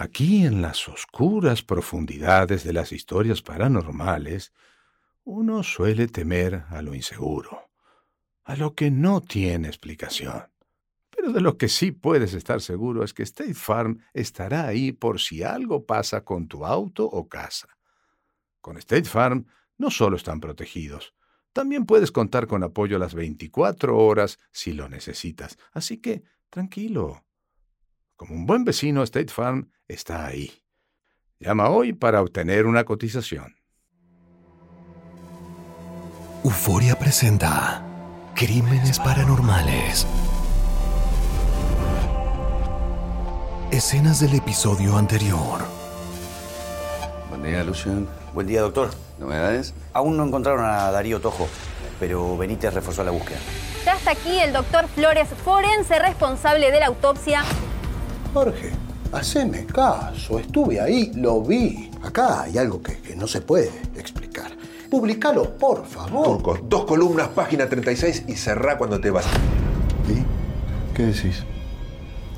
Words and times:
Aquí 0.00 0.46
en 0.46 0.62
las 0.62 0.88
oscuras 0.88 1.62
profundidades 1.62 2.64
de 2.64 2.72
las 2.72 2.90
historias 2.90 3.42
paranormales, 3.42 4.50
uno 5.24 5.62
suele 5.62 6.08
temer 6.08 6.64
a 6.70 6.80
lo 6.80 6.94
inseguro, 6.94 7.68
a 8.44 8.56
lo 8.56 8.74
que 8.74 8.90
no 8.90 9.20
tiene 9.20 9.68
explicación. 9.68 10.44
Pero 11.10 11.32
de 11.32 11.42
lo 11.42 11.58
que 11.58 11.68
sí 11.68 11.92
puedes 11.92 12.32
estar 12.32 12.62
seguro 12.62 13.04
es 13.04 13.12
que 13.12 13.24
State 13.24 13.52
Farm 13.52 14.02
estará 14.14 14.66
ahí 14.66 14.92
por 14.92 15.20
si 15.20 15.42
algo 15.42 15.84
pasa 15.84 16.24
con 16.24 16.48
tu 16.48 16.64
auto 16.64 17.04
o 17.04 17.28
casa. 17.28 17.68
Con 18.62 18.78
State 18.78 19.04
Farm 19.04 19.48
no 19.76 19.90
solo 19.90 20.16
están 20.16 20.40
protegidos, 20.40 21.12
también 21.52 21.84
puedes 21.84 22.10
contar 22.10 22.46
con 22.46 22.62
apoyo 22.62 22.98
las 22.98 23.12
24 23.12 23.98
horas 23.98 24.38
si 24.50 24.72
lo 24.72 24.88
necesitas. 24.88 25.58
Así 25.72 25.98
que, 25.98 26.22
tranquilo. 26.48 27.26
Como 28.16 28.34
un 28.34 28.46
buen 28.46 28.64
vecino, 28.64 29.02
State 29.02 29.28
Farm 29.28 29.70
está 29.92 30.26
ahí. 30.26 30.52
Llama 31.38 31.68
hoy 31.70 31.92
para 31.92 32.22
obtener 32.22 32.66
una 32.66 32.84
cotización. 32.84 33.56
Euforia 36.44 36.98
presenta 36.98 37.82
Crímenes 38.34 38.98
Paranormales. 38.98 40.06
Escenas 43.70 44.20
del 44.20 44.34
episodio 44.34 44.96
anterior. 44.96 45.60
Buen 47.28 47.42
día, 47.42 47.62
Lucian. 47.62 48.08
Buen 48.34 48.46
día, 48.46 48.62
doctor. 48.62 48.90
¿Novedades? 49.18 49.74
Aún 49.92 50.16
no 50.16 50.24
encontraron 50.24 50.64
a 50.64 50.90
Darío 50.90 51.20
Tojo, 51.20 51.48
pero 51.98 52.36
Benítez 52.36 52.72
reforzó 52.74 53.04
la 53.04 53.10
búsqueda. 53.10 53.38
Ya 53.84 53.94
está 53.94 54.12
aquí 54.12 54.38
el 54.40 54.52
doctor 54.52 54.88
Flores, 54.88 55.28
forense 55.44 55.98
responsable 55.98 56.70
de 56.70 56.80
la 56.80 56.86
autopsia. 56.86 57.42
Jorge, 58.32 58.72
haceme 59.12 59.66
caso. 59.66 60.38
Estuve 60.38 60.80
ahí, 60.80 61.12
lo 61.14 61.42
vi. 61.42 61.90
Acá 62.02 62.42
hay 62.42 62.58
algo 62.58 62.82
que, 62.82 62.98
que 62.98 63.16
no 63.16 63.26
se 63.26 63.40
puede 63.40 63.70
explicar. 63.96 64.50
Publicalo, 64.90 65.56
por 65.56 65.86
favor. 65.86 66.24
Turco, 66.24 66.58
dos 66.64 66.84
columnas, 66.84 67.28
página 67.28 67.68
36 67.68 68.24
y 68.26 68.34
cerrá 68.34 68.76
cuando 68.76 69.00
te 69.00 69.10
vas. 69.10 69.24
¿Y? 70.08 70.96
¿Qué 70.96 71.06
decís? 71.06 71.44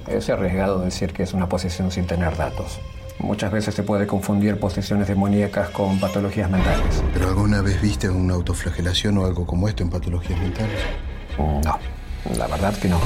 Es 0.07 0.29
arriesgado 0.29 0.81
decir 0.81 1.13
que 1.13 1.23
es 1.23 1.33
una 1.33 1.49
posesión 1.49 1.91
sin 1.91 2.07
tener 2.07 2.37
datos. 2.37 2.81
Muchas 3.19 3.53
veces 3.53 3.75
se 3.75 3.83
puede 3.83 4.07
confundir 4.07 4.59
posesiones 4.59 5.07
demoníacas 5.07 5.71
con 5.71 6.01
patologías 6.01 6.51
mentales. 6.51 7.03
¿Pero 7.15 7.29
alguna 7.29 7.63
vez 7.63 7.81
viste 7.81 8.11
una 8.11 8.35
autoflagelación 8.35 9.17
o 9.19 9.25
algo 9.25 9.47
como 9.47 9.69
esto 9.69 9.83
en 9.83 9.91
patologías 9.91 10.41
mentales? 10.41 10.81
No, 11.39 11.79
la 12.37 12.47
verdad 12.49 12.75
que 12.77 12.89
no. 12.89 12.99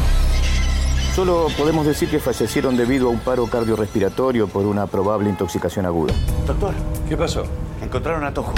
Solo 1.16 1.46
podemos 1.56 1.86
decir 1.86 2.10
que 2.10 2.20
fallecieron 2.20 2.76
debido 2.76 3.06
a 3.06 3.10
un 3.10 3.20
paro 3.20 3.46
cardiorrespiratorio 3.46 4.48
por 4.48 4.66
una 4.66 4.86
probable 4.86 5.30
intoxicación 5.30 5.86
aguda. 5.86 6.12
Doctor, 6.46 6.74
¿Qué 7.08 7.16
pasó? 7.16 7.44
encontraron 7.80 8.22
a 8.22 8.34
Tojo. 8.34 8.52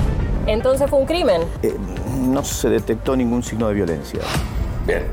Entonces 0.45 0.91
fue 0.91 0.99
un 0.99 1.07
crimen. 1.07 1.43
Eh, 1.63 1.77
no 2.21 2.43
se 2.43 2.69
detectó 2.69 3.15
ningún 3.15 3.45
signo 3.45 3.69
de 3.69 3.75
violencia. 3.75 4.19
Bien, 4.89 5.05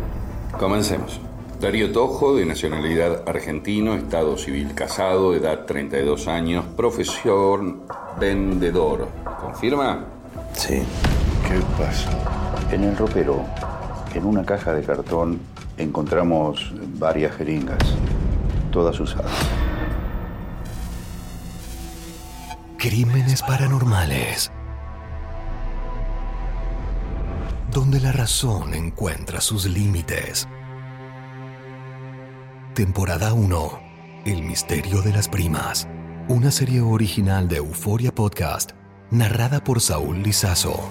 comencemos. 0.58 1.20
Darío 1.62 1.92
Tojo, 1.92 2.36
de 2.36 2.48
nacionalidad 2.48 3.22
argentino, 3.30 3.94
estado 3.94 4.38
civil 4.40 4.74
casado, 4.74 5.36
edad 5.36 5.66
32 5.66 6.28
años, 6.28 6.66
profesión 6.76 7.82
vendedor. 8.20 9.08
¿Confirma? 9.40 10.06
Sí. 10.54 10.82
¿Qué 11.48 11.60
pasó? 11.78 12.10
En 12.72 12.86
el 12.86 12.98
ropero, 12.98 13.44
en 14.16 14.26
una 14.26 14.44
caja 14.44 14.74
de 14.74 14.82
cartón, 14.82 15.40
encontramos 15.78 16.72
varias 16.98 17.36
jeringas, 17.36 17.80
todas 18.72 19.00
usadas. 19.00 19.32
Crímenes 22.78 23.42
Paranormales. 23.42 24.52
Donde 27.72 28.00
la 28.00 28.12
razón 28.12 28.74
encuentra 28.74 29.42
sus 29.42 29.66
límites. 29.66 30.48
Temporada 32.74 33.34
1. 33.34 33.80
El 34.26 34.44
misterio 34.44 35.02
de 35.02 35.12
las 35.12 35.28
primas. 35.28 35.88
Una 36.28 36.52
serie 36.52 36.82
original 36.82 37.48
de 37.48 37.58
Euforia 37.58 38.14
Podcast, 38.14 38.72
narrada 39.12 39.64
por 39.64 39.82
Saúl 39.82 40.24
Lizazo. 40.24 40.90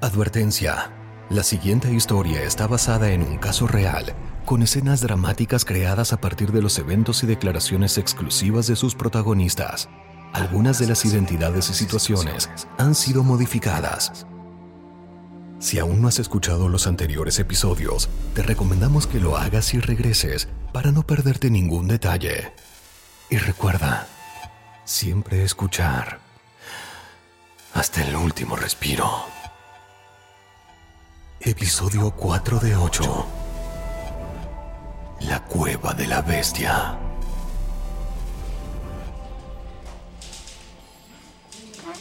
Advertencia. 0.00 0.97
La 1.30 1.42
siguiente 1.42 1.92
historia 1.92 2.42
está 2.42 2.66
basada 2.66 3.10
en 3.10 3.22
un 3.22 3.36
caso 3.36 3.66
real, 3.66 4.14
con 4.46 4.62
escenas 4.62 5.02
dramáticas 5.02 5.66
creadas 5.66 6.14
a 6.14 6.20
partir 6.22 6.52
de 6.52 6.62
los 6.62 6.78
eventos 6.78 7.22
y 7.22 7.26
declaraciones 7.26 7.98
exclusivas 7.98 8.66
de 8.66 8.76
sus 8.76 8.94
protagonistas. 8.94 9.90
Algunas 10.32 10.78
de 10.78 10.86
las 10.86 11.04
identidades 11.04 11.68
y 11.68 11.74
situaciones 11.74 12.48
han 12.78 12.94
sido 12.94 13.24
modificadas. 13.24 14.26
Si 15.58 15.78
aún 15.78 16.00
no 16.00 16.08
has 16.08 16.18
escuchado 16.18 16.70
los 16.70 16.86
anteriores 16.86 17.38
episodios, 17.38 18.08
te 18.34 18.42
recomendamos 18.42 19.06
que 19.06 19.20
lo 19.20 19.36
hagas 19.36 19.74
y 19.74 19.80
regreses 19.80 20.48
para 20.72 20.92
no 20.92 21.02
perderte 21.02 21.50
ningún 21.50 21.88
detalle. 21.88 22.54
Y 23.28 23.36
recuerda, 23.36 24.06
siempre 24.86 25.42
escuchar 25.42 26.20
hasta 27.74 28.02
el 28.02 28.16
último 28.16 28.56
respiro. 28.56 29.37
Episodio 31.40 32.10
4 32.10 32.58
de 32.58 32.76
8. 32.76 33.26
La 35.20 35.40
cueva 35.44 35.94
de 35.94 36.06
la 36.08 36.20
bestia. 36.20 36.98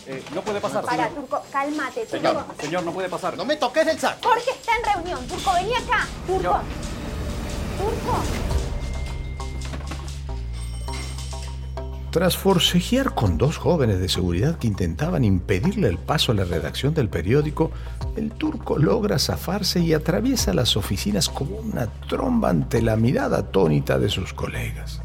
Eh, 0.07 0.24
no 0.34 0.42
puede 0.42 0.60
pasar. 0.60 0.84
Para, 0.84 1.07
señor. 1.07 1.22
Turco, 1.22 1.44
cálmate, 1.51 2.06
Turco. 2.07 2.18
Señor, 2.18 2.45
señor, 2.60 2.84
no 2.84 2.92
puede 2.92 3.10
pasar. 3.10 3.38
No 3.38 3.45
me 3.45 3.57
toques 3.57 3.86
el 3.88 4.00
saco. 4.00 4.28
Jorge 4.28 4.51
está 4.51 4.72
en 4.75 4.84
reunión. 4.95 5.28
Turco, 5.28 5.54
vení 5.54 5.74
acá. 5.75 6.07
Turco. 6.25 6.60
Turco. 7.78 8.56
Tras 12.12 12.38
forcejear 12.38 13.13
con 13.13 13.38
dos 13.38 13.57
jóvenes 13.57 14.00
de 14.00 14.07
seguridad 14.07 14.57
que 14.57 14.68
intentaban 14.68 15.25
impedirle 15.25 15.89
el 15.89 15.98
paso 15.98 16.31
a 16.31 16.36
la 16.36 16.45
redacción 16.45 16.94
del 16.94 17.09
periódico, 17.09 17.71
el 18.15 18.31
turco 18.31 18.77
logra 18.77 19.19
zafarse 19.19 19.81
y 19.81 19.94
atraviesa 19.94 20.54
las 20.54 20.77
oficinas 20.77 21.27
como 21.27 21.57
una 21.57 21.88
tromba 22.07 22.50
ante 22.50 22.81
la 22.81 22.95
mirada 22.95 23.39
atónita 23.39 24.00
de 24.00 24.09
sus 24.09 24.33
colegas. 24.33 25.01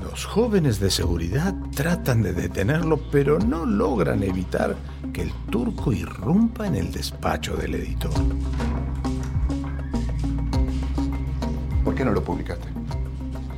Los 0.00 0.24
jóvenes 0.24 0.78
de 0.78 0.90
seguridad 0.90 1.54
tratan 1.74 2.22
de 2.22 2.32
detenerlo, 2.32 3.00
pero 3.10 3.38
no 3.38 3.66
logran 3.66 4.22
evitar 4.22 4.76
que 5.12 5.22
el 5.22 5.32
turco 5.50 5.92
irrumpa 5.92 6.68
en 6.68 6.76
el 6.76 6.92
despacho 6.92 7.56
del 7.56 7.74
editor. 7.74 8.12
¿Por 11.84 11.94
qué 11.94 12.04
no 12.04 12.12
lo 12.12 12.22
publicaste? 12.22 12.77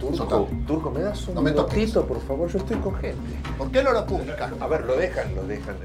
Turco, 0.00 0.48
Turco, 0.66 0.90
¿me 0.90 1.00
das 1.00 1.28
un 1.28 1.34
No 1.34 1.42
me 1.42 1.50
minutito, 1.50 2.04
por 2.06 2.20
favor? 2.22 2.50
Yo 2.50 2.58
estoy 2.58 2.78
con 2.78 2.94
gente. 2.96 3.18
¿Por 3.58 3.70
qué 3.70 3.82
no 3.82 3.92
lo 3.92 4.06
publicas? 4.06 4.50
A 4.58 4.66
ver, 4.66 4.84
lo 4.86 4.96
dejan, 4.96 5.34
lo 5.36 5.46
dejan. 5.46 5.76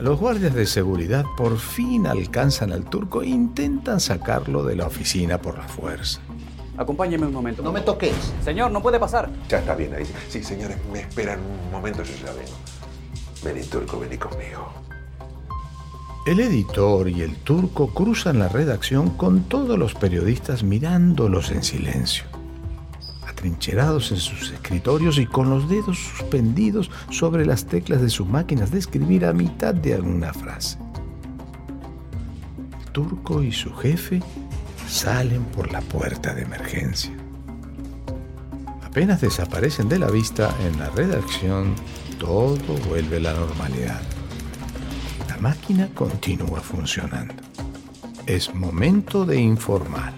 Los 0.00 0.18
guardias 0.18 0.54
de 0.54 0.66
seguridad 0.66 1.24
por 1.36 1.58
fin 1.58 2.06
alcanzan 2.06 2.72
al 2.72 2.84
turco 2.84 3.22
e 3.22 3.28
intentan 3.28 4.00
sacarlo 4.00 4.64
de 4.64 4.76
la 4.76 4.86
oficina 4.86 5.40
por 5.40 5.58
la 5.58 5.68
fuerza. 5.68 6.20
Acompáñeme 6.78 7.26
un 7.26 7.34
momento. 7.34 7.62
No 7.62 7.72
me 7.72 7.82
toques. 7.82 8.14
Señor, 8.42 8.70
no 8.70 8.80
puede 8.80 8.98
pasar. 8.98 9.28
Ya 9.48 9.58
está 9.58 9.74
bien 9.74 9.92
ahí. 9.94 10.06
Sí, 10.28 10.42
señores, 10.42 10.78
me 10.90 11.00
esperan 11.00 11.38
un 11.40 11.70
momento, 11.70 12.02
yo 12.02 12.14
ya 12.24 12.32
vengo. 12.32 12.56
Vení, 13.44 13.66
Turco, 13.66 14.00
vení 14.00 14.16
conmigo. 14.16 14.72
El 16.26 16.38
editor 16.40 17.08
y 17.08 17.22
el 17.22 17.34
turco 17.36 17.88
cruzan 17.94 18.38
la 18.38 18.48
redacción 18.48 19.10
con 19.10 19.44
todos 19.44 19.78
los 19.78 19.94
periodistas 19.94 20.62
mirándolos 20.62 21.50
en 21.50 21.62
silencio, 21.62 22.24
atrincherados 23.40 24.12
en 24.12 24.18
sus 24.18 24.50
escritorios 24.50 25.16
y 25.16 25.24
con 25.24 25.48
los 25.48 25.66
dedos 25.66 25.98
suspendidos 25.98 26.90
sobre 27.08 27.46
las 27.46 27.64
teclas 27.64 28.02
de 28.02 28.10
sus 28.10 28.28
máquinas 28.28 28.70
de 28.70 28.78
escribir 28.78 29.24
a 29.24 29.32
mitad 29.32 29.74
de 29.74 29.94
alguna 29.94 30.34
frase. 30.34 30.76
Turco 32.92 33.42
y 33.42 33.50
su 33.50 33.74
jefe 33.74 34.20
salen 34.86 35.42
por 35.44 35.72
la 35.72 35.80
puerta 35.80 36.34
de 36.34 36.42
emergencia. 36.42 37.12
Apenas 38.82 39.22
desaparecen 39.22 39.88
de 39.88 39.98
la 39.98 40.10
vista 40.10 40.54
en 40.66 40.78
la 40.78 40.90
redacción, 40.90 41.74
todo 42.18 42.74
vuelve 42.88 43.16
a 43.16 43.20
la 43.20 43.32
normalidad. 43.32 44.02
La 45.28 45.38
máquina 45.38 45.88
continúa 45.94 46.60
funcionando. 46.60 47.32
Es 48.26 48.54
momento 48.54 49.24
de 49.24 49.40
informar. 49.40 50.12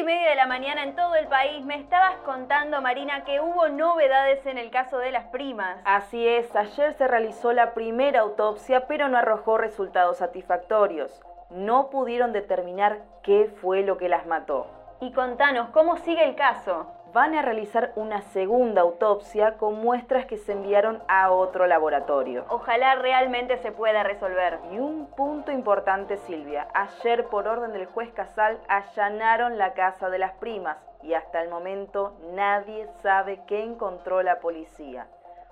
Siendo 0.00 0.12
las 0.12 0.14
7 0.14 0.14
y 0.14 0.16
media 0.18 0.30
de 0.30 0.36
la 0.36 0.46
mañana 0.46 0.84
en 0.84 0.96
todo 0.96 1.14
el 1.14 1.26
país, 1.26 1.64
me 1.64 1.76
estabas 1.76 2.16
contando, 2.24 2.80
Marina, 2.80 3.24
que 3.24 3.40
hubo 3.40 3.68
novedades 3.68 4.44
en 4.46 4.56
el 4.56 4.70
caso 4.70 4.98
de 4.98 5.10
las 5.10 5.26
primas. 5.26 5.78
Así 5.84 6.26
es, 6.26 6.54
ayer 6.56 6.94
se 6.94 7.06
realizó 7.06 7.52
la 7.52 7.74
primera 7.74 8.20
autopsia, 8.20 8.86
pero 8.86 9.08
no 9.08 9.18
arrojó 9.18 9.58
resultados 9.58 10.18
satisfactorios. 10.18 11.20
No 11.50 11.90
pudieron 11.90 12.32
determinar 12.32 13.00
qué 13.22 13.50
fue 13.60 13.82
lo 13.82 13.98
que 13.98 14.08
las 14.08 14.26
mató. 14.26 14.68
Y 15.00 15.12
contanos, 15.12 15.70
¿cómo 15.70 15.96
sigue 15.98 16.24
el 16.24 16.34
caso? 16.34 16.86
Van 17.12 17.34
a 17.34 17.42
realizar 17.42 17.92
una 17.96 18.22
segunda 18.22 18.82
autopsia 18.82 19.56
con 19.56 19.80
muestras 19.80 20.26
que 20.26 20.36
se 20.36 20.52
enviaron 20.52 21.02
a 21.08 21.32
otro 21.32 21.66
laboratorio. 21.66 22.44
Ojalá 22.48 22.94
realmente 22.94 23.58
se 23.58 23.72
pueda 23.72 24.04
resolver. 24.04 24.60
Y 24.70 24.78
un 24.78 25.06
punto 25.16 25.50
importante, 25.50 26.18
Silvia. 26.18 26.68
Ayer, 26.72 27.26
por 27.26 27.48
orden 27.48 27.72
del 27.72 27.86
juez 27.86 28.12
Casal, 28.12 28.60
allanaron 28.68 29.58
la 29.58 29.72
casa 29.74 30.08
de 30.08 30.18
las 30.18 30.32
primas 30.34 30.76
y 31.02 31.14
hasta 31.14 31.42
el 31.42 31.48
momento 31.48 32.16
nadie 32.34 32.86
sabe 33.02 33.40
qué 33.48 33.64
encontró 33.64 34.22
la 34.22 34.38
policía. 34.38 35.08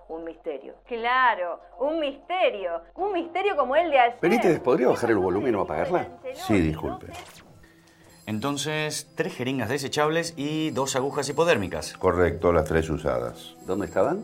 Un 0.08 0.22
misterio. 0.24 0.74
Claro, 0.86 1.58
un 1.80 1.98
misterio. 1.98 2.82
Un 2.94 3.12
misterio 3.12 3.56
como 3.56 3.74
el 3.74 3.90
de 3.90 3.98
ayer. 3.98 4.18
Benítez, 4.20 4.60
¿podría 4.60 4.88
bajar 4.88 5.10
el 5.10 5.18
volumen 5.18 5.56
o 5.56 5.62
apagarla? 5.62 6.06
Sí, 6.34 6.60
disculpe. 6.60 7.08
Entonces, 8.28 9.06
tres 9.14 9.34
jeringas 9.34 9.70
desechables 9.70 10.34
y 10.36 10.68
dos 10.68 10.96
agujas 10.96 11.26
hipodérmicas. 11.30 11.94
Correcto, 11.94 12.52
las 12.52 12.66
tres 12.66 12.90
usadas. 12.90 13.56
¿Dónde 13.66 13.86
estaban? 13.86 14.22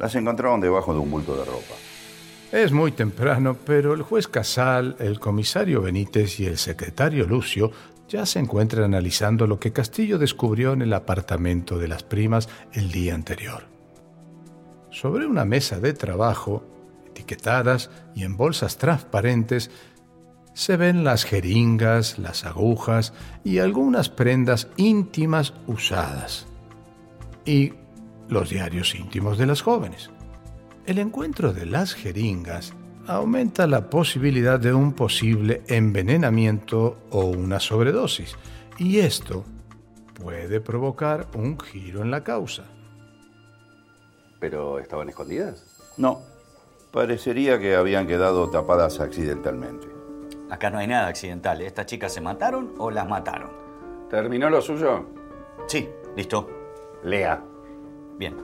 Las 0.00 0.16
encontraron 0.16 0.60
debajo 0.60 0.92
de 0.92 0.98
un 0.98 1.12
bulto 1.12 1.36
de 1.36 1.44
ropa. 1.44 1.74
Es 2.50 2.72
muy 2.72 2.90
temprano, 2.90 3.56
pero 3.64 3.94
el 3.94 4.02
juez 4.02 4.26
Casal, 4.26 4.96
el 4.98 5.20
comisario 5.20 5.80
Benítez 5.80 6.40
y 6.40 6.46
el 6.46 6.58
secretario 6.58 7.24
Lucio 7.24 7.70
ya 8.08 8.26
se 8.26 8.40
encuentran 8.40 8.82
analizando 8.82 9.46
lo 9.46 9.60
que 9.60 9.72
Castillo 9.72 10.18
descubrió 10.18 10.72
en 10.72 10.82
el 10.82 10.92
apartamento 10.92 11.78
de 11.78 11.86
las 11.86 12.02
primas 12.02 12.48
el 12.72 12.90
día 12.90 13.14
anterior. 13.14 13.62
Sobre 14.90 15.24
una 15.24 15.44
mesa 15.44 15.78
de 15.78 15.92
trabajo, 15.92 16.64
etiquetadas 17.06 17.90
y 18.12 18.24
en 18.24 18.36
bolsas 18.36 18.76
transparentes, 18.76 19.70
se 20.56 20.78
ven 20.78 21.04
las 21.04 21.24
jeringas, 21.24 22.18
las 22.18 22.46
agujas 22.46 23.12
y 23.44 23.58
algunas 23.58 24.08
prendas 24.08 24.68
íntimas 24.78 25.52
usadas. 25.66 26.46
Y 27.44 27.74
los 28.30 28.48
diarios 28.48 28.94
íntimos 28.94 29.36
de 29.36 29.44
las 29.44 29.60
jóvenes. 29.60 30.10
El 30.86 30.98
encuentro 30.98 31.52
de 31.52 31.66
las 31.66 31.92
jeringas 31.92 32.72
aumenta 33.06 33.66
la 33.66 33.90
posibilidad 33.90 34.58
de 34.58 34.72
un 34.72 34.94
posible 34.94 35.62
envenenamiento 35.66 37.02
o 37.10 37.26
una 37.26 37.60
sobredosis, 37.60 38.34
y 38.78 39.00
esto 39.00 39.44
puede 40.14 40.62
provocar 40.62 41.26
un 41.34 41.60
giro 41.60 42.00
en 42.00 42.10
la 42.10 42.24
causa. 42.24 42.64
¿Pero 44.40 44.78
estaban 44.78 45.10
escondidas? 45.10 45.66
No, 45.98 46.22
parecería 46.92 47.60
que 47.60 47.76
habían 47.76 48.06
quedado 48.06 48.48
tapadas 48.48 49.00
accidentalmente. 49.00 49.95
Acá 50.48 50.70
no 50.70 50.78
hay 50.78 50.86
nada 50.86 51.08
accidental. 51.08 51.60
¿Estas 51.60 51.86
chicas 51.86 52.12
se 52.12 52.20
mataron 52.20 52.74
o 52.78 52.90
las 52.90 53.08
mataron? 53.08 53.50
¿Terminó 54.08 54.48
lo 54.48 54.62
suyo? 54.62 55.06
Sí, 55.66 55.88
listo. 56.14 56.48
Lea. 57.02 57.42
Bien. 58.16 58.36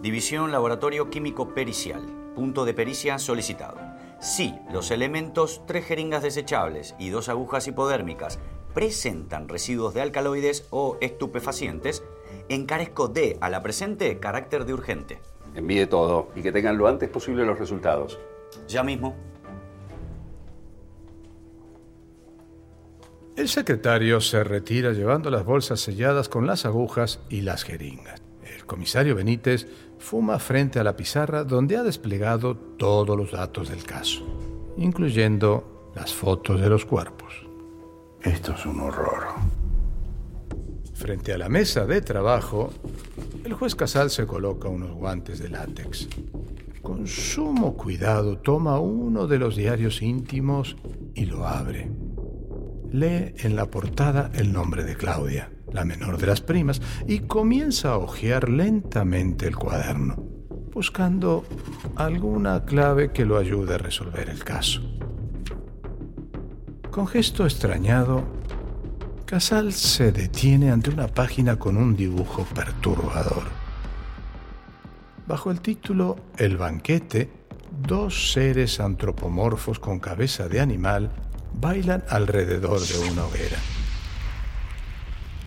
División 0.00 0.52
Laboratorio 0.52 1.10
Químico 1.10 1.54
Pericial. 1.54 2.02
Punto 2.34 2.64
de 2.64 2.74
pericia 2.74 3.18
solicitado. 3.18 3.78
Si 4.20 4.54
los 4.72 4.90
elementos 4.90 5.62
tres 5.66 5.84
jeringas 5.84 6.22
desechables 6.22 6.94
y 6.98 7.10
dos 7.10 7.28
agujas 7.28 7.68
hipodérmicas 7.68 8.38
presentan 8.72 9.48
residuos 9.48 9.92
de 9.94 10.00
alcaloides 10.00 10.66
o 10.70 10.96
estupefacientes, 11.00 12.02
encarezco 12.48 13.08
de 13.08 13.36
a 13.40 13.50
la 13.50 13.62
presente 13.62 14.18
carácter 14.18 14.64
de 14.64 14.72
urgente. 14.72 15.20
Envíe 15.54 15.86
todo 15.86 16.28
y 16.34 16.42
que 16.42 16.52
tengan 16.52 16.78
lo 16.78 16.88
antes 16.88 17.08
posible 17.08 17.44
los 17.44 17.58
resultados. 17.58 18.18
Ya 18.66 18.82
mismo. 18.82 19.14
El 23.36 23.48
secretario 23.48 24.20
se 24.20 24.44
retira 24.44 24.92
llevando 24.92 25.28
las 25.28 25.44
bolsas 25.44 25.80
selladas 25.80 26.28
con 26.28 26.46
las 26.46 26.66
agujas 26.66 27.18
y 27.28 27.40
las 27.40 27.64
jeringas. 27.64 28.22
El 28.44 28.64
comisario 28.64 29.16
Benítez 29.16 29.66
fuma 29.98 30.38
frente 30.38 30.78
a 30.78 30.84
la 30.84 30.94
pizarra 30.94 31.42
donde 31.42 31.76
ha 31.76 31.82
desplegado 31.82 32.56
todos 32.56 33.16
los 33.16 33.32
datos 33.32 33.68
del 33.70 33.82
caso, 33.82 34.24
incluyendo 34.76 35.90
las 35.96 36.14
fotos 36.14 36.60
de 36.60 36.68
los 36.68 36.84
cuerpos. 36.84 37.44
Esto 38.22 38.52
es 38.52 38.64
un 38.66 38.78
horror. 38.80 39.24
Frente 40.94 41.32
a 41.32 41.38
la 41.38 41.48
mesa 41.48 41.86
de 41.86 42.02
trabajo, 42.02 42.70
el 43.44 43.52
juez 43.52 43.74
Casal 43.74 44.10
se 44.10 44.26
coloca 44.26 44.68
unos 44.68 44.92
guantes 44.92 45.40
de 45.40 45.48
látex. 45.48 46.08
Con 46.82 47.08
sumo 47.08 47.76
cuidado 47.76 48.38
toma 48.38 48.78
uno 48.78 49.26
de 49.26 49.38
los 49.40 49.56
diarios 49.56 50.02
íntimos 50.02 50.76
y 51.14 51.26
lo 51.26 51.46
abre. 51.46 51.90
Lee 52.94 53.34
en 53.38 53.56
la 53.56 53.66
portada 53.66 54.30
el 54.34 54.52
nombre 54.52 54.84
de 54.84 54.94
Claudia, 54.94 55.50
la 55.72 55.84
menor 55.84 56.16
de 56.16 56.28
las 56.28 56.40
primas, 56.40 56.80
y 57.08 57.18
comienza 57.18 57.90
a 57.90 57.98
hojear 57.98 58.48
lentamente 58.48 59.48
el 59.48 59.56
cuaderno, 59.56 60.14
buscando 60.72 61.44
alguna 61.96 62.64
clave 62.64 63.10
que 63.10 63.24
lo 63.24 63.36
ayude 63.36 63.74
a 63.74 63.78
resolver 63.78 64.30
el 64.30 64.44
caso. 64.44 64.80
Con 66.92 67.08
gesto 67.08 67.42
extrañado, 67.42 68.22
Casal 69.26 69.72
se 69.72 70.12
detiene 70.12 70.70
ante 70.70 70.90
una 70.90 71.08
página 71.08 71.58
con 71.58 71.76
un 71.76 71.96
dibujo 71.96 72.46
perturbador. 72.54 73.42
Bajo 75.26 75.50
el 75.50 75.60
título 75.60 76.14
El 76.36 76.58
banquete, 76.58 77.28
dos 77.76 78.32
seres 78.32 78.78
antropomorfos 78.78 79.80
con 79.80 79.98
cabeza 79.98 80.46
de 80.46 80.60
animal 80.60 81.10
bailan 81.60 82.04
alrededor 82.08 82.80
de 82.80 83.10
una 83.10 83.24
hoguera. 83.24 83.58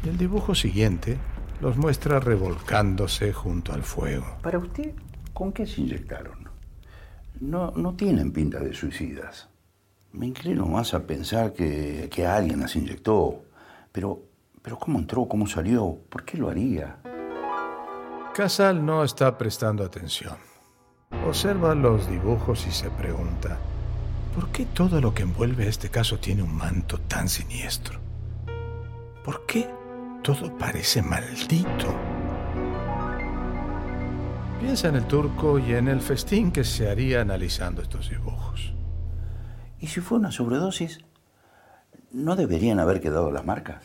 El 0.05 0.17
dibujo 0.17 0.55
siguiente 0.55 1.17
los 1.59 1.77
muestra 1.77 2.19
revolcándose 2.19 3.33
junto 3.33 3.73
al 3.73 3.83
fuego. 3.83 4.37
Para 4.41 4.59
usted, 4.59 4.93
¿con 5.33 5.51
qué 5.51 5.65
se 5.65 5.81
inyectaron? 5.81 6.49
No, 7.39 7.71
no 7.75 7.95
tienen 7.95 8.31
pinta 8.31 8.59
de 8.59 8.73
suicidas. 8.73 9.49
Me 10.13 10.27
inclino 10.27 10.65
más 10.65 10.93
a 10.93 11.05
pensar 11.05 11.53
que, 11.53 12.09
que 12.11 12.25
alguien 12.25 12.61
las 12.61 12.75
inyectó. 12.75 13.43
Pero, 13.91 14.23
pero 14.61 14.77
¿cómo 14.77 14.99
entró? 14.99 15.27
¿Cómo 15.27 15.47
salió? 15.47 15.99
¿Por 16.09 16.23
qué 16.23 16.37
lo 16.37 16.49
haría? 16.49 16.97
Casal 18.33 18.85
no 18.85 19.03
está 19.03 19.37
prestando 19.37 19.83
atención. 19.83 20.37
Observa 21.25 21.73
los 21.73 22.09
dibujos 22.09 22.67
y 22.67 22.71
se 22.71 22.89
pregunta, 22.91 23.57
¿por 24.37 24.51
qué 24.51 24.65
todo 24.65 25.01
lo 25.01 25.15
que 25.15 25.23
envuelve 25.23 25.67
este 25.67 25.89
caso 25.89 26.19
tiene 26.19 26.43
un 26.43 26.55
manto 26.55 26.99
tan 26.99 27.27
siniestro? 27.27 27.99
¿Por 29.25 29.47
qué 29.47 29.67
todo 30.21 30.55
parece 30.55 31.01
maldito? 31.01 31.87
Piensa 34.59 34.89
en 34.89 34.97
el 34.97 35.05
turco 35.05 35.57
y 35.57 35.73
en 35.73 35.87
el 35.87 36.01
festín 36.01 36.51
que 36.51 36.63
se 36.63 36.87
haría 36.87 37.21
analizando 37.21 37.81
estos 37.81 38.11
dibujos. 38.11 38.75
¿Y 39.79 39.87
si 39.87 40.01
fue 40.01 40.19
una 40.19 40.31
sobredosis? 40.31 40.99
¿No 42.11 42.35
deberían 42.35 42.79
haber 42.79 43.01
quedado 43.01 43.31
las 43.31 43.43
marcas? 43.43 43.81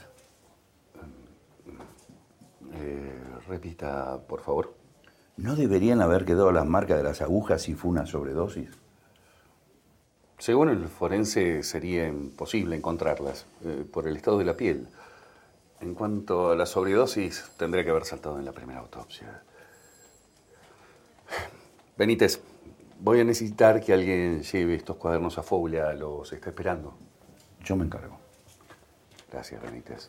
Eh, 2.74 3.18
repita, 3.48 4.20
por 4.28 4.42
favor. 4.42 4.76
¿No 5.38 5.56
deberían 5.56 6.02
haber 6.02 6.26
quedado 6.26 6.52
las 6.52 6.66
marcas 6.66 6.98
de 6.98 7.04
las 7.04 7.22
agujas 7.22 7.62
si 7.62 7.74
fue 7.74 7.90
una 7.90 8.04
sobredosis? 8.04 8.81
Según 10.42 10.70
el 10.70 10.88
forense 10.88 11.62
sería 11.62 12.08
imposible 12.08 12.74
encontrarlas 12.74 13.46
eh, 13.64 13.84
por 13.88 14.08
el 14.08 14.16
estado 14.16 14.38
de 14.38 14.44
la 14.44 14.56
piel. 14.56 14.88
En 15.80 15.94
cuanto 15.94 16.50
a 16.50 16.56
la 16.56 16.66
sobredosis, 16.66 17.52
tendría 17.56 17.84
que 17.84 17.90
haber 17.90 18.04
saltado 18.04 18.40
en 18.40 18.44
la 18.44 18.50
primera 18.50 18.80
autopsia. 18.80 19.40
Benítez, 21.96 22.40
voy 22.98 23.20
a 23.20 23.24
necesitar 23.24 23.80
que 23.80 23.92
alguien 23.92 24.42
lleve 24.42 24.74
estos 24.74 24.96
cuadernos 24.96 25.38
a 25.38 25.44
Foglia, 25.44 25.92
los 25.92 26.32
está 26.32 26.50
esperando. 26.50 26.92
Yo 27.62 27.76
me 27.76 27.84
encargo. 27.84 28.18
Gracias, 29.30 29.62
Benítez. 29.62 30.08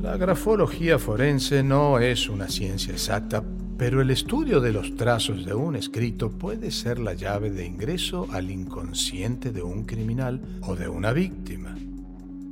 La 0.00 0.16
grafología 0.16 0.98
forense 0.98 1.62
no 1.62 1.98
es 1.98 2.30
una 2.30 2.48
ciencia 2.48 2.94
exacta, 2.94 3.44
pero 3.82 4.00
el 4.00 4.12
estudio 4.12 4.60
de 4.60 4.72
los 4.72 4.94
trazos 4.94 5.44
de 5.44 5.54
un 5.54 5.74
escrito 5.74 6.30
puede 6.30 6.70
ser 6.70 7.00
la 7.00 7.14
llave 7.14 7.50
de 7.50 7.66
ingreso 7.66 8.28
al 8.30 8.48
inconsciente 8.48 9.50
de 9.50 9.60
un 9.60 9.82
criminal 9.86 10.40
o 10.60 10.76
de 10.76 10.88
una 10.88 11.12
víctima. 11.12 11.76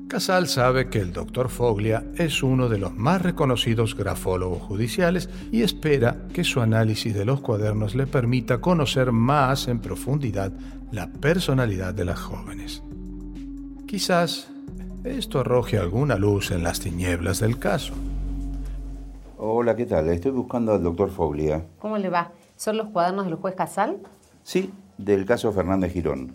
Casal 0.09 0.49
sabe 0.49 0.89
que 0.89 0.99
el 0.99 1.13
doctor 1.13 1.49
Foglia 1.49 2.05
es 2.17 2.43
uno 2.43 2.69
de 2.69 2.79
los 2.79 2.97
más 2.97 3.23
reconocidos 3.23 3.95
grafólogos 3.95 4.61
judiciales 4.61 5.31
y 5.53 5.63
espera 5.63 6.27
que 6.33 6.43
su 6.43 6.63
análisis 6.63 7.15
de 7.15 7.25
los 7.25 7.41
cuadernos 7.41 7.95
le 7.95 8.09
permita 8.09 8.61
conocer 8.61 9.13
más 9.13 9.69
en 9.69 9.79
profundidad 9.79 10.53
la 10.91 11.13
personalidad 11.13 11.95
de 11.95 12.07
las 12.07 12.19
jóvenes. 12.19 12.83
Quizás 13.87 14.49
esto 15.05 15.39
arroje 15.39 15.79
alguna 15.79 16.17
luz 16.17 16.51
en 16.51 16.65
las 16.65 16.81
tinieblas 16.81 17.39
del 17.39 17.57
caso. 17.61 17.95
Hola, 19.43 19.75
¿qué 19.75 19.87
tal? 19.87 20.07
Estoy 20.11 20.33
buscando 20.33 20.75
al 20.75 20.83
doctor 20.83 21.11
Foglia. 21.11 21.65
¿Cómo 21.79 21.97
le 21.97 22.11
va? 22.11 22.31
¿Son 22.57 22.77
los 22.77 22.89
cuadernos 22.89 23.25
del 23.25 23.37
juez 23.37 23.55
Casal? 23.55 23.97
Sí, 24.43 24.71
del 24.99 25.25
caso 25.25 25.51
Fernández 25.51 25.95
Girón. 25.95 26.35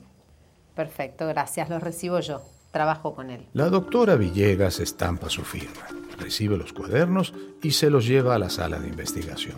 Perfecto, 0.73 1.27
gracias. 1.27 1.69
Los 1.69 1.83
recibo 1.83 2.19
yo. 2.19 2.41
Trabajo 2.71 3.13
con 3.13 3.29
él. 3.29 3.45
La 3.53 3.69
doctora 3.69 4.15
Villegas 4.15 4.79
estampa 4.79 5.29
su 5.29 5.43
firma, 5.43 5.85
recibe 6.17 6.57
los 6.57 6.73
cuadernos 6.73 7.35
y 7.61 7.71
se 7.71 7.91
los 7.91 8.07
lleva 8.07 8.33
a 8.33 8.39
la 8.39 8.49
sala 8.49 8.79
de 8.79 8.87
investigación. 8.87 9.57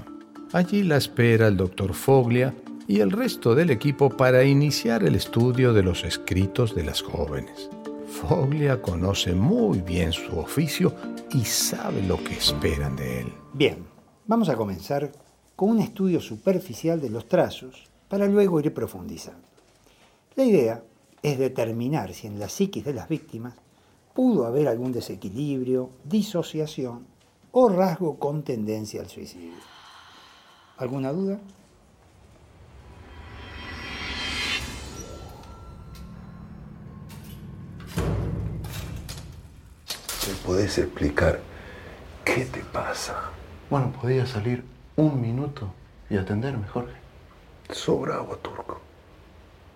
Allí 0.51 0.83
la 0.83 0.97
espera 0.97 1.47
el 1.47 1.55
doctor 1.55 1.93
Foglia 1.93 2.53
y 2.85 2.99
el 2.99 3.11
resto 3.11 3.55
del 3.55 3.69
equipo 3.69 4.09
para 4.09 4.43
iniciar 4.43 5.05
el 5.05 5.15
estudio 5.15 5.71
de 5.71 5.83
los 5.83 6.03
escritos 6.03 6.75
de 6.75 6.83
las 6.83 7.01
jóvenes. 7.01 7.69
Foglia 8.17 8.81
conoce 8.81 9.33
muy 9.33 9.81
bien 9.81 10.11
su 10.11 10.39
oficio 10.39 10.91
y 11.31 11.45
sabe 11.45 12.01
lo 12.01 12.17
que 12.23 12.33
esperan 12.33 12.95
de 12.95 13.21
él. 13.21 13.33
Bien, 13.53 13.85
vamos 14.25 14.49
a 14.49 14.55
comenzar 14.55 15.11
con 15.55 15.69
un 15.69 15.79
estudio 15.79 16.19
superficial 16.19 16.99
de 16.99 17.11
los 17.11 17.27
trazos 17.27 17.87
para 18.09 18.25
luego 18.25 18.59
ir 18.59 18.73
profundizando. 18.73 19.47
La 20.35 20.43
idea 20.43 20.83
es 21.21 21.37
determinar 21.37 22.11
si 22.15 22.25
en 22.25 22.39
la 22.39 22.49
psiquis 22.49 22.83
de 22.83 22.93
las 22.93 23.07
víctimas 23.07 23.53
pudo 24.15 24.47
haber 24.47 24.67
algún 24.67 24.91
desequilibrio, 24.91 25.91
disociación 26.03 27.05
o 27.51 27.69
rasgo 27.69 28.17
con 28.17 28.41
tendencia 28.41 28.99
al 29.01 29.09
suicidio. 29.09 29.53
¿Alguna 30.77 31.11
duda? 31.11 31.39
Podés 40.47 40.77
explicar 40.77 41.41
qué 42.23 42.45
te 42.45 42.61
pasa? 42.61 43.31
Bueno, 43.69 43.91
podía 44.01 44.25
salir 44.25 44.63
un 44.95 45.19
minuto 45.19 45.73
y 46.09 46.15
atenderme, 46.15 46.65
Jorge. 46.69 46.95
So 47.69 47.99
bravo, 47.99 48.37
turco. 48.37 48.79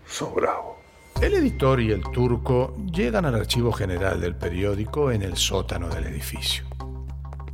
So 0.07 0.31
bravo. 0.31 0.77
El 1.21 1.33
editor 1.33 1.81
y 1.81 1.91
el 1.91 2.01
turco 2.03 2.73
llegan 2.89 3.25
al 3.25 3.35
archivo 3.35 3.73
general 3.73 4.21
del 4.21 4.33
periódico 4.33 5.11
en 5.11 5.23
el 5.23 5.35
sótano 5.35 5.89
del 5.89 6.07
edificio. 6.07 6.63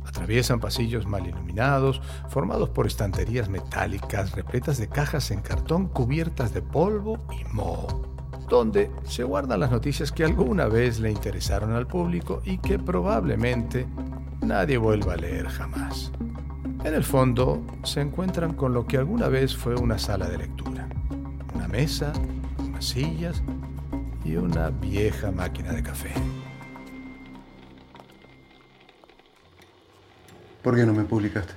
Atraviesan 0.06 0.60
pasillos 0.60 1.04
mal 1.04 1.26
iluminados, 1.26 2.00
formados 2.28 2.70
por 2.70 2.86
estanterías 2.86 3.48
metálicas 3.48 4.30
repletas 4.30 4.78
de 4.78 4.88
cajas 4.88 5.32
en 5.32 5.40
cartón 5.40 5.88
cubiertas 5.88 6.54
de 6.54 6.62
polvo 6.62 7.18
y 7.32 7.42
moho, 7.52 8.17
donde 8.48 8.90
se 9.04 9.24
guardan 9.24 9.60
las 9.60 9.70
noticias 9.70 10.12
que 10.12 10.24
alguna 10.24 10.66
vez 10.66 11.00
le 11.00 11.10
interesaron 11.10 11.72
al 11.72 11.86
público 11.86 12.40
y 12.44 12.58
que 12.58 12.78
probablemente 12.78 13.86
nadie 14.40 14.78
vuelva 14.78 15.14
a 15.14 15.16
leer 15.16 15.48
jamás. 15.48 16.12
En 16.84 16.94
el 16.94 17.04
fondo 17.04 17.62
se 17.84 18.00
encuentran 18.00 18.54
con 18.54 18.72
lo 18.72 18.86
que 18.86 18.96
alguna 18.96 19.28
vez 19.28 19.56
fue 19.56 19.74
una 19.74 19.98
sala 19.98 20.28
de 20.28 20.38
lectura, 20.38 20.88
una 21.54 21.68
mesa, 21.68 22.12
unas 22.58 22.84
sillas 22.84 23.42
y 24.24 24.36
una 24.36 24.70
vieja 24.70 25.30
máquina 25.30 25.72
de 25.72 25.82
café. 25.82 26.12
¿Por 30.62 30.76
qué 30.76 30.84
no 30.84 30.92
me 30.92 31.04
publicaste? 31.04 31.54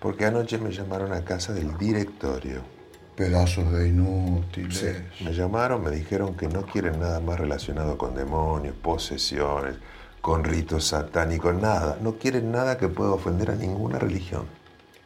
Porque 0.00 0.24
anoche 0.24 0.58
me 0.58 0.72
llamaron 0.72 1.12
a 1.12 1.24
casa 1.24 1.52
del 1.52 1.76
directorio. 1.76 2.79
Pedazos 3.20 3.70
de 3.70 3.88
inútiles. 3.88 4.78
Sí, 4.78 5.24
me 5.24 5.34
llamaron, 5.34 5.84
me 5.84 5.90
dijeron 5.90 6.34
que 6.38 6.48
no 6.48 6.64
quieren 6.64 6.98
nada 7.00 7.20
más 7.20 7.38
relacionado 7.38 7.98
con 7.98 8.14
demonios, 8.14 8.74
posesiones, 8.76 9.76
con 10.22 10.42
ritos 10.42 10.86
satánicos, 10.86 11.54
nada. 11.54 11.98
No 12.00 12.14
quieren 12.14 12.50
nada 12.50 12.78
que 12.78 12.88
pueda 12.88 13.10
ofender 13.10 13.50
a 13.50 13.56
ninguna 13.56 13.98
religión. 13.98 14.46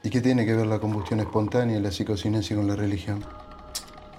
¿Y 0.04 0.10
qué 0.10 0.20
tiene 0.20 0.46
que 0.46 0.54
ver 0.54 0.68
la 0.68 0.78
combustión 0.78 1.18
espontánea 1.18 1.76
y 1.76 1.80
la 1.80 1.90
psicocinesia 1.90 2.54
con 2.54 2.68
la 2.68 2.76
religión? 2.76 3.24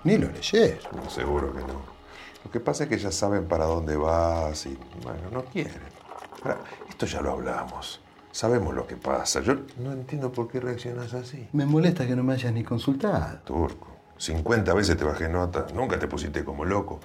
Ni 0.03 0.17
lo 0.17 0.29
leyes. 0.29 0.77
No, 0.93 1.09
seguro 1.09 1.53
que 1.53 1.61
no. 1.61 1.81
Lo 2.43 2.51
que 2.51 2.59
pasa 2.59 2.83
es 2.83 2.89
que 2.89 2.97
ya 2.97 3.13
saben 3.13 3.45
para 3.47 3.63
dónde 3.63 3.95
vas 3.95 4.65
y, 4.65 4.77
bueno, 5.03 5.29
no 5.31 5.45
quieren. 5.45 5.79
Ahora, 6.43 6.57
esto 6.89 7.05
ya 7.05 7.21
lo 7.21 7.31
hablamos. 7.31 8.01
Sabemos 8.35 8.75
lo 8.75 8.85
que 8.85 8.97
pasa. 8.97 9.39
Yo 9.39 9.55
no 9.77 9.93
entiendo 9.93 10.29
por 10.29 10.49
qué 10.49 10.59
reaccionas 10.59 11.13
así. 11.13 11.47
Me 11.53 11.65
molesta 11.65 12.05
que 12.05 12.17
no 12.17 12.21
me 12.21 12.33
hayas 12.33 12.51
ni 12.51 12.65
consultado. 12.65 13.39
Turco, 13.45 13.95
50 14.17 14.73
veces 14.73 14.97
te 14.97 15.05
bajé 15.05 15.29
nota. 15.29 15.67
Nunca 15.73 15.97
te 15.97 16.05
pusiste 16.05 16.43
como 16.43 16.65
loco. 16.65 16.99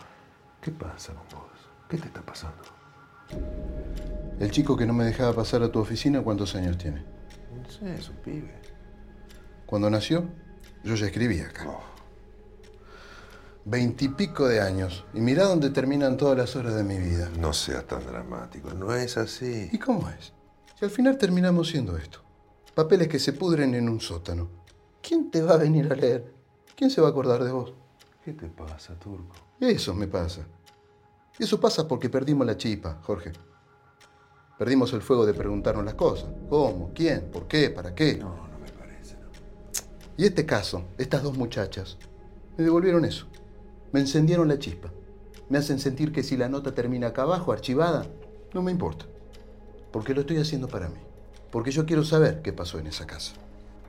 ¿Qué 0.61 0.73
pasa 0.73 1.15
con 1.15 1.23
vos? 1.39 1.53
¿Qué 1.89 1.99
te 1.99 2.09
está 2.09 2.21
pasando? 2.21 2.59
El 4.41 4.51
chico 4.51 4.77
que 4.77 4.85
no 4.87 4.93
me 4.93 5.05
dejaba 5.05 5.33
pasar 5.33 5.63
a 5.63 5.71
tu 5.71 5.79
oficina, 5.79 6.21
¿cuántos 6.21 6.57
años 6.57 6.77
tiene? 6.79 7.05
No 7.57 7.71
sé, 7.71 7.95
es 7.95 8.09
un 8.09 8.17
pibe. 8.17 8.53
Cuando 9.67 9.89
nació, 9.89 10.25
yo 10.83 10.97
ya 10.97 11.07
escribía 11.07 11.47
acá. 11.47 11.69
Veintipico 13.67 14.49
de 14.49 14.63
años. 14.63 15.05
Y 15.15 15.21
mirá 15.21 15.45
dónde 15.45 15.71
terminan 15.71 16.17
todas 16.17 16.37
las 16.37 16.57
horas 16.57 16.75
de 16.75 16.83
mi 16.83 16.99
vida. 16.99 17.31
No 17.39 17.53
seas 17.53 17.87
tan 17.87 18.05
dramático. 18.05 18.75
No 18.75 18.93
es 18.93 19.17
así. 19.17 19.69
¿Y 19.71 19.79
cómo 19.79 20.11
es? 20.11 20.33
Si 20.81 20.87
al 20.87 20.91
final 20.91 21.19
terminamos 21.19 21.69
siendo 21.69 21.95
esto. 21.99 22.21
Papeles 22.75 23.07
que 23.07 23.19
se 23.19 23.35
pudren 23.35 23.75
en 23.75 23.87
un 23.87 24.01
sótano. 24.01 24.49
¿Quién 25.03 25.31
te 25.31 25.43
va 25.43 25.53
a 25.53 25.59
venir 25.59 25.93
a 25.93 25.95
leer? 25.95 26.33
¿Quién 26.75 26.89
se 26.89 27.03
va 27.03 27.09
a 27.09 27.11
acordar 27.11 27.45
de 27.45 27.53
vos? 27.53 27.75
¿Qué 28.25 28.33
te 28.33 28.47
pasa, 28.47 28.99
Turco? 28.99 29.37
Eso 29.61 29.93
me 29.93 30.07
pasa. 30.07 30.41
Eso 31.39 31.61
pasa 31.61 31.87
porque 31.87 32.09
perdimos 32.09 32.47
la 32.47 32.57
chispa, 32.57 32.99
Jorge. 33.03 33.33
Perdimos 34.59 34.91
el 34.95 35.03
fuego 35.03 35.27
de 35.27 35.35
preguntarnos 35.35 35.85
las 35.85 35.97
cosas. 35.97 36.31
¿Cómo? 36.49 36.93
¿Quién? 36.95 37.31
¿Por 37.31 37.47
qué? 37.47 37.69
¿Para 37.69 37.95
qué? 37.95 38.17
No, 38.17 38.49
no 38.49 38.59
me 38.59 38.73
parece. 38.73 39.17
No. 39.17 39.29
Y 40.17 40.25
este 40.25 40.47
caso, 40.47 40.85
estas 40.97 41.23
dos 41.23 41.37
muchachas, 41.37 41.99
me 42.57 42.65
devolvieron 42.65 43.05
eso. 43.05 43.27
Me 43.93 44.01
encendieron 44.01 44.49
la 44.49 44.59
chispa. 44.59 44.91
Me 45.51 45.59
hacen 45.59 45.79
sentir 45.79 46.11
que 46.11 46.23
si 46.23 46.39
la 46.39 46.49
nota 46.49 46.75
termina 46.75 47.09
acá 47.09 47.25
abajo, 47.25 47.53
archivada, 47.53 48.07
no 48.55 48.63
me 48.63 48.73
importa. 48.73 49.05
Porque 49.93 50.15
lo 50.15 50.21
estoy 50.23 50.39
haciendo 50.39 50.69
para 50.69 50.89
mí. 50.89 51.01
Porque 51.51 51.71
yo 51.71 51.85
quiero 51.85 52.05
saber 52.05 52.43
qué 52.43 52.53
pasó 52.53 52.79
en 52.79 52.87
esa 52.87 53.07
casa. 53.07 53.35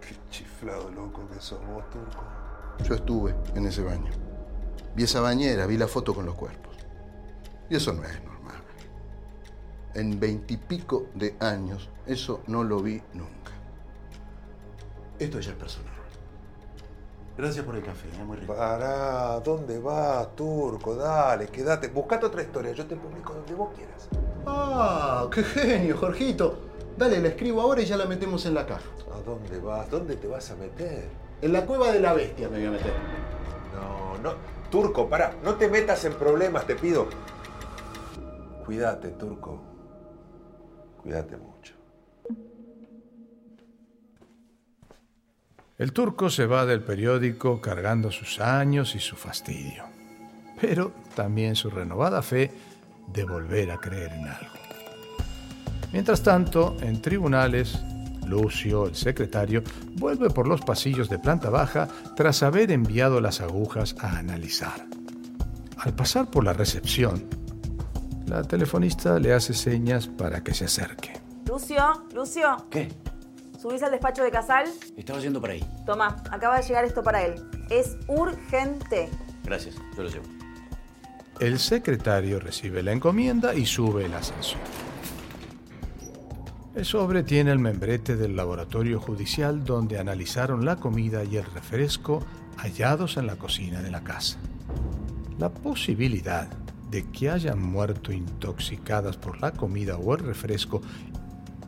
Qué 0.01 0.15
chiflado 0.31 0.89
loco 0.91 1.27
que 1.29 1.39
sos 1.39 1.59
vos, 1.67 1.87
Turco. 1.89 2.23
Yo 2.83 2.95
estuve 2.95 3.35
en 3.55 3.67
ese 3.67 3.83
baño. 3.83 4.11
Vi 4.95 5.03
esa 5.03 5.21
bañera, 5.21 5.67
vi 5.67 5.77
la 5.77 5.87
foto 5.87 6.13
con 6.13 6.25
los 6.25 6.35
cuerpos. 6.35 6.75
Y 7.69 7.75
eso 7.75 7.93
no 7.93 8.03
es 8.03 8.23
normal. 8.23 8.61
En 9.93 10.19
veintipico 10.19 11.07
de 11.13 11.35
años, 11.39 11.89
eso 12.05 12.41
no 12.47 12.63
lo 12.63 12.81
vi 12.81 13.01
nunca. 13.13 13.51
Esto 15.19 15.39
ya 15.39 15.51
es 15.51 15.57
personal. 15.57 16.00
Gracias 17.37 17.65
por 17.65 17.75
el 17.75 17.83
café, 17.83 18.07
¿eh? 18.09 18.23
muy 18.23 18.37
rico. 18.37 18.53
Pará, 18.53 19.39
¿dónde 19.39 19.79
vas, 19.79 20.35
turco? 20.35 20.95
Dale, 20.95 21.47
quédate. 21.47 21.87
Buscate 21.87 22.25
otra 22.25 22.41
historia, 22.41 22.71
yo 22.73 22.85
te 22.85 22.95
publico 22.95 23.33
donde 23.33 23.53
vos 23.53 23.69
quieras. 23.75 24.09
Ah, 24.45 25.27
qué 25.33 25.43
genio, 25.43 25.97
Jorgito. 25.97 26.57
Dale, 26.97 27.19
la 27.19 27.29
escribo 27.29 27.61
ahora 27.61 27.81
y 27.81 27.85
ya 27.85 27.97
la 27.97 28.05
metemos 28.05 28.45
en 28.45 28.53
la 28.53 28.65
caja. 28.65 28.89
¿A 29.15 29.21
dónde 29.21 29.59
vas? 29.59 29.89
¿Dónde 29.89 30.17
te 30.17 30.27
vas 30.27 30.51
a 30.51 30.55
meter? 30.55 31.09
En 31.41 31.53
la 31.53 31.65
cueva 31.65 31.91
de 31.91 31.99
la 31.99 32.13
bestia 32.13 32.49
me 32.49 32.57
voy 32.57 32.67
a 32.67 32.71
meter. 32.71 32.93
No, 33.73 34.17
no. 34.21 34.35
Turco, 34.69 35.09
pará, 35.09 35.33
no 35.43 35.55
te 35.55 35.67
metas 35.67 36.05
en 36.05 36.13
problemas, 36.13 36.65
te 36.65 36.75
pido. 36.75 37.07
Cuídate, 38.65 39.09
turco. 39.09 39.59
Cuídate 41.01 41.37
mucho. 41.37 41.50
El 45.81 45.93
turco 45.93 46.29
se 46.29 46.45
va 46.45 46.67
del 46.67 46.83
periódico 46.83 47.59
cargando 47.59 48.11
sus 48.11 48.39
años 48.39 48.93
y 48.93 48.99
su 48.99 49.15
fastidio, 49.15 49.85
pero 50.61 50.91
también 51.15 51.55
su 51.55 51.71
renovada 51.71 52.21
fe 52.21 52.51
de 53.11 53.23
volver 53.23 53.71
a 53.71 53.79
creer 53.79 54.11
en 54.11 54.27
algo. 54.27 54.53
Mientras 55.91 56.21
tanto, 56.21 56.77
en 56.81 57.01
tribunales, 57.01 57.79
Lucio, 58.27 58.85
el 58.85 58.95
secretario, 58.95 59.63
vuelve 59.95 60.29
por 60.29 60.47
los 60.47 60.61
pasillos 60.61 61.09
de 61.09 61.17
planta 61.17 61.49
baja 61.49 61.87
tras 62.15 62.43
haber 62.43 62.71
enviado 62.71 63.19
las 63.19 63.41
agujas 63.41 63.95
a 63.99 64.19
analizar. 64.19 64.85
Al 65.77 65.95
pasar 65.95 66.29
por 66.29 66.43
la 66.43 66.53
recepción, 66.53 67.25
la 68.27 68.43
telefonista 68.43 69.17
le 69.17 69.33
hace 69.33 69.55
señas 69.55 70.05
para 70.05 70.43
que 70.43 70.53
se 70.53 70.65
acerque. 70.65 71.19
Lucio, 71.47 72.05
Lucio. 72.13 72.67
¿Qué? 72.69 73.00
¿Subís 73.61 73.83
al 73.83 73.91
despacho 73.91 74.23
de 74.23 74.31
Casal? 74.31 74.65
Estaba 74.97 75.19
yendo 75.19 75.39
por 75.39 75.51
ahí. 75.51 75.63
Toma, 75.85 76.23
acaba 76.31 76.57
de 76.57 76.63
llegar 76.63 76.83
esto 76.83 77.03
para 77.03 77.23
él. 77.23 77.35
Es 77.69 77.95
urgente. 78.07 79.07
Gracias, 79.43 79.75
yo 79.95 80.01
lo 80.01 80.09
llevo. 80.09 80.25
El 81.39 81.59
secretario 81.59 82.39
recibe 82.39 82.81
la 82.81 82.91
encomienda 82.91 83.53
y 83.53 83.67
sube 83.67 84.05
el 84.05 84.15
ascensor. 84.15 84.59
El 86.73 86.85
sobre 86.85 87.21
tiene 87.21 87.51
el 87.51 87.59
membrete 87.59 88.15
del 88.15 88.35
laboratorio 88.35 88.99
judicial 88.99 89.63
donde 89.63 89.99
analizaron 89.99 90.65
la 90.65 90.77
comida 90.77 91.23
y 91.23 91.37
el 91.37 91.45
refresco 91.45 92.25
hallados 92.57 93.17
en 93.17 93.27
la 93.27 93.35
cocina 93.35 93.83
de 93.83 93.91
la 93.91 94.03
casa. 94.03 94.39
La 95.37 95.49
posibilidad 95.49 96.47
de 96.89 97.03
que 97.11 97.29
hayan 97.29 97.61
muerto 97.61 98.11
intoxicadas 98.11 99.17
por 99.17 99.39
la 99.39 99.51
comida 99.51 99.97
o 99.97 100.13
el 100.15 100.19
refresco 100.19 100.81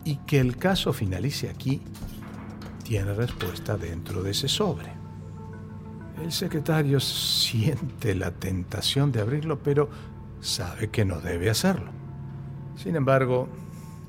y 0.06 0.18
que 0.18 0.40
el 0.40 0.58
caso 0.58 0.94
finalice 0.94 1.50
aquí 1.50 1.82
tiene 2.84 3.14
respuesta 3.14 3.78
dentro 3.78 4.24
de 4.24 4.32
ese 4.32 4.48
sobre. 4.48 4.92
El 6.22 6.32
secretario 6.32 7.00
siente 7.00 8.14
la 8.16 8.32
tentación 8.32 9.12
de 9.12 9.22
abrirlo, 9.22 9.60
pero 9.64 9.90
sabe 10.42 10.90
que 10.90 11.06
no 11.06 11.20
debe 11.20 11.50
hacerlo. 11.50 11.92
Sin 12.76 12.96
embargo, 12.96 13.48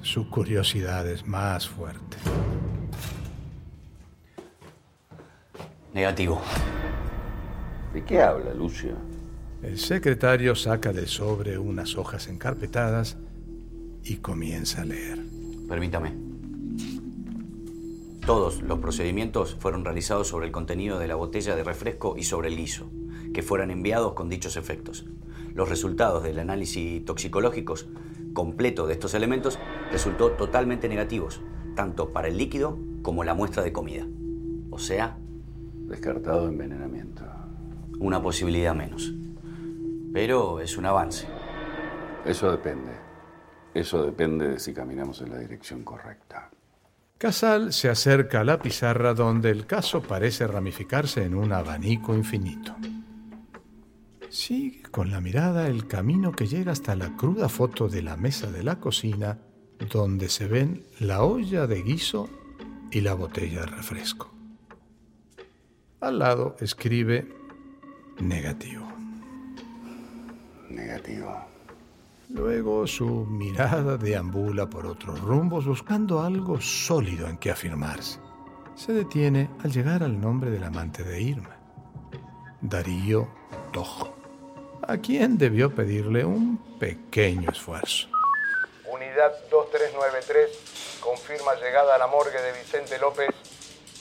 su 0.02 0.28
curiosidad 0.28 1.08
es 1.08 1.26
más 1.26 1.68
fuerte. 1.68 2.18
Negativo. 5.92 6.42
¿De 7.92 8.04
qué 8.04 8.20
habla, 8.20 8.52
Lucio? 8.52 8.96
El 9.62 9.78
secretario 9.78 10.54
saca 10.54 10.92
del 10.92 11.08
sobre 11.08 11.56
unas 11.56 11.96
hojas 11.96 12.26
encarpetadas 12.26 13.16
y 14.02 14.16
comienza 14.16 14.82
a 14.82 14.84
leer. 14.84 15.33
Permítame. 15.74 16.12
Todos 18.24 18.62
los 18.62 18.78
procedimientos 18.78 19.56
fueron 19.58 19.84
realizados 19.84 20.28
sobre 20.28 20.46
el 20.46 20.52
contenido 20.52 21.00
de 21.00 21.08
la 21.08 21.16
botella 21.16 21.56
de 21.56 21.64
refresco 21.64 22.14
y 22.16 22.22
sobre 22.22 22.46
el 22.46 22.56
guiso, 22.56 22.92
que 23.32 23.42
fueran 23.42 23.72
enviados 23.72 24.12
con 24.12 24.28
dichos 24.28 24.56
efectos. 24.56 25.04
Los 25.52 25.68
resultados 25.68 26.22
del 26.22 26.38
análisis 26.38 27.04
toxicológicos 27.04 27.88
completo 28.34 28.86
de 28.86 28.92
estos 28.92 29.14
elementos 29.14 29.58
resultó 29.90 30.30
totalmente 30.30 30.88
negativos, 30.88 31.40
tanto 31.74 32.12
para 32.12 32.28
el 32.28 32.36
líquido 32.36 32.78
como 33.02 33.24
la 33.24 33.34
muestra 33.34 33.64
de 33.64 33.72
comida. 33.72 34.06
O 34.70 34.78
sea... 34.78 35.18
Descartado 35.88 36.46
envenenamiento. 36.46 37.24
Una 37.98 38.22
posibilidad 38.22 38.76
menos. 38.76 39.12
Pero 40.12 40.60
es 40.60 40.78
un 40.78 40.86
avance. 40.86 41.26
Eso 42.24 42.52
depende. 42.52 43.03
Eso 43.74 44.06
depende 44.06 44.48
de 44.48 44.60
si 44.60 44.72
caminamos 44.72 45.20
en 45.20 45.30
la 45.30 45.38
dirección 45.38 45.82
correcta. 45.82 46.48
Casal 47.18 47.72
se 47.72 47.88
acerca 47.88 48.40
a 48.40 48.44
la 48.44 48.60
pizarra 48.60 49.14
donde 49.14 49.50
el 49.50 49.66
caso 49.66 50.00
parece 50.02 50.46
ramificarse 50.46 51.24
en 51.24 51.34
un 51.34 51.52
abanico 51.52 52.14
infinito. 52.14 52.76
Sigue 54.28 54.82
con 54.90 55.10
la 55.10 55.20
mirada 55.20 55.68
el 55.68 55.86
camino 55.86 56.32
que 56.32 56.46
llega 56.46 56.72
hasta 56.72 56.96
la 56.96 57.16
cruda 57.16 57.48
foto 57.48 57.88
de 57.88 58.02
la 58.02 58.16
mesa 58.16 58.50
de 58.50 58.62
la 58.62 58.80
cocina 58.80 59.38
donde 59.92 60.28
se 60.28 60.46
ven 60.46 60.84
la 61.00 61.22
olla 61.22 61.66
de 61.66 61.82
guiso 61.82 62.28
y 62.90 63.00
la 63.00 63.14
botella 63.14 63.60
de 63.60 63.66
refresco. 63.66 64.32
Al 66.00 66.18
lado 66.18 66.56
escribe 66.60 67.26
negativo. 68.20 68.86
Negativo. 70.68 71.53
Luego 72.34 72.84
su 72.88 73.06
mirada 73.06 73.96
deambula 73.96 74.66
por 74.68 74.86
otros 74.86 75.20
rumbos 75.20 75.66
buscando 75.66 76.20
algo 76.20 76.60
sólido 76.60 77.28
en 77.28 77.38
que 77.38 77.52
afirmarse. 77.52 78.18
Se 78.74 78.92
detiene 78.92 79.50
al 79.62 79.70
llegar 79.70 80.02
al 80.02 80.20
nombre 80.20 80.50
del 80.50 80.64
amante 80.64 81.04
de 81.04 81.20
Irma, 81.20 81.56
Darío 82.60 83.28
Tojo, 83.72 84.16
a 84.82 84.96
quien 84.96 85.38
debió 85.38 85.72
pedirle 85.72 86.24
un 86.24 86.58
pequeño 86.80 87.52
esfuerzo. 87.52 88.08
Unidad 88.92 89.32
2393 89.48 90.98
confirma 91.00 91.54
llegada 91.54 91.94
a 91.94 91.98
la 91.98 92.08
morgue 92.08 92.42
de 92.42 92.58
Vicente 92.58 92.98
López, 92.98 93.30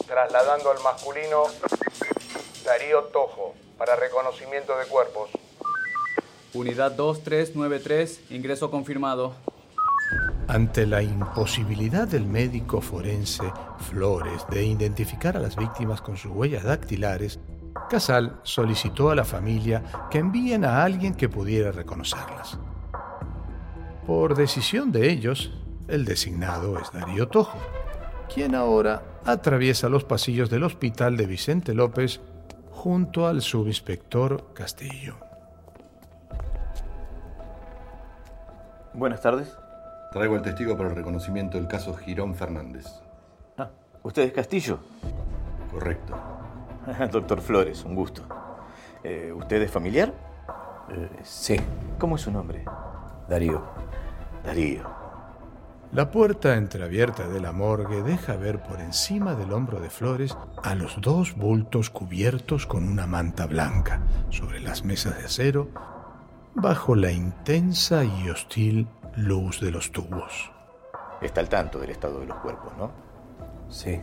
trasladando 0.07 0.71
al 0.71 0.81
masculino 0.81 1.43
Darío 2.65 3.03
Tojo 3.03 3.53
para 3.77 3.95
reconocimiento 3.95 4.75
de 4.75 4.87
cuerpos. 4.87 5.29
Unidad 6.53 6.91
2393, 6.91 8.25
ingreso 8.29 8.69
confirmado. 8.69 9.33
Ante 10.47 10.85
la 10.85 11.01
imposibilidad 11.01 12.07
del 12.07 12.27
médico 12.27 12.79
forense 12.79 13.43
Flores 13.89 14.45
de 14.51 14.63
identificar 14.63 15.35
a 15.35 15.39
las 15.39 15.55
víctimas 15.55 16.01
con 16.01 16.15
sus 16.15 16.31
huellas 16.31 16.63
dactilares, 16.63 17.39
Casal 17.89 18.39
solicitó 18.43 19.09
a 19.09 19.15
la 19.15 19.25
familia 19.25 19.83
que 20.11 20.19
envíen 20.19 20.63
a 20.63 20.83
alguien 20.83 21.15
que 21.15 21.27
pudiera 21.27 21.71
reconocerlas. 21.71 22.59
Por 24.05 24.35
decisión 24.35 24.91
de 24.91 25.09
ellos, 25.09 25.51
el 25.87 26.05
designado 26.05 26.77
es 26.77 26.91
Darío 26.91 27.29
Tojo, 27.29 27.57
quien 28.31 28.53
ahora 28.53 29.21
atraviesa 29.25 29.89
los 29.89 30.03
pasillos 30.03 30.51
del 30.51 30.63
hospital 30.63 31.17
de 31.17 31.25
Vicente 31.25 31.73
López 31.73 32.21
junto 32.69 33.27
al 33.27 33.41
subinspector 33.41 34.53
Castillo. 34.53 35.22
Buenas 38.93 39.21
tardes. 39.21 39.57
Traigo 40.11 40.35
al 40.35 40.43
testigo 40.43 40.77
para 40.77 40.89
el 40.89 40.95
reconocimiento 40.95 41.57
del 41.57 41.67
caso 41.67 41.95
Girón 41.95 42.35
Fernández. 42.35 42.85
Ah, 43.57 43.71
¿usted 44.03 44.21
es 44.21 44.33
Castillo? 44.33 44.79
Correcto. 45.71 46.15
Doctor 47.11 47.41
Flores, 47.41 47.83
un 47.85 47.95
gusto. 47.95 48.21
Eh, 49.03 49.33
¿Usted 49.35 49.63
es 49.63 49.71
familiar? 49.71 50.13
Eh, 50.91 51.09
sí. 51.23 51.55
¿Cómo 51.97 52.17
es 52.17 52.21
su 52.21 52.31
nombre? 52.31 52.65
Darío. 53.27 53.63
Darío. 54.45 54.83
La 55.91 56.11
puerta 56.11 56.55
entreabierta 56.55 57.27
de 57.27 57.39
la 57.39 57.51
morgue 57.51 58.03
deja 58.03 58.35
ver 58.35 58.61
por 58.61 58.79
encima 58.79 59.33
del 59.33 59.53
hombro 59.53 59.79
de 59.79 59.89
Flores 59.89 60.37
a 60.61 60.75
los 60.75 61.01
dos 61.01 61.35
bultos 61.35 61.89
cubiertos 61.89 62.67
con 62.67 62.87
una 62.87 63.07
manta 63.07 63.47
blanca 63.47 64.01
sobre 64.29 64.59
las 64.59 64.83
mesas 64.83 65.17
de 65.17 65.25
acero 65.25 65.92
bajo 66.55 66.95
la 66.95 67.11
intensa 67.11 68.03
y 68.03 68.29
hostil 68.29 68.87
luz 69.15 69.59
de 69.59 69.71
los 69.71 69.91
tubos. 69.91 70.51
Está 71.21 71.41
al 71.41 71.49
tanto 71.49 71.79
del 71.79 71.91
estado 71.91 72.19
de 72.19 72.27
los 72.27 72.37
cuerpos, 72.37 72.73
¿no? 72.77 72.91
Sí. 73.69 74.01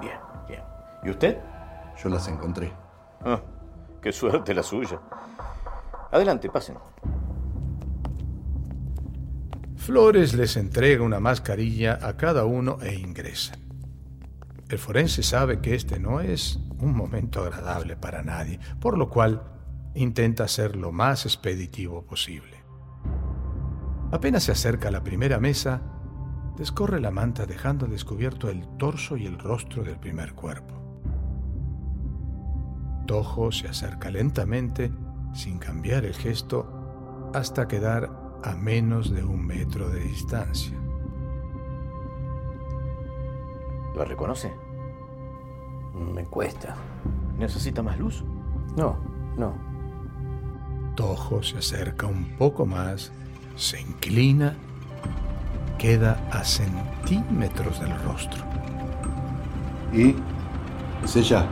Bien, 0.00 0.18
bien. 0.46 0.62
¿Y 1.02 1.10
usted? 1.10 1.38
Yo 2.02 2.08
las 2.08 2.28
encontré. 2.28 2.72
Ah, 3.24 3.40
qué 4.00 4.12
suerte 4.12 4.54
la 4.54 4.62
suya. 4.62 5.00
Adelante, 6.10 6.48
pasen. 6.50 6.76
Flores 9.76 10.34
les 10.34 10.56
entrega 10.56 11.02
una 11.02 11.18
mascarilla 11.18 11.98
a 12.02 12.16
cada 12.16 12.44
uno 12.44 12.78
e 12.82 12.94
ingresan. 12.94 13.58
El 14.68 14.78
forense 14.78 15.22
sabe 15.22 15.60
que 15.60 15.74
este 15.74 15.98
no 15.98 16.20
es 16.20 16.60
un 16.78 16.94
momento 16.94 17.40
agradable 17.40 17.96
para 17.96 18.22
nadie, 18.22 18.60
por 18.80 18.98
lo 18.98 19.08
cual 19.08 19.57
intenta 19.98 20.46
ser 20.46 20.76
lo 20.76 20.92
más 20.92 21.26
expeditivo 21.26 22.02
posible. 22.02 22.62
Apenas 24.12 24.44
se 24.44 24.52
acerca 24.52 24.88
a 24.88 24.92
la 24.92 25.02
primera 25.02 25.38
mesa, 25.40 25.82
descorre 26.56 27.00
la 27.00 27.10
manta 27.10 27.46
dejando 27.46 27.86
descubierto 27.86 28.48
el 28.48 28.66
torso 28.78 29.16
y 29.16 29.26
el 29.26 29.38
rostro 29.38 29.82
del 29.82 29.98
primer 29.98 30.34
cuerpo. 30.34 30.74
Tojo 33.06 33.50
se 33.52 33.68
acerca 33.68 34.10
lentamente, 34.10 34.92
sin 35.34 35.58
cambiar 35.58 36.04
el 36.04 36.14
gesto, 36.14 37.30
hasta 37.34 37.68
quedar 37.68 38.10
a 38.44 38.54
menos 38.54 39.10
de 39.10 39.24
un 39.24 39.44
metro 39.44 39.90
de 39.90 40.00
distancia. 40.00 40.78
¿La 43.96 44.04
reconoce? 44.04 44.52
Me 46.14 46.24
cuesta. 46.24 46.76
¿Necesita 47.36 47.82
más 47.82 47.98
luz? 47.98 48.24
No, 48.76 48.96
no. 49.36 49.67
Tojo 50.98 51.44
se 51.44 51.58
acerca 51.58 52.08
un 52.08 52.24
poco 52.36 52.66
más, 52.66 53.12
se 53.54 53.80
inclina, 53.80 54.56
queda 55.78 56.28
a 56.32 56.42
centímetros 56.42 57.78
del 57.78 57.96
rostro. 58.02 58.42
¿Y? 59.92 60.16
¿Es 61.04 61.14
ella? 61.14 61.46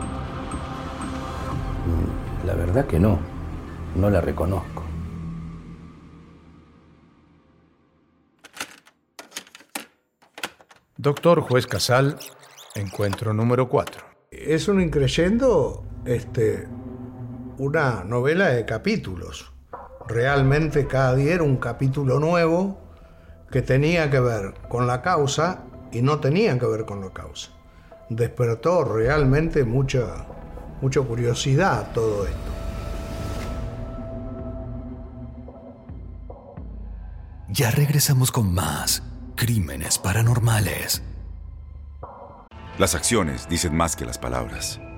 La 2.45 2.55
verdad 2.55 2.89
que 2.89 2.99
no. 2.99 3.21
No 3.95 4.11
la 4.11 4.21
reconozco. 4.21 4.83
Doctor 10.97 11.41
Juez 11.43 11.69
Casal, 11.69 12.19
encuentro 12.75 13.33
número 13.33 13.69
4. 13.69 14.03
Es 14.33 14.67
un 14.67 14.81
increyendo, 14.81 15.85
este, 16.05 16.67
una 17.59 18.05
novela 18.05 18.49
de 18.49 18.65
capítulos. 18.65 19.53
Realmente 20.07 20.87
cada 20.87 21.15
día 21.15 21.35
era 21.35 21.43
un 21.43 21.57
capítulo 21.57 22.21
nuevo 22.21 22.79
que 23.51 23.63
tenía 23.63 24.11
que 24.11 24.21
ver 24.21 24.55
con 24.69 24.87
la 24.87 25.03
causa 25.03 25.65
y 25.93 26.03
no 26.03 26.21
tenía 26.21 26.59
que 26.59 26.67
ver 26.67 26.85
con 26.85 27.01
la 27.01 27.11
causa. 27.11 27.51
Despertó 28.09 28.85
realmente 28.85 29.65
mucha, 29.65 30.27
mucha 30.81 31.01
curiosidad 31.01 31.93
todo 31.93 32.27
esto. 32.27 32.39
Ya 37.49 37.71
regresamos 37.71 38.33
con 38.33 38.53
más 38.53 39.03
crímenes 39.35 39.99
paranormales. 39.99 41.03
Las 42.79 42.95
acciones 42.95 43.49
dicen 43.49 43.75
más 43.75 43.97
que 43.97 44.05
las 44.05 44.19
palabras. 44.19 44.81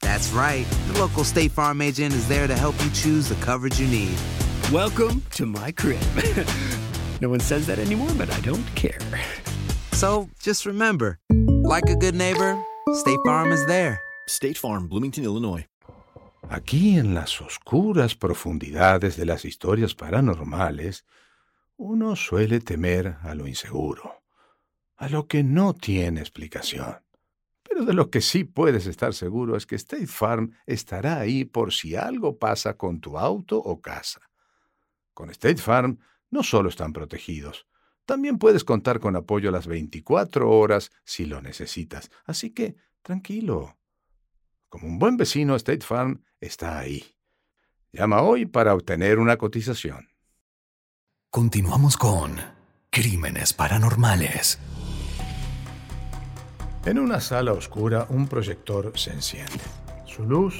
That's 0.00 0.30
right. 0.32 0.66
The 0.88 0.98
local 0.98 1.24
State 1.24 1.52
Farm 1.52 1.80
agent 1.80 2.14
is 2.14 2.28
there 2.28 2.46
to 2.46 2.54
help 2.54 2.74
you 2.82 2.90
choose 2.90 3.28
the 3.28 3.34
coverage 3.36 3.80
you 3.80 3.86
need. 3.88 4.16
Welcome 4.72 5.22
to 5.32 5.46
my 5.46 5.72
crib. 5.72 6.00
no 7.20 7.28
one 7.28 7.40
says 7.40 7.66
that 7.66 7.78
anymore, 7.78 8.10
but 8.16 8.30
I 8.30 8.40
don't 8.40 8.66
care. 8.74 8.98
So 9.92 10.28
just 10.42 10.66
remember, 10.66 11.18
like 11.30 11.88
a 11.88 11.96
good 11.96 12.14
neighbor, 12.14 12.62
State 12.94 13.18
Farm 13.24 13.52
is 13.52 13.64
there. 13.66 14.00
State 14.28 14.58
Farm, 14.58 14.88
Bloomington, 14.88 15.24
Illinois. 15.24 15.66
Aquí 16.48 16.96
en 16.96 17.14
las 17.14 17.40
oscuras 17.40 18.14
profundidades 18.14 19.16
de 19.16 19.26
las 19.26 19.44
historias 19.44 19.94
paranormales, 19.94 21.04
uno 21.76 22.14
suele 22.14 22.60
temer 22.60 23.16
a 23.22 23.34
lo 23.34 23.48
inseguro, 23.48 24.22
a 24.96 25.08
lo 25.08 25.26
que 25.26 25.42
no 25.42 25.74
tiene 25.74 26.20
explicación. 26.20 26.98
Pero 27.76 27.84
de 27.84 27.92
lo 27.92 28.10
que 28.10 28.22
sí 28.22 28.44
puedes 28.44 28.86
estar 28.86 29.12
seguro 29.12 29.54
es 29.54 29.66
que 29.66 29.76
State 29.76 30.06
Farm 30.06 30.52
estará 30.64 31.20
ahí 31.20 31.44
por 31.44 31.74
si 31.74 31.94
algo 31.94 32.38
pasa 32.38 32.78
con 32.78 33.00
tu 33.02 33.18
auto 33.18 33.58
o 33.58 33.82
casa. 33.82 34.22
Con 35.12 35.28
State 35.28 35.58
Farm 35.58 35.98
no 36.30 36.42
solo 36.42 36.70
están 36.70 36.94
protegidos, 36.94 37.66
también 38.06 38.38
puedes 38.38 38.64
contar 38.64 38.98
con 38.98 39.14
apoyo 39.14 39.50
a 39.50 39.52
las 39.52 39.66
24 39.66 40.50
horas 40.50 40.90
si 41.04 41.26
lo 41.26 41.42
necesitas. 41.42 42.10
Así 42.24 42.48
que, 42.48 42.76
tranquilo. 43.02 43.76
Como 44.70 44.86
un 44.86 44.98
buen 44.98 45.18
vecino, 45.18 45.54
State 45.54 45.84
Farm 45.84 46.24
está 46.40 46.78
ahí. 46.78 47.04
Llama 47.92 48.22
hoy 48.22 48.46
para 48.46 48.72
obtener 48.72 49.18
una 49.18 49.36
cotización. 49.36 50.08
Continuamos 51.28 51.98
con 51.98 52.36
Crímenes 52.88 53.52
Paranormales. 53.52 54.58
En 56.86 57.00
una 57.00 57.20
sala 57.20 57.52
oscura, 57.52 58.06
un 58.10 58.28
proyector 58.28 58.92
se 58.94 59.10
enciende. 59.10 59.58
Su 60.04 60.24
luz 60.24 60.54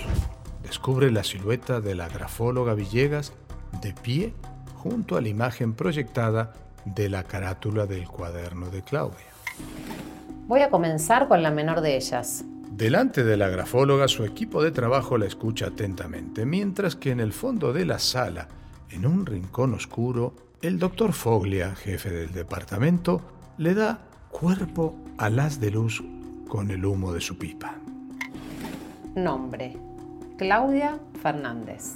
descubre 0.61 1.13
la 1.13 1.23
silueta 1.23 1.81
de 1.81 1.95
la 1.95 2.09
grafóloga 2.09 2.75
Villegas 2.75 3.33
de 3.81 3.93
pie 3.93 4.35
junto 4.75 5.17
a 5.17 5.21
la 5.21 5.29
imagen 5.29 5.75
proyectada 5.75 6.53
de 6.85 7.09
la 7.09 7.23
carátula 7.23 7.87
del 7.87 8.09
cuaderno 8.09 8.71
de 8.71 8.83
Claudia. 8.83 9.29
Voy 10.49 10.63
a 10.63 10.69
comenzar 10.69 11.29
con 11.29 11.45
la 11.45 11.53
menor 11.53 11.81
de 11.81 11.95
ellas. 11.95 12.45
Delante 12.73 13.23
de 13.23 13.37
la 13.37 13.49
grafóloga, 13.49 14.09
su 14.09 14.25
equipo 14.25 14.65
de 14.65 14.73
trabajo 14.73 15.19
la 15.19 15.27
escucha 15.27 15.69
atentamente, 15.69 16.45
mientras 16.45 16.97
que 16.97 17.13
en 17.13 17.21
el 17.21 17.33
fondo 17.33 17.73
de 17.73 17.87
la 17.87 18.01
sala, 18.01 18.49
en 18.91 19.07
un 19.07 19.27
rincón 19.27 19.75
oscuro, 19.75 20.35
el 20.61 20.81
doctor 20.81 21.13
Foglia, 21.13 21.77
jefe 21.77 22.11
del 22.11 22.33
departamento, 22.33 23.23
le 23.59 23.75
da 23.75 24.01
cuerpo 24.33 25.06
al 25.19 25.39
haz 25.39 25.61
de 25.61 25.71
luz 25.71 26.05
con 26.47 26.71
el 26.71 26.85
humo 26.85 27.13
de 27.13 27.21
su 27.21 27.39
pipa. 27.39 27.75
Nombre. 29.15 29.77
Claudia 30.37 30.99
Fernández. 31.23 31.95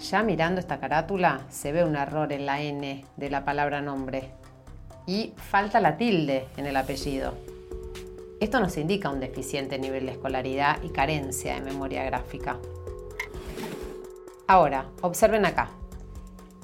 Ya 0.00 0.24
mirando 0.24 0.60
esta 0.60 0.80
carátula 0.80 1.42
se 1.48 1.70
ve 1.70 1.84
un 1.84 1.94
error 1.94 2.32
en 2.32 2.46
la 2.46 2.60
N 2.60 3.04
de 3.16 3.30
la 3.30 3.44
palabra 3.44 3.80
nombre 3.80 4.32
y 5.06 5.34
falta 5.36 5.80
la 5.80 5.96
tilde 5.96 6.46
en 6.56 6.66
el 6.66 6.76
apellido. 6.76 7.34
Esto 8.40 8.58
nos 8.60 8.76
indica 8.76 9.10
un 9.10 9.20
deficiente 9.20 9.78
nivel 9.78 10.06
de 10.06 10.12
escolaridad 10.12 10.82
y 10.82 10.90
carencia 10.90 11.54
de 11.54 11.60
memoria 11.60 12.04
gráfica. 12.04 12.58
Ahora, 14.48 14.86
observen 15.00 15.46
acá. 15.46 15.70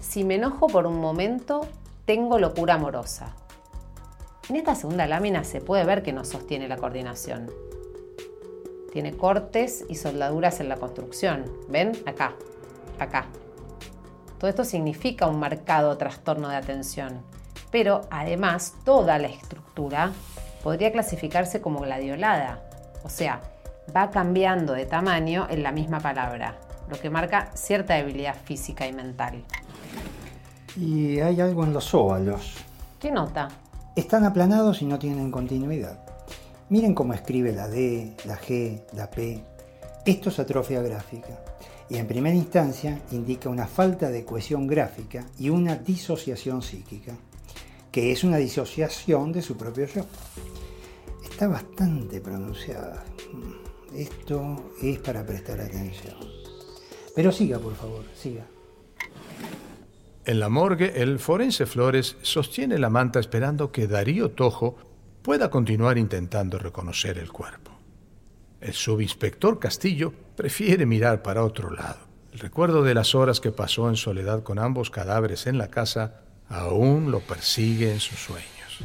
Si 0.01 0.25
me 0.25 0.37
enojo 0.37 0.67
por 0.67 0.87
un 0.87 1.01
momento, 1.01 1.67
tengo 2.05 2.39
locura 2.39 2.75
amorosa. 2.75 3.35
En 4.49 4.57
esta 4.57 4.75
segunda 4.75 5.07
lámina 5.07 5.43
se 5.43 5.63
puede 5.63 5.85
ver 5.85 6.03
que 6.03 6.13
no 6.13 6.23
sostiene 6.25 6.69
la 6.69 6.77
coordinación. 6.77 7.51
Tiene 8.93 9.17
cortes 9.17 9.87
y 9.89 9.95
soldaduras 9.95 10.61
en 10.61 10.69
la 10.69 10.77
construcción. 10.77 11.45
¿Ven? 11.69 11.93
Acá, 12.05 12.35
acá. 12.99 13.27
Todo 14.39 14.51
esto 14.51 14.65
significa 14.65 15.27
un 15.27 15.41
marcado 15.41 15.97
trastorno 15.97 16.51
de 16.51 16.57
atención. 16.57 17.23
Pero 17.71 18.03
además, 18.11 18.75
toda 18.85 19.19
la 19.19 19.29
estructura 19.29 20.13
podría 20.63 20.93
clasificarse 20.93 21.63
como 21.63 21.81
gladiolada. 21.81 22.63
O 23.03 23.09
sea, 23.09 23.41
va 23.97 24.11
cambiando 24.11 24.75
de 24.75 24.85
tamaño 24.85 25.47
en 25.49 25.63
la 25.63 25.73
misma 25.73 26.01
palabra, 26.01 26.59
lo 26.89 27.01
que 27.01 27.09
marca 27.09 27.51
cierta 27.55 27.95
debilidad 27.95 28.37
física 28.45 28.87
y 28.87 28.93
mental. 28.93 29.43
Y 30.77 31.19
hay 31.21 31.41
algo 31.41 31.65
en 31.65 31.73
los 31.73 31.95
óvalos. 31.95 32.57
¿Qué 33.01 33.11
nota? 33.11 33.49
Están 33.97 34.25
aplanados 34.25 34.83
y 34.83 34.87
no 34.87 34.99
tienen 34.99 35.31
continuidad. 35.31 36.05
Miren 36.69 36.95
cómo 36.95 37.15
escribe 37.15 37.53
la 37.53 37.69
D, 37.69 38.17
la 38.25 38.37
G, 38.37 38.83
la 38.93 39.09
P. 39.09 39.41
Esto 40.05 40.31
es 40.31 40.39
atrofia 40.41 40.83
gráfica 40.83 41.39
y 41.89 41.99
en 41.99 42.09
primera 42.09 42.35
instancia 42.35 43.01
indica 43.13 43.49
una 43.49 43.69
falta 43.69 44.11
de 44.11 44.25
cohesión 44.25 44.67
gráfica 44.67 45.25
y 45.39 45.49
una 45.49 45.77
disociación 45.77 46.61
psíquica, 46.61 47.15
que 47.93 48.11
es 48.11 48.25
una 48.25 48.39
disociación 48.39 49.31
de 49.31 49.43
su 49.43 49.57
propio 49.57 49.87
yo. 49.87 50.05
Está 51.23 51.47
bastante 51.47 52.21
pronunciada. 52.21 53.05
Esto 53.95 54.73
es 54.83 54.99
para 54.99 55.25
prestar 55.25 55.61
atención. 55.61 56.17
Pero 57.15 57.31
siga, 57.31 57.61
por 57.61 57.77
favor, 57.77 58.05
siga. 58.13 58.45
En 60.27 60.41
la 60.41 60.49
morgue, 60.49 61.03
el 61.03 61.19
forense 61.19 61.67
Flores 61.67 62.17
sostiene 62.23 62.79
la 62.79 62.89
manta 62.89 63.21
esperando 63.21 63.71
que 63.71 63.87
Darío 63.87 64.31
Tojo 64.31 64.77
pueda 65.21 65.51
continuar 65.51 65.99
intentando 65.99 66.59
reconocer 66.59 67.19
el 67.19 67.31
cuerpo. 67.31 67.73
El 68.61 68.73
subinspector 68.73 69.59
Castillo 69.59 70.15
prefiere 70.35 70.87
mirar 70.87 71.23
para 71.23 71.45
otro 71.45 71.71
lado. 71.71 71.99
El 72.33 72.39
recuerdo 72.39 72.83
de 72.83 72.95
las 72.95 73.15
horas 73.15 73.39
que 73.39 73.53
pasó 73.53 73.91
en 73.91 73.97
soledad 73.97 74.43
con 74.43 74.59
ambos 74.59 74.91
cadáveres 74.91 75.47
en 75.47 75.59
la 75.59 75.69
casa 75.69 76.23
aún 76.49 77.11
lo 77.11 77.21
persigue 77.21 77.93
en 77.93 78.01
sus 78.01 78.19
sueños. 78.19 78.81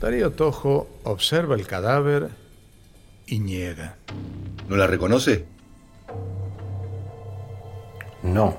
Darío 0.00 0.30
Tojo 0.30 0.88
observa 1.02 1.56
el 1.56 1.66
cadáver 1.66 2.30
y 3.26 3.40
niega. 3.40 3.96
¿No 4.68 4.76
la 4.76 4.86
reconoce? 4.86 5.46
No, 8.22 8.56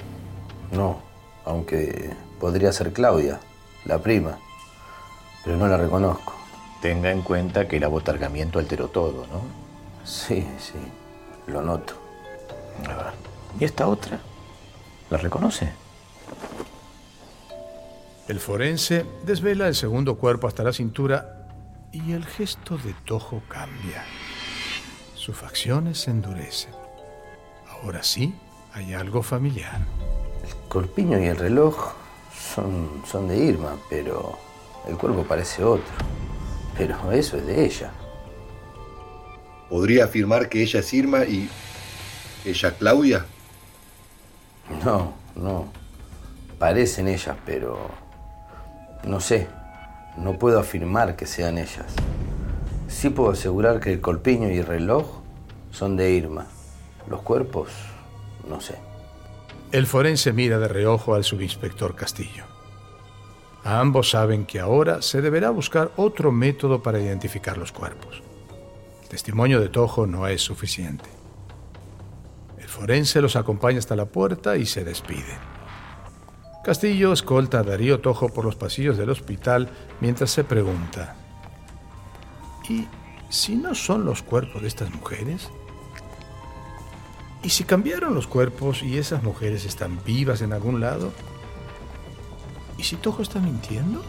no, 0.72 1.07
aunque 1.48 2.12
podría 2.40 2.72
ser 2.72 2.94
Claudia, 2.94 3.40
la 3.86 4.00
prima, 4.00 4.38
pero 5.44 5.58
no 5.58 5.68
la 5.68 5.78
reconozco. 5.78 6.34
Tenga 6.82 7.12
en 7.12 7.22
cuenta 7.22 7.68
que 7.68 7.78
el 7.78 7.84
abotargamiento 7.84 8.60
alteró 8.60 8.90
todo, 8.90 9.26
¿no? 9.28 9.42
Sí, 10.04 10.46
sí, 10.60 10.80
lo 11.48 11.62
noto. 11.62 11.94
A 12.86 12.96
ver, 12.96 13.14
¿Y 13.60 13.66
esta 13.66 13.88
otra? 13.88 14.20
¿La 15.10 15.18
reconoce? 15.18 15.72
El 18.28 18.40
forense 18.40 19.06
desvela 19.26 19.68
el 19.68 19.76
segundo 19.76 20.18
cuerpo 20.18 20.48
hasta 20.48 20.64
la 20.64 20.74
cintura 20.74 21.48
y 21.92 22.12
el 22.12 22.26
gesto 22.26 22.78
de 22.78 22.94
Tojo 23.06 23.42
cambia. 23.48 24.04
Sus 25.16 25.36
facciones 25.36 26.00
se 26.00 26.12
endurecen. 26.12 26.74
Ahora 27.70 28.04
sí, 28.04 28.36
hay 28.74 28.94
algo 28.94 29.24
familiar. 29.24 29.80
El 30.78 30.84
corpiño 30.84 31.18
y 31.18 31.26
el 31.26 31.38
reloj 31.38 31.94
son, 32.54 33.02
son 33.04 33.28
de 33.28 33.36
Irma, 33.36 33.78
pero 33.90 34.38
el 34.88 34.96
cuerpo 34.96 35.24
parece 35.24 35.64
otro. 35.64 35.92
Pero 36.78 37.12
eso 37.12 37.36
es 37.38 37.48
de 37.48 37.66
ella. 37.66 37.90
¿Podría 39.72 40.04
afirmar 40.06 40.50
que 40.50 40.62
ella 40.62 40.82
es 40.82 40.94
Irma 40.94 41.24
y 41.24 41.50
ella 42.46 42.76
Claudia? 42.78 43.26
No, 44.86 45.14
no. 45.36 45.66
Parecen 46.60 47.08
ellas, 47.08 47.36
pero 47.44 47.90
no 49.04 49.20
sé. 49.20 49.48
No 50.16 50.38
puedo 50.38 50.60
afirmar 50.60 51.16
que 51.16 51.26
sean 51.26 51.58
ellas. 51.58 51.88
Sí 52.88 53.10
puedo 53.10 53.32
asegurar 53.32 53.80
que 53.80 53.94
el 53.94 54.00
colpiño 54.00 54.52
y 54.52 54.60
el 54.60 54.66
reloj 54.68 55.08
son 55.72 55.98
de 55.98 56.12
Irma. 56.12 56.46
Los 57.10 57.24
cuerpos, 57.24 57.72
no 58.48 58.62
sé. 58.62 58.87
El 59.72 59.86
forense 59.86 60.32
mira 60.32 60.60
de 60.60 60.70
reojo 60.70 61.14
al 61.14 61.26
subinspector 61.26 61.94
Castillo. 61.94 62.46
Ambos 63.66 64.12
saben 64.12 64.46
que 64.46 64.62
ahora 64.62 65.02
se 65.02 65.22
deberá 65.22 65.50
buscar 65.50 65.92
otro 65.98 66.32
método 66.32 66.82
para 66.82 67.02
identificar 67.02 67.58
los 67.58 67.74
cuerpos. 67.74 68.22
El 69.04 69.10
testimonio 69.10 69.60
de 69.60 69.68
Tojo 69.68 70.08
no 70.08 70.26
es 70.26 70.42
suficiente. 70.42 71.10
El 72.58 72.68
forense 72.70 73.22
los 73.22 73.36
acompaña 73.36 73.80
hasta 73.80 73.98
la 73.98 74.06
puerta 74.06 74.56
y 74.56 74.66
se 74.66 74.86
despide. 74.86 75.38
Castillo 76.64 77.12
escolta 77.12 77.60
a 77.60 77.64
Darío 77.64 78.00
Tojo 78.00 78.30
por 78.30 78.46
los 78.46 78.56
pasillos 78.56 78.98
del 78.98 79.10
hospital 79.10 79.70
mientras 80.00 80.32
se 80.32 80.46
pregunta, 80.46 81.16
¿y 82.70 82.88
si 83.30 83.56
no 83.56 83.76
son 83.76 84.06
los 84.06 84.24
cuerpos 84.24 84.62
de 84.62 84.70
estas 84.70 84.94
mujeres? 84.94 85.50
¿Y 87.48 87.50
si 87.50 87.64
cambiaron 87.64 88.14
los 88.14 88.28
cuerpos 88.28 88.84
y 88.84 88.98
esas 88.98 89.24
mujeres 89.24 89.64
están 89.64 90.04
vivas 90.04 90.42
en 90.42 90.52
algún 90.52 90.82
lado? 90.82 91.14
¿Y 92.78 92.84
si 92.84 92.98
Tojo 92.98 93.22
está 93.22 93.40
mintiendo? 93.40 94.04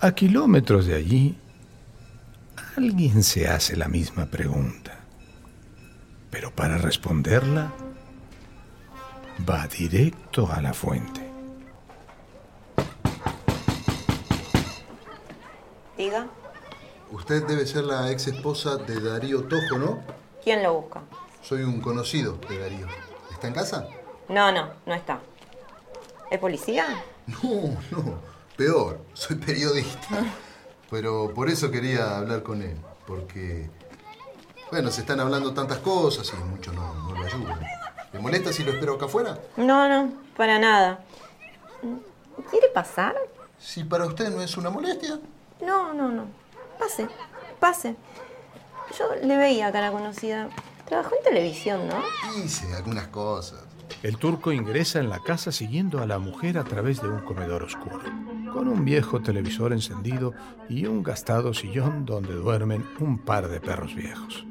A 0.00 0.12
kilómetros 0.12 0.86
de 0.86 0.94
allí, 0.94 1.36
alguien 2.78 3.22
se 3.22 3.46
hace 3.46 3.76
la 3.76 3.88
misma 3.88 4.24
pregunta. 4.24 5.00
Pero 6.30 6.50
para 6.50 6.78
responderla, 6.78 7.70
va 9.46 9.66
directo 9.66 10.50
a 10.50 10.62
la 10.62 10.72
fuente. 10.72 11.21
Usted 17.22 17.46
debe 17.46 17.64
ser 17.66 17.84
la 17.84 18.10
ex 18.10 18.26
esposa 18.26 18.78
de 18.78 18.98
Darío 19.00 19.44
Tojo, 19.44 19.78
¿no? 19.78 20.02
¿quién 20.42 20.60
lo 20.60 20.74
busca? 20.80 21.02
Soy 21.40 21.62
un 21.62 21.80
conocido 21.80 22.36
de 22.48 22.58
Darío. 22.58 22.88
¿Está 23.30 23.46
en 23.46 23.54
casa? 23.54 23.86
No, 24.28 24.50
no, 24.50 24.70
no 24.84 24.92
está. 24.92 25.20
¿Es 26.32 26.40
policía? 26.40 26.84
No, 27.28 27.78
no. 27.92 28.18
Peor, 28.56 29.04
soy 29.12 29.36
periodista. 29.36 30.24
Pero 30.90 31.32
por 31.32 31.48
eso 31.48 31.70
quería 31.70 32.18
hablar 32.18 32.42
con 32.42 32.60
él. 32.60 32.76
Porque, 33.06 33.70
bueno, 34.72 34.90
se 34.90 35.02
están 35.02 35.20
hablando 35.20 35.54
tantas 35.54 35.78
cosas 35.78 36.28
y 36.34 36.44
muchos 36.44 36.74
no, 36.74 36.92
no 36.92 37.14
lo 37.14 37.24
ayudan. 37.24 37.60
¿Le 38.12 38.18
molesta 38.18 38.52
si 38.52 38.64
lo 38.64 38.72
espero 38.72 38.94
acá 38.94 39.04
afuera? 39.04 39.38
No, 39.56 39.88
no, 39.88 40.12
para 40.36 40.58
nada. 40.58 41.04
¿Quiere 42.50 42.66
pasar? 42.74 43.14
Si 43.60 43.84
para 43.84 44.06
usted 44.06 44.28
no 44.30 44.42
es 44.42 44.56
una 44.56 44.70
molestia. 44.70 45.20
No, 45.64 45.94
no, 45.94 46.08
no. 46.08 46.41
Pase, 46.82 47.06
pase. 47.60 47.96
Yo 48.98 49.04
le 49.24 49.36
veía 49.36 49.70
cara 49.70 49.92
conocida. 49.92 50.48
Trabajó 50.84 51.14
en 51.16 51.22
televisión, 51.22 51.86
¿no? 51.86 52.02
Hice 52.42 52.74
algunas 52.74 53.06
cosas. 53.06 53.60
El 54.02 54.16
turco 54.16 54.50
ingresa 54.50 54.98
en 54.98 55.08
la 55.08 55.20
casa 55.20 55.52
siguiendo 55.52 56.02
a 56.02 56.06
la 56.06 56.18
mujer 56.18 56.58
a 56.58 56.64
través 56.64 57.00
de 57.00 57.08
un 57.08 57.20
comedor 57.20 57.62
oscuro, 57.62 58.00
con 58.52 58.66
un 58.66 58.84
viejo 58.84 59.20
televisor 59.22 59.72
encendido 59.72 60.34
y 60.68 60.86
un 60.86 61.04
gastado 61.04 61.54
sillón 61.54 62.04
donde 62.04 62.34
duermen 62.34 62.84
un 62.98 63.18
par 63.18 63.46
de 63.46 63.60
perros 63.60 63.94
viejos. 63.94 64.44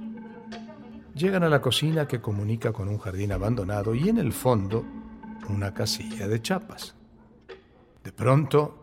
Llegan 1.14 1.44
a 1.44 1.50
la 1.50 1.62
cocina 1.62 2.08
que 2.08 2.22
comunica 2.22 2.72
con 2.72 2.88
un 2.88 2.98
jardín 2.98 3.34
abandonado 3.34 3.94
y 3.94 4.08
en 4.08 4.20
el 4.20 4.32
fondo 4.32 4.86
una 5.50 5.74
casilla 5.74 6.30
de 6.30 6.42
chapas. 6.42 6.96
De 8.06 8.14
pronto, 8.14 8.81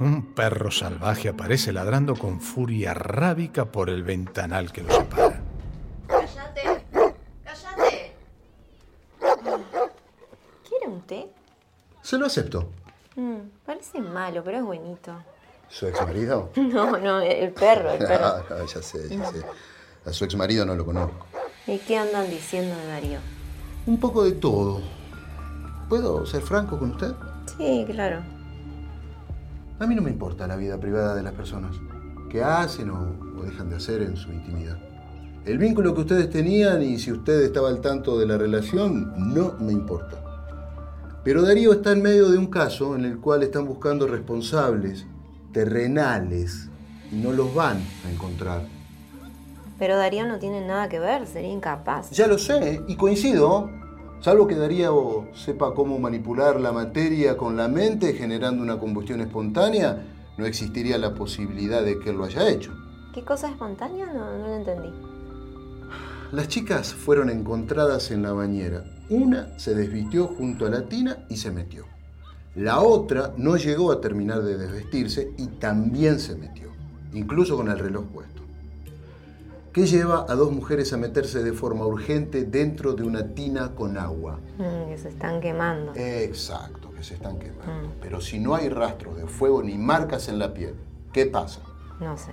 un 0.00 0.34
perro 0.34 0.70
salvaje 0.70 1.28
aparece 1.28 1.72
ladrando 1.72 2.14
con 2.14 2.40
furia 2.40 2.94
rábica 2.94 3.66
por 3.66 3.90
el 3.90 4.02
ventanal 4.02 4.72
que 4.72 4.82
lo 4.82 4.92
separa. 4.92 5.40
¡Cállate! 6.06 6.84
¡Cállate! 7.44 8.12
¿Quiere 10.68 10.86
un 10.86 11.02
té? 11.02 11.28
Se 12.02 12.16
lo 12.16 12.26
acepto. 12.26 12.70
Mm, 13.16 13.38
parece 13.66 14.00
malo, 14.00 14.42
pero 14.44 14.58
es 14.58 14.64
buenito. 14.64 15.12
¿Su 15.68 15.86
ex 15.86 16.00
marido? 16.00 16.50
No, 16.56 16.96
no, 16.96 17.20
el 17.20 17.52
perro, 17.52 17.90
el 17.92 17.98
perro. 17.98 18.24
Ah, 18.24 18.44
ah, 18.50 18.64
ya 18.72 18.82
sé, 18.82 19.08
ya 19.08 19.26
sé. 19.26 19.42
A 20.04 20.12
su 20.12 20.24
ex 20.24 20.36
marido 20.36 20.64
no 20.64 20.74
lo 20.74 20.84
conozco. 20.84 21.26
¿Y 21.66 21.78
qué 21.78 21.98
andan 21.98 22.30
diciendo 22.30 22.74
de 22.76 22.86
Darío? 22.86 23.18
Un 23.86 23.98
poco 23.98 24.24
de 24.24 24.32
todo. 24.32 24.80
¿Puedo 25.88 26.24
ser 26.24 26.42
franco 26.42 26.78
con 26.78 26.92
usted? 26.92 27.12
Sí, 27.56 27.84
claro. 27.90 28.37
A 29.80 29.86
mí 29.86 29.94
no 29.94 30.02
me 30.02 30.10
importa 30.10 30.48
la 30.48 30.56
vida 30.56 30.78
privada 30.78 31.14
de 31.14 31.22
las 31.22 31.34
personas. 31.34 31.76
¿Qué 32.28 32.42
hacen 32.42 32.90
o, 32.90 33.16
o 33.38 33.42
dejan 33.42 33.70
de 33.70 33.76
hacer 33.76 34.02
en 34.02 34.16
su 34.16 34.32
intimidad? 34.32 34.76
El 35.44 35.56
vínculo 35.58 35.94
que 35.94 36.00
ustedes 36.00 36.28
tenían 36.30 36.82
y 36.82 36.98
si 36.98 37.12
usted 37.12 37.42
estaba 37.42 37.68
al 37.68 37.80
tanto 37.80 38.18
de 38.18 38.26
la 38.26 38.36
relación, 38.36 39.12
no 39.32 39.54
me 39.60 39.72
importa. 39.72 40.18
Pero 41.22 41.42
Darío 41.42 41.72
está 41.72 41.92
en 41.92 42.02
medio 42.02 42.28
de 42.28 42.38
un 42.38 42.46
caso 42.46 42.96
en 42.96 43.04
el 43.04 43.18
cual 43.18 43.44
están 43.44 43.66
buscando 43.66 44.08
responsables 44.08 45.06
terrenales 45.52 46.68
y 47.12 47.16
no 47.16 47.32
los 47.32 47.54
van 47.54 47.78
a 48.04 48.10
encontrar. 48.10 48.62
Pero 49.78 49.96
Darío 49.96 50.26
no 50.26 50.40
tiene 50.40 50.66
nada 50.66 50.88
que 50.88 50.98
ver, 50.98 51.26
sería 51.28 51.52
incapaz. 51.52 52.10
Ya 52.10 52.26
lo 52.26 52.36
sé, 52.36 52.82
y 52.88 52.96
coincido. 52.96 53.70
Salvo 54.20 54.48
que 54.48 54.56
Darío 54.56 55.28
sepa 55.32 55.74
cómo 55.74 55.98
manipular 56.00 56.58
la 56.58 56.72
materia 56.72 57.36
con 57.36 57.56
la 57.56 57.68
mente 57.68 58.14
generando 58.14 58.64
una 58.64 58.78
combustión 58.78 59.20
espontánea, 59.20 60.04
no 60.36 60.44
existiría 60.44 60.98
la 60.98 61.14
posibilidad 61.14 61.82
de 61.82 62.00
que 62.00 62.10
él 62.10 62.16
lo 62.16 62.24
haya 62.24 62.48
hecho. 62.48 62.72
¿Qué 63.14 63.24
cosa 63.24 63.48
espontánea? 63.48 64.06
No, 64.06 64.38
no 64.38 64.48
lo 64.48 64.54
entendí. 64.56 64.92
Las 66.32 66.48
chicas 66.48 66.92
fueron 66.92 67.30
encontradas 67.30 68.10
en 68.10 68.22
la 68.22 68.32
bañera. 68.32 68.84
Una 69.08 69.56
se 69.58 69.74
desvistió 69.74 70.26
junto 70.26 70.66
a 70.66 70.70
la 70.70 70.88
tina 70.88 71.24
y 71.30 71.36
se 71.36 71.52
metió. 71.52 71.86
La 72.56 72.80
otra 72.80 73.32
no 73.36 73.56
llegó 73.56 73.92
a 73.92 74.00
terminar 74.00 74.42
de 74.42 74.58
desvestirse 74.58 75.32
y 75.38 75.46
también 75.46 76.18
se 76.18 76.34
metió, 76.34 76.72
incluso 77.12 77.56
con 77.56 77.68
el 77.68 77.78
reloj 77.78 78.06
puesto. 78.06 78.42
¿Qué 79.72 79.86
lleva 79.86 80.24
a 80.28 80.34
dos 80.34 80.50
mujeres 80.50 80.92
a 80.92 80.96
meterse 80.96 81.42
de 81.42 81.52
forma 81.52 81.86
urgente 81.86 82.44
dentro 82.44 82.94
de 82.94 83.02
una 83.02 83.34
tina 83.34 83.74
con 83.74 83.98
agua? 83.98 84.40
Mm, 84.56 84.88
que 84.88 84.98
se 84.98 85.08
están 85.10 85.40
quemando. 85.40 85.92
Exacto, 85.94 86.90
que 86.92 87.04
se 87.04 87.14
están 87.14 87.38
quemando. 87.38 87.92
Pero 88.00 88.20
si 88.20 88.38
no 88.38 88.54
hay 88.54 88.70
rastros 88.70 89.16
de 89.16 89.26
fuego 89.26 89.62
ni 89.62 89.76
marcas 89.76 90.28
en 90.28 90.38
la 90.38 90.54
piel, 90.54 90.74
¿qué 91.12 91.26
pasa? 91.26 91.60
No 92.00 92.16
sé. 92.16 92.32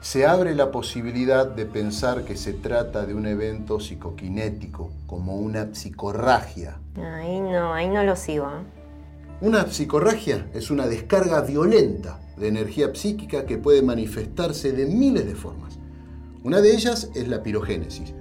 se 0.00 0.26
abre 0.26 0.54
la 0.54 0.70
posibilidad 0.70 1.46
de 1.46 1.66
pensar 1.66 2.24
que 2.24 2.34
se 2.36 2.54
trata 2.54 3.04
de 3.04 3.14
un 3.14 3.26
evento 3.26 3.78
psicoquinético, 3.80 4.90
como 5.06 5.36
una 5.36 5.74
psicorragia. 5.74 6.78
Ahí 6.96 7.38
no, 7.38 7.74
ahí 7.74 7.88
no 7.88 8.02
lo 8.02 8.16
sigo. 8.16 8.46
¿eh? 8.46 8.80
Una 9.42 9.66
psicorragia 9.66 10.48
es 10.54 10.70
una 10.70 10.86
descarga 10.86 11.42
violenta 11.42 12.18
de 12.36 12.48
energía 12.48 12.94
psíquica 12.94 13.44
que 13.44 13.58
puede 13.58 13.82
manifestarse 13.82 14.72
de 14.72 14.86
miles 14.86 15.26
de 15.26 15.34
formas. 15.34 15.79
Una 16.42 16.62
de 16.62 16.74
ellas 16.74 17.10
es 17.14 17.28
la 17.28 17.42
pirogénesis, 17.42 18.14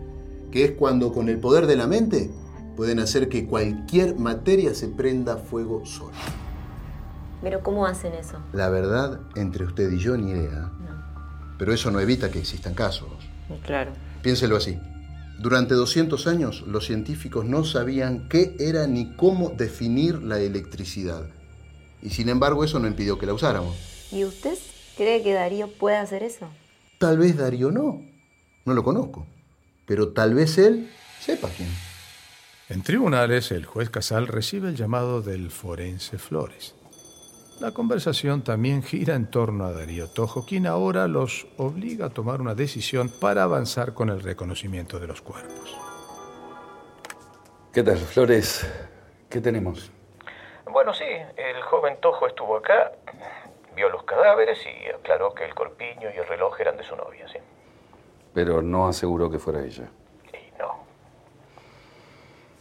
que 0.51 0.65
es 0.65 0.71
cuando 0.71 1.13
con 1.13 1.29
el 1.29 1.39
poder 1.39 1.67
de 1.67 1.77
la 1.77 1.87
mente 1.87 2.29
pueden 2.75 2.99
hacer 2.99 3.29
que 3.29 3.45
cualquier 3.45 4.15
materia 4.15 4.73
se 4.73 4.89
prenda 4.89 5.37
fuego 5.37 5.85
sola. 5.85 6.17
Pero 7.41 7.63
¿cómo 7.63 7.85
hacen 7.85 8.13
eso? 8.13 8.37
La 8.51 8.69
verdad, 8.69 9.21
entre 9.35 9.63
usted 9.63 9.89
y 9.91 9.99
yo, 9.99 10.17
ni 10.17 10.31
idea. 10.31 10.69
Pero 11.57 11.73
eso 11.73 11.91
no 11.91 11.99
evita 12.01 12.29
que 12.29 12.39
existan 12.39 12.73
casos. 12.73 13.07
Claro. 13.65 13.91
Piénselo 14.21 14.57
así. 14.57 14.77
Durante 15.39 15.73
200 15.73 16.27
años 16.27 16.65
los 16.67 16.85
científicos 16.85 17.45
no 17.45 17.63
sabían 17.63 18.27
qué 18.27 18.55
era 18.59 18.87
ni 18.87 19.15
cómo 19.15 19.49
definir 19.49 20.21
la 20.21 20.39
electricidad. 20.39 21.23
Y 22.01 22.09
sin 22.09 22.27
embargo 22.27 22.65
eso 22.65 22.79
no 22.79 22.87
impidió 22.87 23.17
que 23.17 23.25
la 23.25 23.33
usáramos. 23.33 23.77
¿Y 24.11 24.25
usted 24.25 24.57
cree 24.97 25.23
que 25.23 25.33
Darío 25.33 25.69
puede 25.69 25.95
hacer 25.95 26.23
eso? 26.23 26.49
Tal 26.97 27.17
vez 27.17 27.37
Darío 27.37 27.71
no. 27.71 28.08
No 28.65 28.73
lo 28.73 28.83
conozco. 28.83 29.25
Pero 29.85 30.13
tal 30.13 30.33
vez 30.33 30.57
él 30.57 30.91
sepa 31.19 31.49
quién. 31.55 31.69
En 32.69 32.83
tribunales, 32.83 33.51
el 33.51 33.65
juez 33.65 33.89
Casal 33.89 34.27
recibe 34.27 34.69
el 34.69 34.75
llamado 34.75 35.21
del 35.21 35.49
forense 35.49 36.19
Flores. 36.19 36.75
La 37.59 37.71
conversación 37.71 38.43
también 38.43 38.83
gira 38.83 39.15
en 39.15 39.29
torno 39.29 39.65
a 39.65 39.73
Darío 39.73 40.07
Tojo, 40.07 40.45
quien 40.45 40.67
ahora 40.67 41.07
los 41.07 41.47
obliga 41.57 42.05
a 42.05 42.09
tomar 42.09 42.39
una 42.39 42.55
decisión 42.55 43.09
para 43.09 43.43
avanzar 43.43 43.93
con 43.93 44.09
el 44.09 44.21
reconocimiento 44.21 44.99
de 44.99 45.07
los 45.07 45.21
cuerpos. 45.21 45.75
¿Qué 47.73 47.83
tal, 47.83 47.97
Flores? 47.97 48.65
¿Qué 49.29 49.41
tenemos? 49.41 49.91
Bueno, 50.71 50.93
sí, 50.93 51.03
el 51.03 51.61
joven 51.63 51.97
Tojo 51.99 52.27
estuvo 52.27 52.55
acá, 52.55 52.91
vio 53.75 53.89
los 53.89 54.03
cadáveres 54.03 54.59
y 54.65 54.87
aclaró 54.89 55.33
que 55.33 55.45
el 55.45 55.53
corpiño 55.53 56.09
y 56.15 56.17
el 56.17 56.27
reloj 56.27 56.61
eran 56.61 56.77
de 56.77 56.83
su 56.83 56.95
novia, 56.95 57.27
sí. 57.27 57.39
Pero 58.33 58.61
no 58.61 58.87
aseguró 58.87 59.29
que 59.29 59.39
fuera 59.39 59.61
ella. 59.63 59.89
No. 60.59 60.83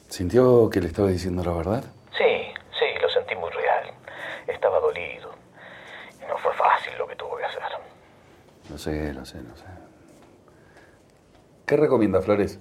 ¿Sintió 0.09 0.71
que 0.71 0.81
le 0.81 0.89
estaba 0.89 1.09
diciendo 1.09 1.43
la 1.45 1.53
verdad? 1.53 1.85
Sí, 2.17 2.53
sí, 2.79 2.87
lo 3.01 3.09
sentí 3.11 3.35
muy 3.35 3.51
real. 3.51 3.93
Estaba 4.47 4.81
dolido. 4.81 5.31
Y 6.23 6.27
no 6.29 6.37
fue 6.39 6.53
fácil 6.55 6.93
lo 6.99 7.07
que 7.07 7.17
tuvo 7.17 7.37
que 7.37 7.45
hacer. 7.45 7.63
Lo 8.71 8.79
sé, 8.79 9.13
lo 9.13 9.25
sé, 9.25 9.43
lo 9.43 9.57
sé. 9.57 9.65
¿Qué 11.67 11.77
recomienda, 11.77 12.21
Flores? 12.23 12.59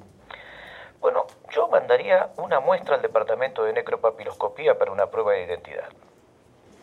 Bueno, 0.99 1.25
yo 1.53 1.67
mandaría 1.69 2.29
una 2.37 2.59
muestra 2.59 2.95
al 2.95 3.01
departamento 3.01 3.63
de 3.63 3.73
necropapiloscopía 3.73 4.77
para 4.77 4.91
una 4.91 5.07
prueba 5.07 5.33
de 5.33 5.45
identidad. 5.45 5.87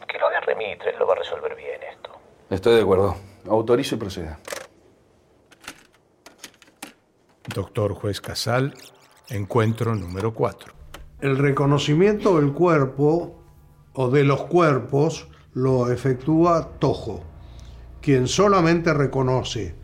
Que 0.09 0.19
lo 0.19 0.29
haga 0.29 0.41
Remitre, 0.41 0.97
lo 0.99 1.07
va 1.07 1.15
a 1.15 1.17
resolver 1.17 1.55
bien 1.55 1.83
esto. 1.83 2.11
Estoy 2.51 2.77
de 2.77 2.83
acuerdo. 2.83 3.17
Autorizo 3.49 3.97
y 3.97 3.99
proceda. 3.99 4.39
Doctor 7.53 7.93
Juez 7.93 8.23
Casal, 8.23 8.75
encuentro 9.29 9.95
número 9.95 10.33
4. 10.33 10.73
El 11.21 11.37
reconocimiento 11.37 12.41
del 12.41 12.53
cuerpo 12.53 13.39
o 13.93 14.11
de 14.11 14.25
los 14.25 14.45
cuerpos 14.45 15.29
lo 15.53 15.91
efectúa 15.91 16.71
Tojo, 16.79 17.23
quien 18.01 18.29
solamente 18.29 18.95
reconoce 18.95 19.75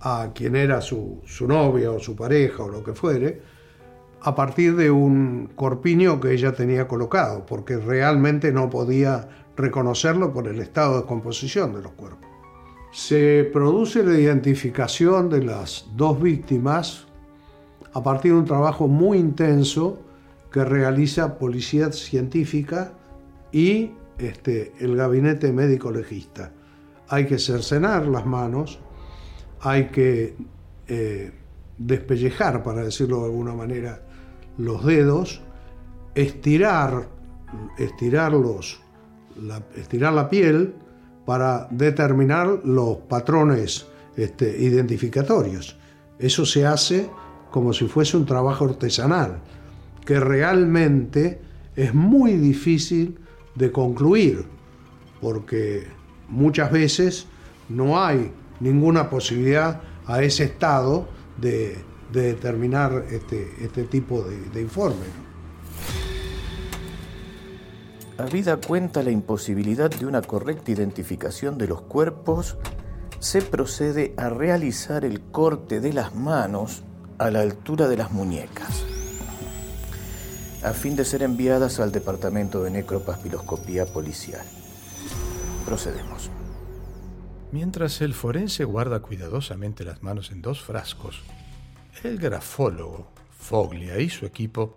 a 0.00 0.30
quien 0.32 0.54
era 0.54 0.80
su, 0.80 1.20
su 1.26 1.48
novia 1.48 1.90
o 1.90 1.98
su 1.98 2.14
pareja 2.14 2.62
o 2.62 2.68
lo 2.68 2.84
que 2.84 2.94
fuere, 2.94 3.42
a 4.20 4.34
partir 4.36 4.76
de 4.76 4.92
un 4.92 5.50
corpiño 5.56 6.20
que 6.20 6.32
ella 6.32 6.52
tenía 6.52 6.86
colocado, 6.86 7.44
porque 7.44 7.78
realmente 7.78 8.52
no 8.52 8.70
podía 8.70 9.28
reconocerlo 9.56 10.32
por 10.32 10.46
el 10.46 10.60
estado 10.60 11.00
de 11.00 11.06
composición 11.06 11.74
de 11.74 11.82
los 11.82 11.92
cuerpos. 11.92 12.28
Se 12.92 13.50
produce 13.52 14.04
la 14.04 14.16
identificación 14.16 15.28
de 15.28 15.42
las 15.42 15.88
dos 15.94 16.22
víctimas 16.22 17.07
a 17.92 18.02
partir 18.02 18.32
de 18.32 18.38
un 18.38 18.44
trabajo 18.44 18.88
muy 18.88 19.18
intenso 19.18 19.98
que 20.52 20.64
realiza 20.64 21.38
Policía 21.38 21.92
Científica 21.92 22.92
y 23.52 23.92
este, 24.18 24.72
el 24.80 24.96
gabinete 24.96 25.52
médico 25.52 25.90
legista. 25.90 26.52
Hay 27.08 27.26
que 27.26 27.38
cercenar 27.38 28.06
las 28.06 28.26
manos, 28.26 28.78
hay 29.60 29.88
que 29.88 30.36
eh, 30.86 31.32
despellejar, 31.78 32.62
para 32.62 32.82
decirlo 32.84 33.20
de 33.20 33.24
alguna 33.26 33.54
manera, 33.54 34.02
los 34.56 34.84
dedos, 34.84 35.40
estirar, 36.14 37.08
estirarlos, 37.78 38.80
la, 39.40 39.62
estirar 39.76 40.12
la 40.12 40.28
piel 40.28 40.74
para 41.24 41.68
determinar 41.70 42.60
los 42.64 42.96
patrones 43.08 43.86
este, 44.16 44.58
identificatorios. 44.58 45.76
Eso 46.18 46.44
se 46.44 46.66
hace 46.66 47.08
como 47.50 47.72
si 47.72 47.86
fuese 47.86 48.16
un 48.16 48.26
trabajo 48.26 48.64
artesanal, 48.64 49.40
que 50.04 50.20
realmente 50.20 51.40
es 51.76 51.94
muy 51.94 52.32
difícil 52.32 53.18
de 53.54 53.72
concluir, 53.72 54.44
porque 55.20 55.86
muchas 56.28 56.70
veces 56.70 57.26
no 57.68 58.02
hay 58.02 58.32
ninguna 58.60 59.10
posibilidad 59.10 59.80
a 60.06 60.22
ese 60.22 60.44
estado 60.44 61.08
de, 61.40 61.76
de 62.12 62.22
determinar 62.22 63.04
este, 63.10 63.52
este 63.60 63.84
tipo 63.84 64.22
de, 64.22 64.38
de 64.50 64.62
informe. 64.62 65.06
Habida 68.18 68.56
cuenta 68.56 69.02
la 69.02 69.12
imposibilidad 69.12 69.90
de 69.90 70.04
una 70.04 70.22
correcta 70.22 70.72
identificación 70.72 71.56
de 71.56 71.68
los 71.68 71.82
cuerpos, 71.82 72.56
se 73.20 73.42
procede 73.42 74.14
a 74.16 74.28
realizar 74.28 75.04
el 75.04 75.20
corte 75.20 75.80
de 75.80 75.92
las 75.92 76.14
manos 76.14 76.82
a 77.18 77.30
la 77.30 77.40
altura 77.40 77.88
de 77.88 77.96
las 77.96 78.12
muñecas, 78.12 78.84
a 80.62 80.72
fin 80.72 80.94
de 80.94 81.04
ser 81.04 81.22
enviadas 81.22 81.80
al 81.80 81.90
Departamento 81.90 82.62
de 82.62 82.70
Necropapiloscopía 82.70 83.86
Policial. 83.86 84.44
Procedemos. 85.64 86.30
Mientras 87.50 88.00
el 88.02 88.14
forense 88.14 88.64
guarda 88.64 89.00
cuidadosamente 89.00 89.84
las 89.84 90.02
manos 90.02 90.30
en 90.30 90.42
dos 90.42 90.62
frascos, 90.62 91.22
el 92.04 92.18
grafólogo, 92.18 93.08
Foglia 93.30 93.98
y 93.98 94.10
su 94.10 94.26
equipo 94.26 94.76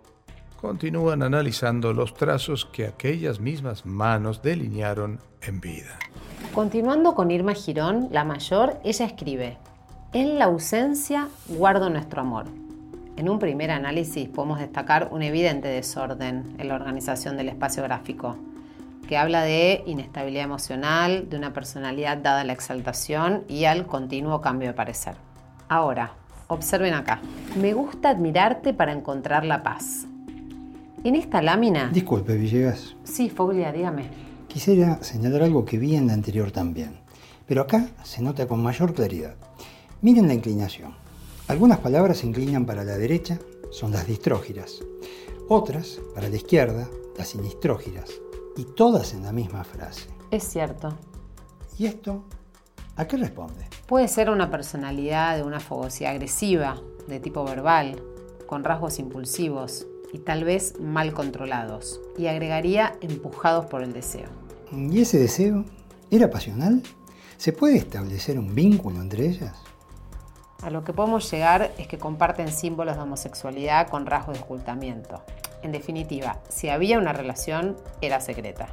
continúan 0.60 1.22
analizando 1.22 1.92
los 1.92 2.14
trazos 2.14 2.64
que 2.64 2.86
aquellas 2.86 3.40
mismas 3.40 3.84
manos 3.84 4.42
delinearon 4.42 5.20
en 5.42 5.60
vida. 5.60 5.98
Continuando 6.54 7.14
con 7.14 7.30
Irma 7.30 7.54
Girón, 7.54 8.08
la 8.10 8.24
mayor, 8.24 8.80
ella 8.84 9.06
escribe, 9.06 9.58
en 10.12 10.38
la 10.38 10.44
ausencia 10.44 11.28
guardo 11.48 11.88
nuestro 11.88 12.20
amor. 12.20 12.44
En 13.16 13.30
un 13.30 13.38
primer 13.38 13.70
análisis 13.70 14.28
podemos 14.28 14.58
destacar 14.58 15.08
un 15.10 15.22
evidente 15.22 15.68
desorden 15.68 16.54
en 16.58 16.68
la 16.68 16.74
organización 16.74 17.36
del 17.36 17.48
espacio 17.48 17.82
gráfico, 17.82 18.36
que 19.08 19.16
habla 19.16 19.42
de 19.42 19.82
inestabilidad 19.86 20.44
emocional, 20.44 21.28
de 21.30 21.36
una 21.36 21.52
personalidad 21.52 22.18
dada 22.18 22.42
a 22.42 22.44
la 22.44 22.52
exaltación 22.52 23.44
y 23.48 23.64
al 23.64 23.86
continuo 23.86 24.40
cambio 24.40 24.68
de 24.68 24.74
parecer. 24.74 25.14
Ahora, 25.68 26.12
observen 26.48 26.92
acá. 26.92 27.20
Me 27.58 27.72
gusta 27.72 28.10
admirarte 28.10 28.74
para 28.74 28.92
encontrar 28.92 29.44
la 29.44 29.62
paz. 29.62 30.06
En 31.04 31.16
esta 31.16 31.40
lámina... 31.40 31.88
Disculpe, 31.92 32.36
Villegas. 32.36 32.94
Sí, 33.02 33.30
Foglia, 33.30 33.72
dígame. 33.72 34.04
Quisiera 34.46 35.02
señalar 35.02 35.42
algo 35.42 35.64
que 35.64 35.78
vi 35.78 35.96
en 35.96 36.06
la 36.06 36.12
anterior 36.12 36.50
también, 36.50 36.96
pero 37.46 37.62
acá 37.62 37.88
se 38.02 38.22
nota 38.22 38.46
con 38.46 38.62
mayor 38.62 38.92
claridad. 38.92 39.34
Miren 40.02 40.26
la 40.26 40.34
inclinación. 40.34 40.96
Algunas 41.46 41.78
palabras 41.78 42.18
se 42.18 42.26
inclinan 42.26 42.66
para 42.66 42.82
la 42.82 42.98
derecha, 42.98 43.38
son 43.70 43.92
las 43.92 44.04
distrógiras. 44.04 44.80
Otras, 45.48 46.00
para 46.12 46.28
la 46.28 46.34
izquierda, 46.34 46.88
las 47.16 47.28
sinistrógiras. 47.28 48.10
Y 48.56 48.64
todas 48.64 49.14
en 49.14 49.22
la 49.22 49.30
misma 49.30 49.62
frase. 49.62 50.08
Es 50.32 50.42
cierto. 50.42 50.92
¿Y 51.78 51.86
esto 51.86 52.24
a 52.96 53.06
qué 53.06 53.16
responde? 53.16 53.68
Puede 53.86 54.08
ser 54.08 54.28
una 54.28 54.50
personalidad 54.50 55.36
de 55.36 55.44
una 55.44 55.60
fogosidad 55.60 56.10
agresiva, 56.10 56.82
de 57.06 57.20
tipo 57.20 57.44
verbal, 57.44 58.02
con 58.48 58.64
rasgos 58.64 58.98
impulsivos 58.98 59.86
y 60.12 60.18
tal 60.18 60.42
vez 60.42 60.80
mal 60.80 61.12
controlados. 61.14 62.00
Y 62.18 62.26
agregaría 62.26 62.98
empujados 63.02 63.66
por 63.66 63.84
el 63.84 63.92
deseo. 63.92 64.30
¿Y 64.72 65.00
ese 65.00 65.20
deseo 65.20 65.64
era 66.10 66.28
pasional? 66.28 66.82
¿Se 67.36 67.52
puede 67.52 67.76
establecer 67.76 68.36
un 68.36 68.52
vínculo 68.52 69.00
entre 69.00 69.26
ellas? 69.28 69.54
A 70.62 70.70
lo 70.70 70.84
que 70.84 70.92
podemos 70.92 71.28
llegar 71.30 71.72
es 71.76 71.88
que 71.88 71.98
comparten 71.98 72.48
símbolos 72.48 72.96
de 72.96 73.02
homosexualidad 73.02 73.88
con 73.88 74.06
rasgos 74.06 74.38
de 74.38 74.44
ocultamiento. 74.44 75.22
En 75.62 75.72
definitiva, 75.72 76.38
si 76.48 76.68
había 76.68 76.98
una 76.98 77.12
relación, 77.12 77.76
era 78.00 78.20
secreta. 78.20 78.68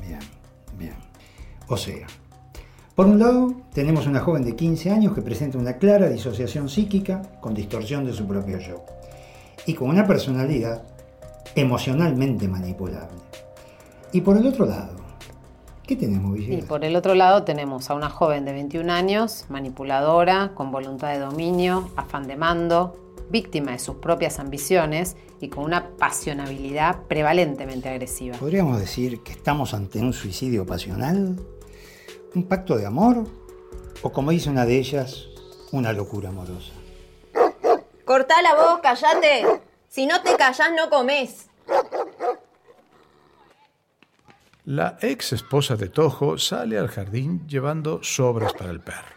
Bien, 0.00 0.20
bien. 0.78 0.94
O 1.68 1.76
sea, 1.76 2.06
Por 2.94 3.06
un 3.06 3.18
lado, 3.18 3.52
tenemos 3.74 4.06
una 4.06 4.20
joven 4.20 4.42
de 4.42 4.56
15 4.56 4.90
años 4.90 5.14
que 5.14 5.20
presenta 5.20 5.58
una 5.58 5.76
clara 5.76 6.08
disociación 6.08 6.70
psíquica 6.70 7.20
con 7.40 7.52
distorsión 7.52 8.06
de 8.06 8.14
su 8.14 8.26
propio 8.26 8.58
yo 8.58 8.86
y 9.66 9.74
con 9.74 9.90
una 9.90 10.06
personalidad 10.06 10.82
emocionalmente 11.54 12.48
manipulable. 12.48 13.20
Y 14.12 14.22
por 14.22 14.38
el 14.38 14.46
otro 14.46 14.64
lado, 14.64 14.95
¿qué 15.86 15.96
tenemos, 15.96 16.36
Y 16.36 16.40
Villegas? 16.40 16.68
por 16.68 16.84
el 16.84 16.96
otro 16.96 17.14
lado 17.14 17.44
tenemos 17.44 17.90
a 17.90 17.94
una 17.94 18.10
joven 18.10 18.44
de 18.44 18.52
21 18.52 18.92
años, 18.92 19.44
manipuladora, 19.48 20.52
con 20.54 20.70
voluntad 20.70 21.12
de 21.12 21.18
dominio, 21.18 21.90
afán 21.96 22.26
de 22.26 22.36
mando, 22.36 23.14
víctima 23.30 23.72
de 23.72 23.78
sus 23.78 23.96
propias 23.96 24.38
ambiciones 24.38 25.16
y 25.40 25.48
con 25.48 25.64
una 25.64 25.90
pasionabilidad 25.96 27.02
prevalentemente 27.08 27.88
agresiva. 27.88 28.36
¿Podríamos 28.38 28.78
decir 28.78 29.22
que 29.22 29.32
estamos 29.32 29.74
ante 29.74 29.98
un 30.00 30.12
suicidio 30.12 30.64
pasional? 30.66 31.36
¿Un 32.34 32.42
pacto 32.44 32.76
de 32.76 32.86
amor? 32.86 33.24
¿O 34.02 34.12
como 34.12 34.30
dice 34.30 34.50
una 34.50 34.64
de 34.66 34.78
ellas, 34.78 35.26
una 35.72 35.92
locura 35.92 36.28
amorosa? 36.28 36.72
Cortá 38.04 38.40
la 38.42 38.54
voz, 38.54 38.80
callate. 38.82 39.44
Si 39.88 40.06
no 40.06 40.22
te 40.22 40.36
callás, 40.36 40.70
no 40.76 40.88
comés. 40.90 41.46
La 44.66 44.98
ex 45.00 45.32
esposa 45.32 45.76
de 45.76 45.88
Tojo 45.88 46.38
sale 46.38 46.76
al 46.76 46.88
jardín 46.88 47.46
llevando 47.46 48.02
sobras 48.02 48.52
para 48.52 48.72
el 48.72 48.80
perro. 48.80 49.14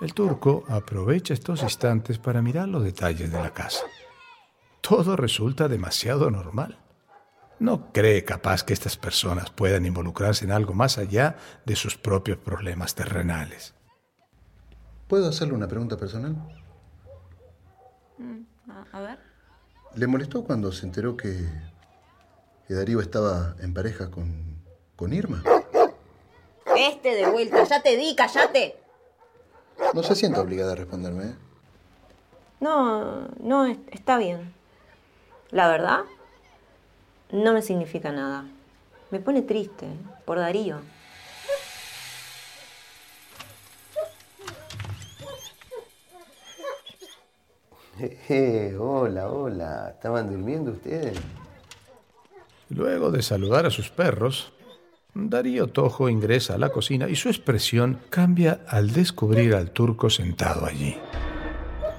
El 0.00 0.12
turco 0.14 0.64
aprovecha 0.66 1.32
estos 1.32 1.62
instantes 1.62 2.18
para 2.18 2.42
mirar 2.42 2.66
los 2.66 2.82
detalles 2.82 3.30
de 3.30 3.40
la 3.40 3.54
casa. 3.54 3.84
Todo 4.80 5.14
resulta 5.14 5.68
demasiado 5.68 6.28
normal. 6.32 6.76
No 7.60 7.92
cree 7.92 8.24
capaz 8.24 8.64
que 8.64 8.72
estas 8.72 8.96
personas 8.96 9.50
puedan 9.50 9.86
involucrarse 9.86 10.44
en 10.44 10.50
algo 10.50 10.74
más 10.74 10.98
allá 10.98 11.36
de 11.64 11.76
sus 11.76 11.96
propios 11.96 12.38
problemas 12.38 12.96
terrenales. 12.96 13.74
¿Puedo 15.06 15.28
hacerle 15.28 15.54
una 15.54 15.68
pregunta 15.68 15.96
personal? 15.96 16.36
A 18.90 19.00
ver. 19.00 19.20
¿Le 19.94 20.08
molestó 20.08 20.42
cuando 20.42 20.72
se 20.72 20.84
enteró 20.84 21.16
que, 21.16 21.48
que 22.68 22.74
Darío 22.74 23.00
estaba 23.00 23.56
en 23.60 23.72
pareja 23.74 24.10
con, 24.10 24.62
con 24.94 25.12
Irma? 25.14 25.42
Este 26.76 27.14
de 27.14 27.26
vuelta, 27.30 27.64
ya 27.64 27.82
te 27.82 27.96
di, 27.96 28.14
callate. 28.14 28.76
No 29.94 30.02
se 30.02 30.14
sienta 30.14 30.40
obligada 30.42 30.72
a 30.72 30.76
responderme. 30.76 31.24
¿eh? 31.24 31.34
No, 32.60 33.28
no, 33.40 33.64
es- 33.66 33.78
está 33.90 34.18
bien. 34.18 34.52
La 35.50 35.66
verdad, 35.68 36.00
no 37.32 37.52
me 37.54 37.62
significa 37.62 38.12
nada. 38.12 38.44
Me 39.10 39.18
pone 39.18 39.40
triste 39.42 39.86
por 40.26 40.38
Darío. 40.38 40.80
Eh, 48.28 48.76
hola, 48.78 49.28
hola. 49.28 49.90
¿Estaban 49.94 50.30
durmiendo 50.30 50.70
ustedes? 50.72 51.18
Luego 52.70 53.10
de 53.10 53.22
saludar 53.22 53.66
a 53.66 53.70
sus 53.70 53.90
perros, 53.90 54.52
Darío 55.14 55.68
Tojo 55.68 56.08
ingresa 56.08 56.54
a 56.54 56.58
la 56.58 56.70
cocina 56.70 57.08
y 57.08 57.16
su 57.16 57.28
expresión 57.28 57.98
cambia 58.10 58.60
al 58.68 58.92
descubrir 58.92 59.54
al 59.54 59.70
turco 59.70 60.10
sentado 60.10 60.66
allí 60.66 60.96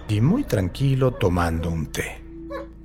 y 0.10 0.22
muy 0.22 0.44
tranquilo 0.44 1.12
tomando 1.12 1.70
un 1.70 1.88
té. 1.88 2.22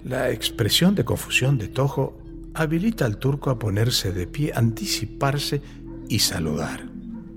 La 0.05 0.31
expresión 0.31 0.95
de 0.95 1.05
confusión 1.05 1.57
de 1.57 1.69
Tojo 1.69 2.19
habilita 2.53 3.07
al 3.07 3.17
turco 3.17 3.51
a 3.51 3.59
ponerse 3.59 4.13
de 4.13 4.27
pie, 4.27 4.53
anticiparse 4.55 5.63
y 6.09 6.19
saludar. 6.19 6.89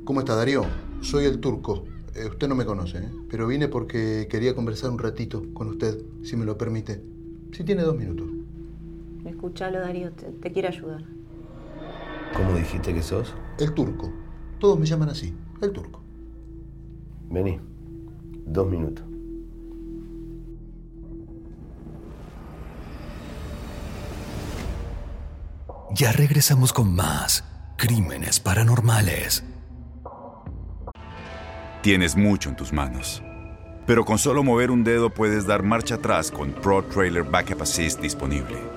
¿Cómo 0.04 0.20
está 0.20 0.36
Darío? 0.36 0.66
Soy 1.02 1.26
el 1.26 1.40
turco. 1.40 1.86
Eh, 2.14 2.26
usted 2.26 2.48
no 2.48 2.56
me 2.56 2.66
conoce, 2.66 2.98
¿eh? 2.98 3.10
pero 3.30 3.48
vine 3.48 3.70
porque 3.70 4.28
quería 4.30 4.54
conversar 4.54 4.90
un 4.90 5.00
ratito 5.00 5.44
con 5.54 5.70
usted, 5.70 6.02
si 6.24 6.36
me 6.36 6.46
lo 6.46 6.58
permite. 6.58 7.02
Si 7.54 7.64
tiene 7.64 7.84
dos 7.84 7.96
minutos. 7.96 8.28
Escuchalo, 9.28 9.80
Darío, 9.80 10.12
te, 10.12 10.32
te 10.32 10.52
quiere 10.52 10.70
ayudar. 10.70 11.04
¿Cómo 12.36 12.54
dijiste 12.54 12.94
que 12.94 13.02
sos? 13.02 13.34
El 13.60 13.74
turco. 13.74 14.12
Todos 14.60 14.80
me 14.80 14.86
llaman 14.86 15.10
así, 15.10 15.34
el 15.62 15.72
turco. 15.72 16.02
Vení. 17.30 17.60
Dos 18.46 18.68
minutos. 18.68 19.06
Ya 25.92 26.12
regresamos 26.12 26.74
con 26.74 26.94
más 26.94 27.44
Crímenes 27.76 28.40
Paranormales. 28.40 29.44
Tienes 31.82 32.16
mucho 32.16 32.50
en 32.50 32.56
tus 32.56 32.72
manos. 32.72 33.24
Pero 33.86 34.04
con 34.04 34.18
solo 34.18 34.44
mover 34.44 34.70
un 34.70 34.84
dedo 34.84 35.10
puedes 35.10 35.48
dar 35.48 35.64
marcha 35.64 35.96
atrás 35.96 36.30
con 36.30 36.52
Pro 36.52 36.84
Trailer 36.84 37.24
Backup 37.24 37.62
Assist 37.62 38.02
disponible. 38.02 38.77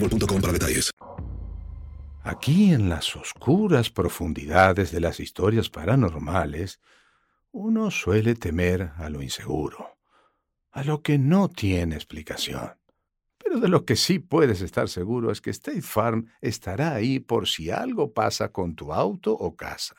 para 0.00 0.52
detalles. 0.52 0.90
Aquí 2.22 2.72
en 2.72 2.88
las 2.88 3.14
oscuras 3.16 3.90
profundidades 3.90 4.90
de 4.90 5.00
las 5.00 5.20
historias 5.20 5.70
paranormales, 5.70 6.80
uno 7.52 7.90
suele 7.90 8.34
temer 8.34 8.90
a 8.96 9.08
lo 9.08 9.22
inseguro, 9.22 9.96
a 10.72 10.82
lo 10.82 11.02
que 11.02 11.18
no 11.18 11.48
tiene 11.48 11.94
explicación. 11.94 12.72
Pero 13.38 13.60
de 13.60 13.68
lo 13.68 13.84
que 13.84 13.96
sí 13.96 14.18
puedes 14.18 14.60
estar 14.60 14.88
seguro 14.88 15.30
es 15.30 15.40
que 15.40 15.50
State 15.50 15.82
Farm 15.82 16.26
estará 16.40 16.94
ahí 16.94 17.20
por 17.20 17.46
si 17.46 17.70
algo 17.70 18.12
pasa 18.12 18.50
con 18.50 18.74
tu 18.74 18.92
auto 18.92 19.32
o 19.32 19.54
casa. 19.54 19.94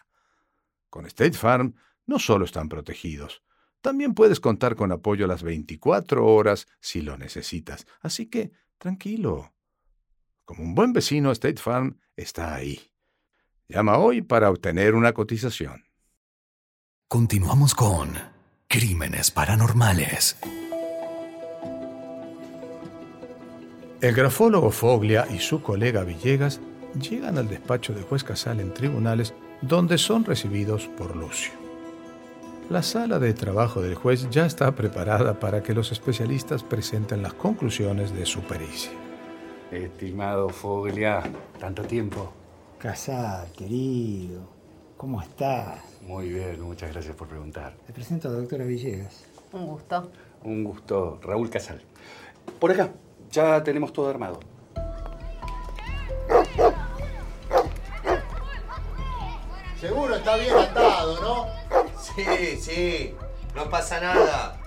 Con 0.89 1.05
State 1.05 1.37
Farm 1.37 1.75
no 2.05 2.19
solo 2.19 2.45
están 2.45 2.67
protegidos, 2.67 3.41
también 3.81 4.13
puedes 4.13 4.39
contar 4.39 4.75
con 4.75 4.91
apoyo 4.91 5.27
las 5.27 5.43
24 5.43 6.25
horas 6.25 6.67
si 6.81 7.01
lo 7.01 7.17
necesitas. 7.17 7.85
Así 8.01 8.25
que, 8.25 8.51
tranquilo. 8.77 9.53
Como 10.47 10.63
un 10.63 10.75
buen 10.75 10.93
vecino, 10.93 11.29
State 11.33 11.57
Farm 11.57 11.99
está 12.15 12.55
ahí. 12.55 12.79
Llama 13.67 13.97
hoy 13.97 14.21
para 14.21 14.49
obtener 14.49 14.95
una 14.95 15.11
cotización. 15.11 15.83
Continuamos 17.09 17.75
con 17.75 18.13
Crímenes 18.69 19.29
Paranormales. 19.29 20.37
El 23.99 24.15
grafólogo 24.15 24.71
Foglia 24.71 25.27
y 25.29 25.39
su 25.39 25.61
colega 25.61 26.05
Villegas 26.05 26.61
llegan 26.97 27.37
al 27.37 27.49
despacho 27.49 27.93
de 27.93 28.03
juez 28.03 28.23
Casal 28.23 28.61
en 28.61 28.73
tribunales 28.73 29.33
donde 29.61 29.97
son 29.97 30.23
recibidos 30.23 30.87
por 30.97 31.17
Lucio. 31.17 31.51
La 32.69 32.83
sala 32.83 33.19
de 33.19 33.33
trabajo 33.33 33.81
del 33.81 33.95
juez 33.95 34.29
ya 34.29 34.45
está 34.45 34.73
preparada 34.73 35.41
para 35.41 35.61
que 35.61 35.73
los 35.73 35.91
especialistas 35.91 36.63
presenten 36.63 37.21
las 37.21 37.33
conclusiones 37.33 38.15
de 38.15 38.25
su 38.25 38.39
pericia. 38.43 39.07
Estimado 39.72 40.47
Foglia, 40.49 41.24
tanto 41.59 41.84
tiempo. 41.84 42.32
Casal, 42.80 43.51
querido, 43.51 44.41
¿cómo 44.95 45.22
estás? 45.22 45.82
Muy 46.01 46.30
bien, 46.30 46.61
muchas 46.61 46.93
gracias 46.93 47.15
por 47.15 47.28
preguntar. 47.28 47.76
Te 47.86 47.91
presento 47.91 48.30
a 48.30 48.32
la 48.32 48.38
doctora 48.38 48.63
Villegas. 48.63 49.26
Un 49.51 49.68
gusto. 49.68 50.09
Un 50.43 50.63
gusto, 50.63 51.20
Raúl 51.22 51.49
Casal. 51.49 51.82
Por 52.59 52.72
acá, 52.72 52.91
ya 53.30 53.61
tenemos 53.61 53.91
todo 53.91 54.09
armado. 54.09 54.39
Seguro 59.82 60.15
está 60.15 60.38
bien 60.38 60.55
atado, 60.55 61.22
¿no? 61.22 61.45
Sí, 61.99 62.57
sí, 62.57 63.15
no 63.53 63.70
pasa 63.70 63.99
nada. 63.99 64.57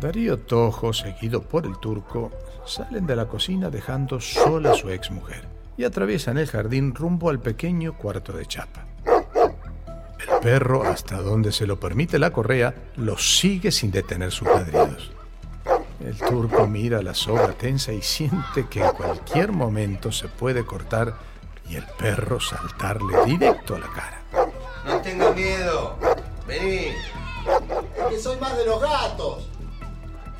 Darío 0.00 0.38
Tojo, 0.38 0.92
seguido 0.92 1.42
por 1.42 1.64
el 1.64 1.78
turco, 1.78 2.30
salen 2.66 3.06
de 3.06 3.16
la 3.16 3.26
cocina 3.26 3.70
dejando 3.70 4.20
sola 4.20 4.72
a 4.72 4.74
su 4.74 4.90
exmujer 4.90 5.48
y 5.76 5.84
atraviesan 5.84 6.38
el 6.38 6.46
jardín 6.46 6.94
rumbo 6.94 7.30
al 7.30 7.40
pequeño 7.40 7.96
cuarto 7.96 8.32
de 8.32 8.46
chapa. 8.46 8.86
El 9.06 10.40
perro, 10.40 10.82
hasta 10.84 11.20
donde 11.20 11.52
se 11.52 11.66
lo 11.66 11.78
permite 11.78 12.18
la 12.18 12.32
correa, 12.32 12.74
los 12.96 13.38
sigue 13.38 13.70
sin 13.70 13.90
detener 13.90 14.32
sus 14.32 14.48
ladridos. 14.48 15.10
El 16.00 16.16
turco 16.18 16.66
mira 16.66 17.02
la 17.02 17.14
soga 17.14 17.52
tensa 17.52 17.92
y 17.92 18.02
siente 18.02 18.66
que 18.68 18.84
en 18.84 18.92
cualquier 18.92 19.52
momento 19.52 20.12
se 20.12 20.28
puede 20.28 20.64
cortar 20.64 21.14
y 21.68 21.76
el 21.76 21.84
perro 21.98 22.38
saltarle 22.38 23.24
directo 23.24 23.74
a 23.74 23.78
la 23.78 23.88
cara. 23.88 24.22
No 24.84 25.00
tenga 25.00 25.32
miedo. 25.32 25.96
Vení. 26.46 26.86
Es 26.86 28.04
que 28.10 28.18
soy 28.18 28.38
más 28.38 28.56
de 28.56 28.66
los 28.66 28.80
gatos. 28.80 29.48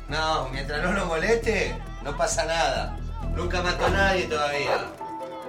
No, 0.09 0.47
mientras 0.49 0.81
no 0.83 0.93
lo 0.93 1.05
moleste, 1.05 1.75
no 2.03 2.15
pasa 2.17 2.45
nada. 2.45 2.97
Nunca 3.35 3.61
mató 3.61 3.85
a 3.85 3.89
nadie 3.89 4.25
todavía. 4.25 4.77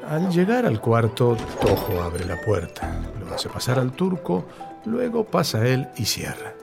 Al 0.09 0.31
llegar 0.31 0.65
al 0.65 0.81
cuarto, 0.81 1.37
Tojo 1.61 2.03
abre 2.03 2.25
la 2.25 2.41
puerta, 2.41 2.89
lo 3.21 3.35
hace 3.35 3.49
pasar 3.49 3.79
al 3.79 3.93
turco, 3.93 4.47
luego 4.85 5.25
pasa 5.25 5.67
él 5.67 5.89
y 5.97 6.05
cierra. 6.05 6.55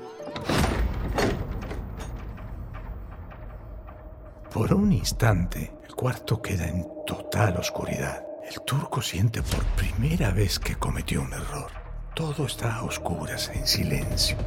Por 4.52 4.74
un 4.74 4.94
instante, 4.94 5.74
el 5.88 5.96
cuarto 5.96 6.42
queda 6.42 6.66
en 6.68 6.88
total 7.06 7.58
oscuridad. 7.58 8.24
El 8.50 8.62
turco 8.62 9.02
siente 9.02 9.42
por 9.42 9.64
primera 9.76 10.32
vez 10.32 10.60
que 10.60 10.76
cometió 10.76 11.22
un 11.22 11.34
error. 11.34 11.72
Todo 12.14 12.46
está 12.46 12.78
a 12.78 12.84
oscuras, 12.84 13.52
en 13.54 13.68
silencio. 13.68 14.38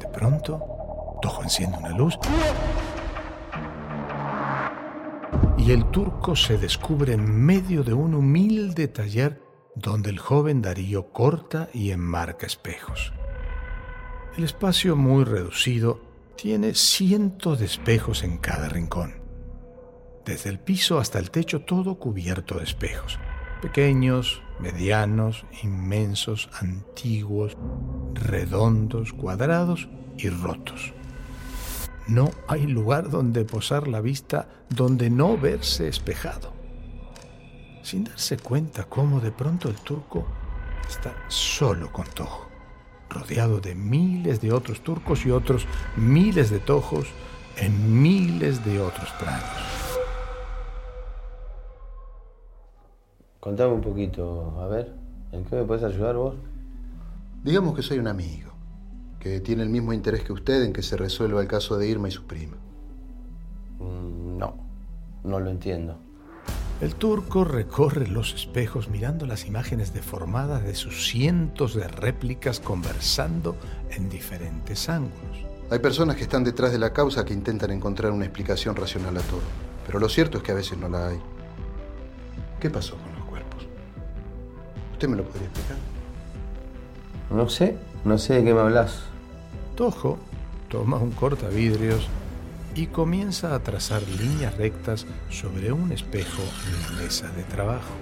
De 0.00 0.06
pronto, 0.08 1.18
Tojo 1.22 1.42
enciende 1.42 1.78
una 1.78 1.90
luz 1.90 2.18
y 5.56 5.70
el 5.70 5.90
turco 5.90 6.34
se 6.36 6.58
descubre 6.58 7.12
en 7.12 7.44
medio 7.44 7.84
de 7.84 7.94
un 7.94 8.14
humilde 8.14 8.88
taller 8.88 9.40
donde 9.74 10.10
el 10.10 10.18
joven 10.18 10.62
Darío 10.62 11.12
corta 11.12 11.68
y 11.72 11.90
enmarca 11.90 12.46
espejos. 12.46 13.12
El 14.36 14.44
espacio 14.44 14.96
muy 14.96 15.24
reducido 15.24 16.00
tiene 16.36 16.74
cientos 16.74 17.60
de 17.60 17.66
espejos 17.66 18.24
en 18.24 18.38
cada 18.38 18.68
rincón. 18.68 19.14
Desde 20.24 20.50
el 20.50 20.58
piso 20.58 20.98
hasta 20.98 21.18
el 21.18 21.30
techo 21.30 21.60
todo 21.60 21.98
cubierto 21.98 22.56
de 22.56 22.64
espejos. 22.64 23.18
Pequeños, 23.62 24.42
medianos, 24.58 25.46
inmensos, 25.62 26.50
antiguos, 26.60 27.56
redondos, 28.14 29.12
cuadrados 29.12 29.88
y 30.18 30.28
rotos. 30.28 30.94
No 32.06 32.30
hay 32.48 32.66
lugar 32.66 33.08
donde 33.08 33.44
posar 33.44 33.88
la 33.88 34.00
vista, 34.00 34.48
donde 34.68 35.08
no 35.08 35.38
verse 35.38 35.88
espejado. 35.88 36.52
Sin 37.82 38.04
darse 38.04 38.36
cuenta 38.36 38.84
cómo 38.84 39.20
de 39.20 39.30
pronto 39.30 39.68
el 39.68 39.76
turco 39.76 40.26
está 40.88 41.14
solo 41.28 41.90
con 41.92 42.06
Tojo, 42.06 42.48
rodeado 43.08 43.60
de 43.60 43.74
miles 43.74 44.40
de 44.40 44.52
otros 44.52 44.82
turcos 44.82 45.24
y 45.24 45.30
otros 45.30 45.66
miles 45.96 46.50
de 46.50 46.60
tojos 46.60 47.06
en 47.56 48.02
miles 48.02 48.64
de 48.64 48.80
otros 48.80 49.10
planos. 49.12 49.74
Contame 53.40 53.74
un 53.74 53.82
poquito, 53.82 54.58
a 54.60 54.66
ver, 54.68 54.94
¿en 55.32 55.44
qué 55.44 55.56
me 55.56 55.64
puedes 55.64 55.84
ayudar 55.84 56.16
vos? 56.16 56.34
Digamos 57.42 57.76
que 57.76 57.82
soy 57.82 57.98
un 57.98 58.08
amigo, 58.08 58.53
que 59.24 59.40
tiene 59.40 59.62
el 59.62 59.70
mismo 59.70 59.94
interés 59.94 60.22
que 60.22 60.34
usted 60.34 60.62
en 60.64 60.74
que 60.74 60.82
se 60.82 60.98
resuelva 60.98 61.40
el 61.40 61.48
caso 61.48 61.78
de 61.78 61.88
Irma 61.88 62.08
y 62.08 62.10
su 62.10 62.24
prima. 62.24 62.58
Mm, 63.78 64.36
no, 64.36 64.54
no 65.24 65.40
lo 65.40 65.48
entiendo. 65.48 65.98
El 66.82 66.94
turco 66.96 67.42
recorre 67.42 68.06
los 68.06 68.34
espejos 68.34 68.90
mirando 68.90 69.24
las 69.24 69.46
imágenes 69.46 69.94
deformadas 69.94 70.62
de 70.62 70.74
sus 70.74 71.08
cientos 71.08 71.74
de 71.74 71.88
réplicas 71.88 72.60
conversando 72.60 73.56
en 73.92 74.10
diferentes 74.10 74.90
ángulos. 74.90 75.38
Hay 75.70 75.78
personas 75.78 76.16
que 76.16 76.24
están 76.24 76.44
detrás 76.44 76.72
de 76.72 76.78
la 76.78 76.92
causa 76.92 77.24
que 77.24 77.32
intentan 77.32 77.70
encontrar 77.70 78.12
una 78.12 78.26
explicación 78.26 78.76
racional 78.76 79.16
a 79.16 79.22
todo, 79.22 79.40
pero 79.86 80.00
lo 80.00 80.10
cierto 80.10 80.36
es 80.36 80.44
que 80.44 80.52
a 80.52 80.56
veces 80.56 80.76
no 80.76 80.90
la 80.90 81.08
hay. 81.08 81.18
¿Qué 82.60 82.68
pasó 82.68 82.98
con 82.98 83.10
los 83.14 83.24
cuerpos? 83.24 83.66
¿Usted 84.92 85.08
me 85.08 85.16
lo 85.16 85.24
podría 85.24 85.46
explicar? 85.46 85.78
No 87.30 87.48
sé, 87.48 87.78
no 88.04 88.18
sé 88.18 88.34
de 88.34 88.44
qué 88.44 88.52
me 88.52 88.60
hablas. 88.60 89.13
Tojo 89.76 90.18
toma 90.68 90.98
un 90.98 91.10
cortavidrios 91.10 92.06
y 92.76 92.86
comienza 92.86 93.56
a 93.56 93.60
trazar 93.60 94.02
líneas 94.02 94.56
rectas 94.56 95.04
sobre 95.30 95.72
un 95.72 95.90
espejo 95.90 96.42
en 96.68 96.82
la 96.82 97.02
mesa 97.02 97.28
de 97.32 97.42
trabajo. 97.42 97.92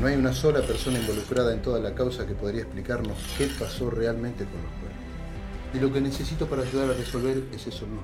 No 0.00 0.06
hay 0.06 0.14
una 0.14 0.32
sola 0.32 0.62
persona 0.62 1.00
involucrada 1.00 1.52
en 1.52 1.62
toda 1.62 1.80
la 1.80 1.96
causa 1.96 2.26
que 2.26 2.34
podría 2.34 2.62
explicarnos 2.62 3.18
qué 3.36 3.48
pasó 3.58 3.90
realmente 3.90 4.44
con 4.44 4.54
los 4.62 4.70
cuerpos. 4.80 5.74
Y 5.74 5.80
lo 5.80 5.92
que 5.92 6.00
necesito 6.00 6.46
para 6.46 6.62
ayudar 6.62 6.90
a 6.90 6.94
resolver 6.94 7.42
es 7.52 7.66
eso 7.66 7.86
mismo, 7.86 8.02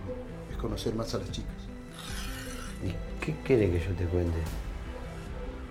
es 0.51 0.57
conocer 0.57 0.95
más 0.97 1.15
a 1.15 1.19
las 1.19 1.31
chicas. 1.31 1.55
¿Y 2.85 3.25
qué 3.25 3.37
quiere 3.45 3.71
que 3.71 3.79
yo 3.79 3.95
te 3.95 4.05
cuente? 4.07 4.39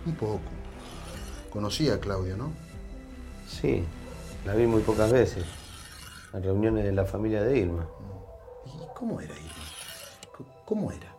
Un 0.06 0.16
poco. 0.16 0.40
Conocí 1.50 1.90
a 1.90 2.00
Claudia, 2.00 2.38
¿no? 2.38 2.54
Sí, 3.46 3.84
la 4.46 4.56
vi 4.56 4.68
muy 4.68 4.82
pocas 4.84 5.12
veces. 5.12 5.44
En 6.34 6.44
reuniones 6.44 6.86
de 6.86 6.94
la 6.94 7.04
familia 7.04 7.44
de 7.44 7.58
Irma. 7.58 7.86
¿Y 8.66 8.96
cómo 8.96 9.20
era 9.20 9.34
Irma? 9.34 10.46
¿Cómo 10.66 10.92
era? 10.92 11.14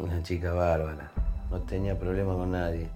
Una 0.00 0.20
chica 0.22 0.52
bárbara. 0.52 1.12
No 1.50 1.60
tenía 1.60 1.96
problema 1.96 2.34
con 2.34 2.50
nadie. 2.50 2.88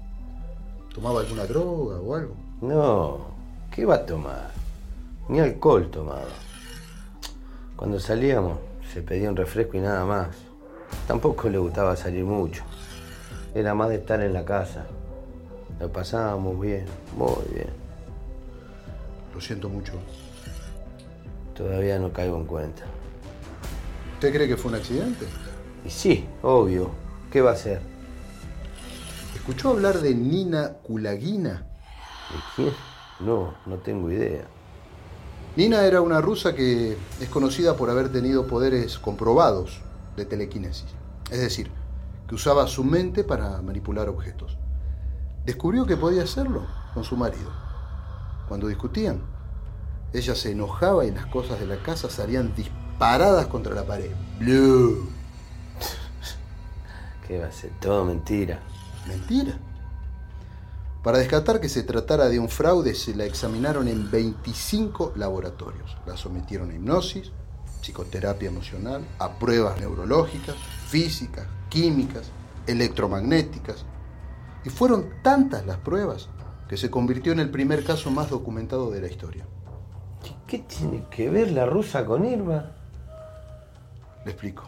¿Tomaba 0.93 1.21
alguna 1.21 1.47
droga 1.47 2.01
o 2.01 2.15
algo? 2.15 2.35
No, 2.61 3.19
¿qué 3.71 3.85
va 3.85 3.97
a 3.97 4.07
tomar? 4.07 4.51
Ni 5.29 5.39
alcohol 5.39 5.89
tomaba. 5.91 6.25
Cuando 7.77 8.01
salíamos 8.01 8.59
se 8.93 9.03
pedía 9.03 9.29
un 9.29 9.37
refresco 9.37 9.77
y 9.77 9.81
nada 9.81 10.05
más. 10.05 10.29
Tampoco 11.07 11.49
le 11.49 11.59
gustaba 11.59 11.95
salir 11.95 12.25
mucho. 12.25 12.65
Era 13.55 13.75
más 13.75 13.91
de 13.91 13.97
estar 13.97 14.21
en 14.21 14.33
la 14.33 14.45
casa. 14.45 14.87
Lo 15.79 15.93
pasábamos 15.93 16.59
bien, 16.61 16.87
muy 17.17 17.55
bien. 17.55 17.69
Lo 19.35 19.41
siento 19.41 19.69
mucho. 19.69 19.93
Todavía 21.57 21.99
no 21.99 22.13
caigo 22.13 22.37
en 22.37 22.45
cuenta. 22.45 22.83
¿Usted 24.15 24.33
cree 24.33 24.49
que 24.49 24.57
fue 24.57 24.71
un 24.71 24.77
accidente? 24.77 25.27
Y 25.85 25.91
sí, 25.91 26.27
obvio. 26.43 26.91
¿Qué 27.31 27.41
va 27.41 27.53
a 27.53 27.57
ser? 27.57 27.81
¿Escuchó 29.35 29.71
hablar 29.71 30.01
de 30.01 30.15
Nina 30.15 30.75
Kulagina? 30.83 31.67
¿De 32.31 32.37
quién? 32.55 32.73
No, 33.21 33.55
no 33.65 33.77
tengo 33.77 34.11
idea. 34.11 34.45
Nina 35.57 35.85
era 35.85 36.03
una 36.03 36.21
rusa 36.21 36.55
que 36.55 36.99
es 37.21 37.29
conocida 37.31 37.77
por 37.77 37.89
haber 37.89 38.13
tenido 38.13 38.47
poderes 38.47 38.99
comprobados 38.99 39.81
de 40.17 40.27
telequinesis. 40.27 40.87
Es 41.31 41.41
decir, 41.41 41.71
que 42.29 42.35
usaba 42.35 42.67
su 42.67 42.85
mente 42.85 43.25
para 43.25 43.63
manipular 43.63 44.09
objetos. 44.09 44.59
Descubrió 45.47 45.87
que 45.87 45.97
podía 45.97 46.25
hacerlo 46.25 46.67
con 46.93 47.05
su 47.05 47.17
marido. 47.17 47.51
Cuando 48.49 48.69
discutían, 48.69 49.23
ella 50.19 50.35
se 50.35 50.53
enojaba 50.53 51.05
y 51.05 51.11
las 51.11 51.27
cosas 51.27 51.61
de 51.61 51.67
la 51.67 51.77
casa 51.83 52.11
salían 52.11 52.55
disparadas 52.55 53.47
contra 53.47 53.75
la 53.75 53.85
pared. 53.85 54.11
¡Blue! 54.39 55.09
¿Qué 57.27 57.39
va 57.39 57.47
a 57.47 57.53
ser? 57.53 57.71
Todo 57.81 58.05
mentira. 58.05 58.61
¿Mentira? 59.07 59.59
Para 61.03 61.19
descartar 61.19 61.61
que 61.61 61.69
se 61.69 61.83
tratara 61.83 62.29
de 62.29 62.39
un 62.39 62.49
fraude, 62.49 62.95
se 62.95 63.14
la 63.14 63.25
examinaron 63.25 63.87
en 63.89 64.11
25 64.11 65.12
laboratorios. 65.17 65.97
La 66.07 66.17
sometieron 66.17 66.71
a 66.71 66.75
hipnosis, 66.75 67.31
psicoterapia 67.81 68.49
emocional, 68.49 69.07
a 69.19 69.39
pruebas 69.39 69.79
neurológicas, 69.79 70.57
físicas, 70.89 71.47
químicas, 71.69 72.31
electromagnéticas. 72.67 73.85
Y 74.64 74.71
fueron 74.71 75.23
tantas 75.23 75.64
las 75.64 75.79
pruebas 75.79 76.29
que 76.69 76.77
se 76.77 76.91
convirtió 76.91 77.33
en 77.33 77.41
el 77.41 77.51
primer 77.51 77.85
caso 77.85 78.11
más 78.11 78.31
documentado 78.31 78.91
de 78.91 79.01
la 79.01 79.07
historia. 79.07 79.47
¿Qué 80.47 80.61
tiene 80.61 81.05
que 81.11 81.29
ver 81.29 81.51
la 81.51 81.67
rusa 81.67 82.07
con 82.07 82.25
Irma? 82.25 82.71
Le 84.25 84.31
explico. 84.31 84.63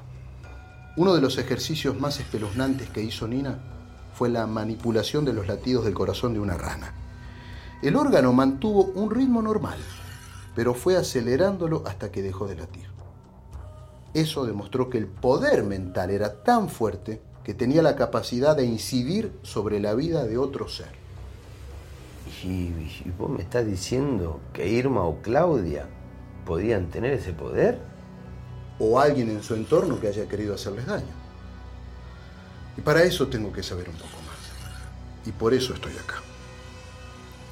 Uno 0.96 1.14
de 1.14 1.20
los 1.20 1.38
ejercicios 1.38 2.00
más 2.00 2.18
espeluznantes 2.18 2.90
que 2.90 3.00
hizo 3.00 3.28
Nina 3.28 3.58
fue 4.14 4.28
la 4.28 4.48
manipulación 4.48 5.24
de 5.24 5.32
los 5.32 5.46
latidos 5.46 5.84
del 5.84 5.94
corazón 5.94 6.34
de 6.34 6.40
una 6.40 6.56
rana. 6.56 6.92
El 7.80 7.94
órgano 7.94 8.32
mantuvo 8.32 8.86
un 8.86 9.08
ritmo 9.08 9.40
normal, 9.40 9.78
pero 10.56 10.74
fue 10.74 10.96
acelerándolo 10.96 11.84
hasta 11.86 12.10
que 12.10 12.22
dejó 12.22 12.48
de 12.48 12.56
latir. 12.56 12.88
Eso 14.14 14.44
demostró 14.46 14.90
que 14.90 14.98
el 14.98 15.06
poder 15.06 15.62
mental 15.62 16.10
era 16.10 16.42
tan 16.42 16.68
fuerte 16.68 17.22
que 17.44 17.54
tenía 17.54 17.82
la 17.82 17.94
capacidad 17.94 18.56
de 18.56 18.64
incidir 18.64 19.38
sobre 19.42 19.78
la 19.78 19.94
vida 19.94 20.24
de 20.24 20.38
otro 20.38 20.68
ser. 20.68 21.07
¿Y, 22.42 22.46
y 23.04 23.12
vos 23.16 23.30
me 23.30 23.42
estás 23.42 23.66
diciendo 23.66 24.40
que 24.52 24.68
Irma 24.68 25.02
o 25.02 25.20
Claudia 25.22 25.86
podían 26.44 26.88
tener 26.90 27.12
ese 27.12 27.32
poder? 27.32 27.78
O 28.78 29.00
alguien 29.00 29.30
en 29.30 29.42
su 29.42 29.54
entorno 29.54 30.00
que 30.00 30.08
haya 30.08 30.28
querido 30.28 30.54
hacerles 30.54 30.86
daño. 30.86 31.18
Y 32.76 32.80
para 32.80 33.02
eso 33.02 33.26
tengo 33.26 33.52
que 33.52 33.62
saber 33.62 33.88
un 33.88 33.96
poco 33.96 34.16
más. 34.26 35.26
Y 35.26 35.32
por 35.32 35.52
eso 35.52 35.74
estoy 35.74 35.92
acá. 35.92 36.22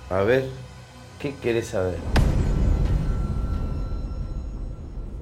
A 0.08 0.22
ver, 0.22 0.48
¿qué 1.18 1.34
querés 1.34 1.68
saber? 1.68 1.98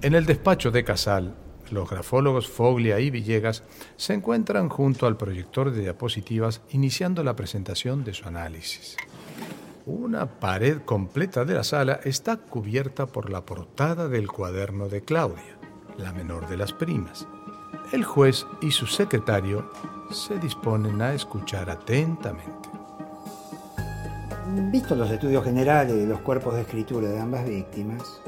En 0.03 0.15
el 0.15 0.27
despacho 0.27 0.71
de 0.71 0.85
Casal, 0.85 1.35
los 1.71 1.89
grafólogos 1.89 2.49
Foglia 2.49 3.01
y 3.01 3.09
Villegas 3.09 3.63
se 3.97 4.13
encuentran 4.13 4.69
junto 4.69 5.07
al 5.07 5.17
proyector 5.17 5.71
de 5.71 5.81
diapositivas 5.81 6.61
iniciando 6.71 7.25
la 7.25 7.35
presentación 7.35 8.05
de 8.05 8.13
su 8.13 8.29
análisis. 8.29 8.99
Una 9.87 10.25
pared 10.41 10.81
completa 10.81 11.45
de 11.45 11.53
la 11.53 11.63
sala 11.63 12.01
está 12.05 12.39
cubierta 12.39 13.05
por 13.05 13.29
la 13.29 13.45
portada 13.45 14.09
del 14.09 14.29
cuaderno 14.29 14.89
de 14.89 15.03
Claudia, 15.03 15.59
la 15.99 16.11
menor 16.15 16.49
de 16.49 16.57
las 16.57 16.73
primas. 16.73 17.29
El 17.93 18.03
juez 18.03 18.47
y 18.63 18.71
su 18.71 18.87
secretario 18.87 19.71
se 20.11 20.39
disponen 20.39 21.03
a 21.03 21.13
escuchar 21.13 21.69
atentamente. 21.69 22.71
Visto 24.73 24.97
los 24.97 25.11
estudios 25.11 25.45
generales 25.45 25.95
de 25.95 26.07
los 26.07 26.21
cuerpos 26.21 26.55
de 26.55 26.63
escritura 26.63 27.09
de 27.09 27.21
ambas 27.21 27.47
víctimas, 27.47 28.23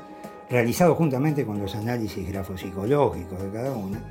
realizados 0.50 0.98
juntamente 0.98 1.46
con 1.46 1.58
los 1.58 1.74
análisis 1.74 2.28
grafopsicológicos 2.28 3.40
de 3.40 3.50
cada 3.50 3.72
una, 3.72 4.02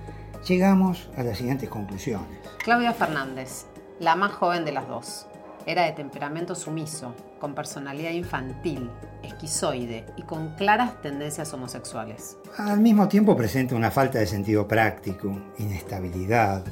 llegamos 0.47 1.11
a 1.15 1.21
las 1.21 1.37
siguientes 1.37 1.69
conclusiones. 1.69 2.39
Claudia 2.63 2.91
Fernández, 2.91 3.67
la 3.99 4.15
más 4.15 4.31
joven 4.31 4.65
de 4.65 4.71
las 4.71 4.87
dos. 4.87 5.27
Era 5.67 5.85
de 5.85 5.93
temperamento 5.93 6.53
sumiso, 6.53 7.15
con 7.39 7.55
personalidad 7.55 8.11
infantil, 8.11 8.89
esquizoide 9.23 10.05
y 10.15 10.21
con 10.21 10.55
claras 10.55 11.01
tendencias 11.01 11.51
homosexuales. 11.53 12.37
Al 12.57 12.79
mismo 12.79 13.07
tiempo 13.07 13.35
presenta 13.35 13.75
una 13.75 13.89
falta 13.89 14.19
de 14.19 14.27
sentido 14.27 14.67
práctico, 14.67 15.35
inestabilidad, 15.57 16.63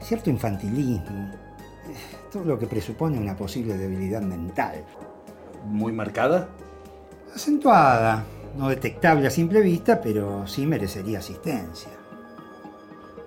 cierto 0.00 0.30
infantilismo, 0.30 1.30
todo 2.32 2.44
lo 2.44 2.58
que 2.58 2.66
presupone 2.66 3.18
una 3.18 3.36
posible 3.36 3.76
debilidad 3.76 4.22
mental. 4.22 4.82
¿Muy 5.66 5.92
marcada? 5.92 6.48
Acentuada, 7.34 8.24
no 8.56 8.70
detectable 8.70 9.26
a 9.26 9.30
simple 9.30 9.60
vista, 9.60 10.00
pero 10.00 10.46
sí 10.46 10.66
merecería 10.66 11.18
asistencia. 11.18 11.90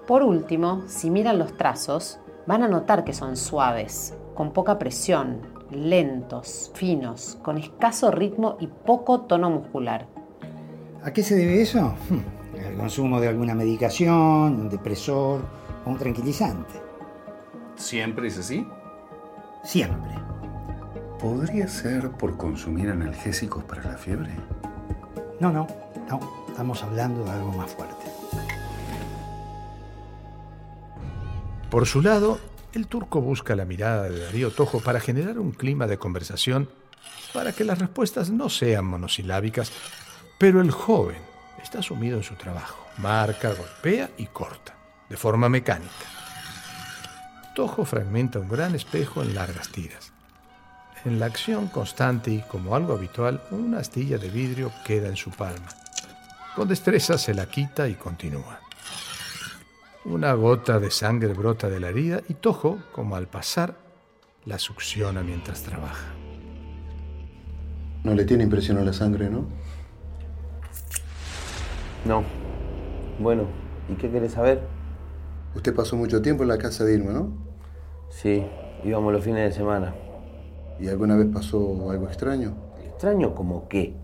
Por 0.08 0.24
último, 0.24 0.84
si 0.88 1.12
miran 1.12 1.38
los 1.38 1.56
trazos, 1.56 2.20
van 2.48 2.64
a 2.64 2.68
notar 2.68 3.04
que 3.04 3.14
son 3.14 3.38
suaves, 3.38 4.16
con 4.36 4.54
poca 4.54 4.80
presión, 4.80 5.42
lentos, 5.72 6.72
finos, 6.74 7.38
con 7.42 7.58
escaso 7.58 8.12
ritmo 8.12 8.58
y 8.60 8.68
poco 8.68 9.22
tono 9.22 9.50
muscular. 9.50 10.08
¿A 11.04 11.12
qué 11.12 11.24
se 11.24 11.36
debe 11.36 11.62
eso? 11.62 11.94
El 12.56 12.76
consumo 12.76 13.20
de 13.20 13.28
alguna 13.28 13.56
medicación, 13.56 14.62
un 14.62 14.70
depresor 14.70 15.42
o 15.86 15.90
un 15.90 15.98
tranquilizante. 15.98 16.74
¿Siempre 17.76 18.28
es 18.28 18.38
así? 18.38 18.68
Siempre. 19.64 20.12
¿Podría 21.20 21.68
ser 21.68 22.12
por 22.12 22.38
consumir 22.38 22.90
analgésicos 22.90 23.64
para 23.64 23.84
la 23.84 23.98
fiebre? 23.98 24.32
No, 25.40 25.52
no, 25.52 25.68
no. 26.10 26.20
Estamos 26.48 26.84
hablando 26.84 27.24
de 27.24 27.32
algo 27.32 27.52
más 27.54 27.72
fuerte. 27.72 28.06
Por 31.70 31.88
su 31.88 32.02
lado, 32.02 32.38
el 32.74 32.88
turco 32.88 33.22
busca 33.22 33.56
la 33.56 33.66
mirada 33.66 34.10
de 34.10 34.20
Darío 34.20 34.52
Tojo 34.52 34.80
para 34.80 35.00
generar 35.00 35.40
un 35.40 35.52
clima 35.52 35.88
de 35.88 35.98
conversación 35.98 36.70
para 37.34 37.54
que 37.54 37.64
las 37.64 37.80
respuestas 37.80 38.30
no 38.30 38.50
sean 38.50 38.86
monosilábicas, 38.86 39.72
pero 40.38 40.62
el 40.62 40.72
joven 40.72 41.22
está 41.62 41.82
sumido 41.82 42.18
en 42.18 42.24
su 42.24 42.36
trabajo. 42.36 42.86
Marca, 42.98 43.54
golpea 43.54 44.10
y 44.18 44.28
corta, 44.28 44.76
de 45.10 45.18
forma 45.18 45.50
mecánica. 45.50 45.92
Tojo 47.56 47.86
fragmenta 47.86 48.40
un 48.40 48.50
gran 48.50 48.76
espejo 48.76 49.22
en 49.22 49.36
largas 49.36 49.70
tiras. 49.70 50.12
En 51.04 51.20
la 51.20 51.26
acción 51.26 51.68
constante 51.68 52.32
y 52.32 52.42
como 52.42 52.76
algo 52.76 52.94
habitual, 52.94 53.42
una 53.52 53.80
astilla 53.80 54.18
de 54.18 54.30
vidrio 54.30 54.72
queda 54.86 55.08
en 55.08 55.18
su 55.18 55.32
palma. 55.32 55.68
Con 56.56 56.68
destreza 56.68 57.18
se 57.18 57.34
la 57.34 57.48
quita 57.48 57.88
y 57.88 57.96
continúa. 57.96 58.60
Una 60.04 60.34
gota 60.34 60.80
de 60.80 60.89
sangre 60.89 61.32
brota 61.34 61.70
de 61.70 61.80
la 61.80 61.89
herida 61.89 62.22
y 62.28 62.34
Tojo, 62.34 62.80
como 62.91 63.16
al 63.16 63.28
pasar, 63.28 63.76
la 64.45 64.58
succiona 64.58 65.22
mientras 65.22 65.62
trabaja. 65.62 66.08
No 68.04 68.16
le 68.16 68.26
tiene 68.26 68.43
impresión 68.43 68.80
a 68.80 68.82
la 68.82 68.93
sangre, 68.93 69.30
¿no? 69.30 69.45
No. 72.04 72.24
Bueno, 73.20 73.43
¿y 73.89 73.93
qué 73.93 74.10
querés 74.10 74.32
saber? 74.32 74.64
Usted 75.54 75.76
pasó 75.76 75.95
mucho 75.95 76.20
tiempo 76.20 76.41
en 76.41 76.49
la 76.49 76.58
casa 76.58 76.84
de 76.84 76.95
Irma, 76.95 77.12
¿no? 77.12 77.32
Sí, 78.10 78.43
íbamos 78.84 79.14
los 79.14 79.24
fines 79.24 79.49
de 79.49 79.56
semana. 79.56 79.93
¿Y 80.80 80.88
alguna 80.88 81.16
vez 81.16 81.28
pasó 81.32 81.91
algo 81.91 82.08
extraño? 82.08 82.56
¿Extraño 82.88 83.36
como 83.36 83.68
qué? 83.68 84.01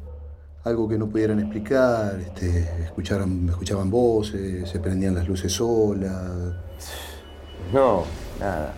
Algo 0.67 0.85
que 0.89 0.97
no 0.97 1.07
pudieran 1.07 1.39
explicar, 1.39 2.19
este, 2.19 2.83
escucharon, 2.83 3.47
escuchaban 3.47 3.89
voces, 3.89 4.69
se 4.69 4.79
prendían 4.81 5.15
las 5.15 5.25
luces 5.25 5.53
solas. 5.53 6.29
No, 7.73 8.03
nada. 8.37 8.73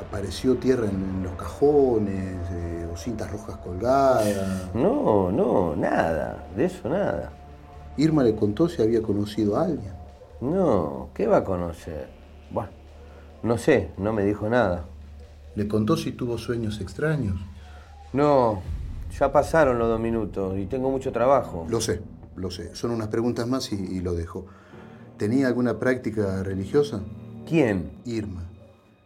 Apareció 0.00 0.56
tierra 0.56 0.86
en, 0.86 0.96
en 0.96 1.22
los 1.24 1.34
cajones, 1.34 2.38
eh, 2.52 2.88
o 2.90 2.96
cintas 2.96 3.30
rojas 3.30 3.58
colgadas. 3.58 4.74
No, 4.74 5.30
no, 5.30 5.76
nada. 5.76 6.46
De 6.56 6.64
eso 6.64 6.88
nada. 6.88 7.32
Irma 7.98 8.22
le 8.24 8.34
contó 8.34 8.66
si 8.66 8.80
había 8.80 9.02
conocido 9.02 9.58
a 9.58 9.64
alguien. 9.64 9.92
No, 10.40 11.10
¿qué 11.12 11.26
va 11.26 11.38
a 11.38 11.44
conocer? 11.44 12.08
Bueno, 12.50 12.70
no 13.42 13.58
sé, 13.58 13.90
no 13.98 14.14
me 14.14 14.24
dijo 14.24 14.48
nada. 14.48 14.86
¿Le 15.54 15.68
contó 15.68 15.98
si 15.98 16.12
tuvo 16.12 16.38
sueños 16.38 16.80
extraños? 16.80 17.36
No, 18.14 18.62
ya 19.18 19.32
pasaron 19.32 19.78
los 19.78 19.88
dos 19.88 20.00
minutos 20.00 20.56
y 20.58 20.66
tengo 20.66 20.90
mucho 20.90 21.12
trabajo. 21.12 21.66
Lo 21.68 21.80
sé, 21.80 22.00
lo 22.36 22.50
sé. 22.50 22.74
Son 22.74 22.90
unas 22.90 23.08
preguntas 23.08 23.46
más 23.46 23.72
y, 23.72 23.76
y 23.76 24.00
lo 24.00 24.14
dejo. 24.14 24.46
¿Tenía 25.16 25.46
alguna 25.46 25.78
práctica 25.78 26.42
religiosa? 26.42 27.00
¿Quién? 27.46 27.90
Irma. 28.04 28.44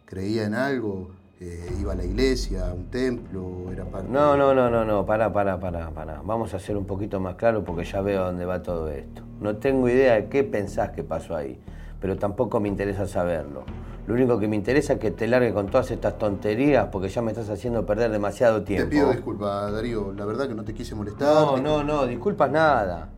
¿Creía 0.05 0.45
en 0.45 0.53
algo? 0.53 1.11
Eh, 1.39 1.69
¿Iba 1.79 1.93
a 1.93 1.95
la 1.95 2.03
iglesia, 2.03 2.69
a 2.69 2.73
un 2.73 2.85
templo? 2.89 3.71
¿Era 3.71 3.85
parte 3.85 4.09
No, 4.09 4.35
no, 4.35 4.55
no, 4.55 4.71
no, 4.71 4.83
no, 4.83 5.05
pará, 5.05 5.31
pará, 5.31 5.59
pará, 5.59 5.91
pará. 5.91 6.21
Vamos 6.23 6.53
a 6.53 6.57
hacer 6.57 6.75
un 6.75 6.85
poquito 6.85 7.19
más 7.19 7.35
claro 7.35 7.63
porque 7.63 7.83
ya 7.83 8.01
veo 8.01 8.23
a 8.23 8.27
dónde 8.27 8.45
va 8.45 8.63
todo 8.63 8.89
esto. 8.89 9.21
No 9.39 9.57
tengo 9.57 9.87
idea 9.87 10.15
de 10.15 10.29
qué 10.29 10.43
pensás 10.43 10.91
que 10.91 11.03
pasó 11.03 11.35
ahí, 11.35 11.59
pero 12.01 12.17
tampoco 12.17 12.59
me 12.59 12.69
interesa 12.69 13.05
saberlo. 13.05 13.65
Lo 14.07 14.13
único 14.13 14.39
que 14.39 14.47
me 14.47 14.55
interesa 14.55 14.93
es 14.93 14.99
que 14.99 15.11
te 15.11 15.27
largue 15.27 15.53
con 15.53 15.67
todas 15.67 15.91
estas 15.91 16.17
tonterías 16.17 16.87
porque 16.93 17.09
ya 17.09 17.21
me 17.21 17.31
estás 17.31 17.49
haciendo 17.49 17.85
perder 17.85 18.09
demasiado 18.09 18.59
Te 18.61 18.67
tiempo. 18.67 18.89
pido 18.89 19.11
disculpas, 19.11 19.71
Darío. 19.73 20.13
La 20.13 20.23
verdad 20.23 20.47
que 20.47 20.55
no 20.55 20.63
te 20.63 20.73
quise 20.73 20.95
molestar. 20.95 21.27
No, 21.27 21.57
no, 21.57 21.83
no, 21.83 22.07
disculpas 22.07 22.49
nada. 22.49 23.09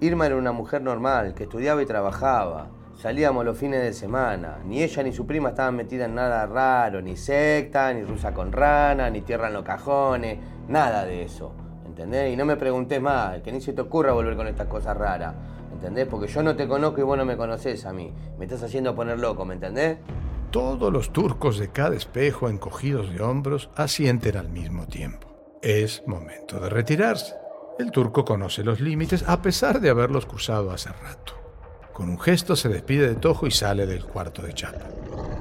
Irma 0.00 0.24
era 0.24 0.36
una 0.36 0.52
mujer 0.52 0.80
normal, 0.80 1.34
que 1.34 1.42
estudiaba 1.42 1.82
y 1.82 1.86
trabajaba. 1.86 2.68
Salíamos 2.96 3.44
los 3.44 3.58
fines 3.58 3.82
de 3.82 3.92
semana. 3.92 4.56
Ni 4.64 4.82
ella 4.82 5.02
ni 5.02 5.12
su 5.12 5.26
prima 5.26 5.50
estaban 5.50 5.76
metidas 5.76 6.08
en 6.08 6.14
nada 6.14 6.46
raro, 6.46 7.02
ni 7.02 7.14
secta, 7.16 7.92
ni 7.92 8.02
rusa 8.04 8.32
con 8.32 8.50
rana, 8.50 9.10
ni 9.10 9.20
tierra 9.20 9.48
en 9.48 9.52
los 9.54 9.64
cajones, 9.64 10.38
nada 10.66 11.04
de 11.04 11.24
eso. 11.24 11.52
¿Entendés? 11.84 12.32
Y 12.32 12.36
no 12.36 12.46
me 12.46 12.56
preguntes 12.56 13.02
más, 13.02 13.42
que 13.42 13.52
ni 13.52 13.60
se 13.60 13.74
te 13.74 13.82
ocurra 13.82 14.12
volver 14.12 14.34
con 14.34 14.46
estas 14.46 14.66
cosas 14.66 14.96
raras. 14.96 15.34
¿Entendés? 15.74 16.06
Porque 16.08 16.26
yo 16.26 16.42
no 16.42 16.56
te 16.56 16.66
conozco 16.66 17.00
y 17.00 17.04
vos 17.04 17.18
no 17.18 17.24
me 17.26 17.36
conocés 17.36 17.84
a 17.84 17.92
mí. 17.92 18.12
Me 18.38 18.46
estás 18.46 18.62
haciendo 18.62 18.94
poner 18.94 19.18
loco, 19.18 19.44
¿me 19.44 19.54
entendés? 19.54 19.98
Todos 20.50 20.90
los 20.90 21.12
turcos 21.12 21.58
de 21.58 21.70
cada 21.70 21.94
espejo, 21.94 22.48
encogidos 22.48 23.12
de 23.12 23.20
hombros, 23.22 23.68
asienten 23.76 24.36
al 24.36 24.48
mismo 24.48 24.86
tiempo. 24.86 25.28
Es 25.62 26.02
momento 26.06 26.58
de 26.58 26.70
retirarse. 26.70 27.34
El 27.78 27.90
turco 27.90 28.24
conoce 28.24 28.64
los 28.64 28.80
límites 28.80 29.24
a 29.28 29.42
pesar 29.42 29.80
de 29.80 29.90
haberlos 29.90 30.24
cruzado 30.24 30.70
hace 30.70 30.90
rato. 30.90 31.37
Con 31.98 32.10
un 32.10 32.20
gesto 32.20 32.54
se 32.54 32.68
despide 32.68 33.08
de 33.08 33.16
Tojo 33.16 33.48
y 33.48 33.50
sale 33.50 33.84
del 33.84 34.04
cuarto 34.04 34.40
de 34.42 34.54
chapa. 34.54 34.86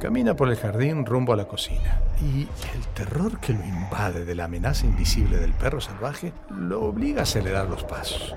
Camina 0.01 0.35
por 0.35 0.49
el 0.49 0.55
jardín 0.55 1.05
rumbo 1.05 1.33
a 1.33 1.35
la 1.35 1.47
cocina 1.47 2.01
y 2.19 2.47
el 2.75 2.87
terror 2.95 3.39
que 3.39 3.53
lo 3.53 3.63
invade 3.63 4.25
de 4.25 4.33
la 4.33 4.45
amenaza 4.45 4.87
invisible 4.87 5.37
del 5.37 5.53
perro 5.53 5.79
salvaje 5.79 6.33
lo 6.49 6.83
obliga 6.85 7.19
a 7.19 7.23
acelerar 7.23 7.69
los 7.69 7.83
pasos. 7.83 8.33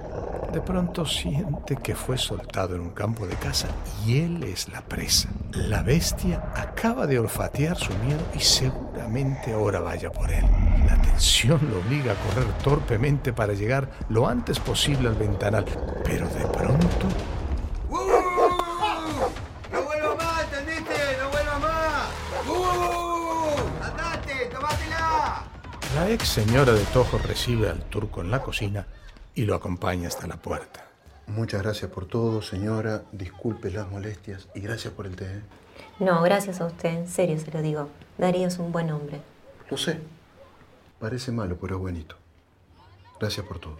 De 0.52 0.60
pronto 0.60 1.06
siente 1.06 1.76
que 1.76 1.94
fue 1.94 2.18
soltado 2.18 2.74
en 2.74 2.82
un 2.82 2.90
campo 2.90 3.26
de 3.26 3.36
caza 3.36 3.68
y 4.04 4.20
él 4.20 4.42
es 4.42 4.68
la 4.68 4.82
presa. 4.82 5.30
La 5.52 5.82
bestia 5.82 6.52
acaba 6.54 7.06
de 7.06 7.18
olfatear 7.18 7.78
su 7.78 7.94
miedo 8.04 8.20
y 8.36 8.40
seguramente 8.40 9.54
ahora 9.54 9.80
vaya 9.80 10.12
por 10.12 10.30
él. 10.30 10.44
La 10.86 11.00
tensión 11.00 11.58
lo 11.70 11.78
obliga 11.78 12.12
a 12.12 12.16
correr 12.16 12.52
torpemente 12.62 13.32
para 13.32 13.54
llegar 13.54 13.88
lo 14.10 14.28
antes 14.28 14.60
posible 14.60 15.08
al 15.08 15.14
ventanal, 15.14 15.64
pero 16.04 16.28
de 16.28 16.44
pronto 16.44 17.08
¡Uh! 22.48 23.84
¡Andate! 23.84 24.46
¡Tomátela! 24.52 25.44
La 25.94 26.10
ex 26.10 26.28
señora 26.28 26.72
de 26.72 26.84
Tojo 26.86 27.18
recibe 27.18 27.68
al 27.68 27.80
turco 27.84 28.20
en 28.20 28.30
la 28.30 28.42
cocina 28.42 28.86
y 29.34 29.44
lo 29.44 29.54
acompaña 29.54 30.08
hasta 30.08 30.26
la 30.26 30.36
puerta. 30.36 30.84
Muchas 31.26 31.62
gracias 31.62 31.90
por 31.90 32.06
todo, 32.06 32.42
señora. 32.42 33.02
Disculpe 33.12 33.70
las 33.70 33.90
molestias 33.90 34.48
y 34.54 34.60
gracias 34.60 34.92
por 34.94 35.06
el 35.06 35.16
té. 35.16 35.26
¿eh? 35.26 35.42
No, 36.00 36.22
gracias 36.22 36.60
a 36.60 36.66
usted, 36.66 36.90
en 36.90 37.08
serio 37.08 37.38
se 37.38 37.50
lo 37.50 37.62
digo. 37.62 37.88
Darío 38.18 38.48
es 38.48 38.58
un 38.58 38.72
buen 38.72 38.90
hombre. 38.90 39.20
Lo 39.70 39.76
sé. 39.76 39.98
Parece 40.98 41.32
malo, 41.32 41.56
pero 41.60 41.76
es 41.76 41.80
buenito. 41.80 42.16
Gracias 43.20 43.46
por 43.46 43.58
todo. 43.58 43.78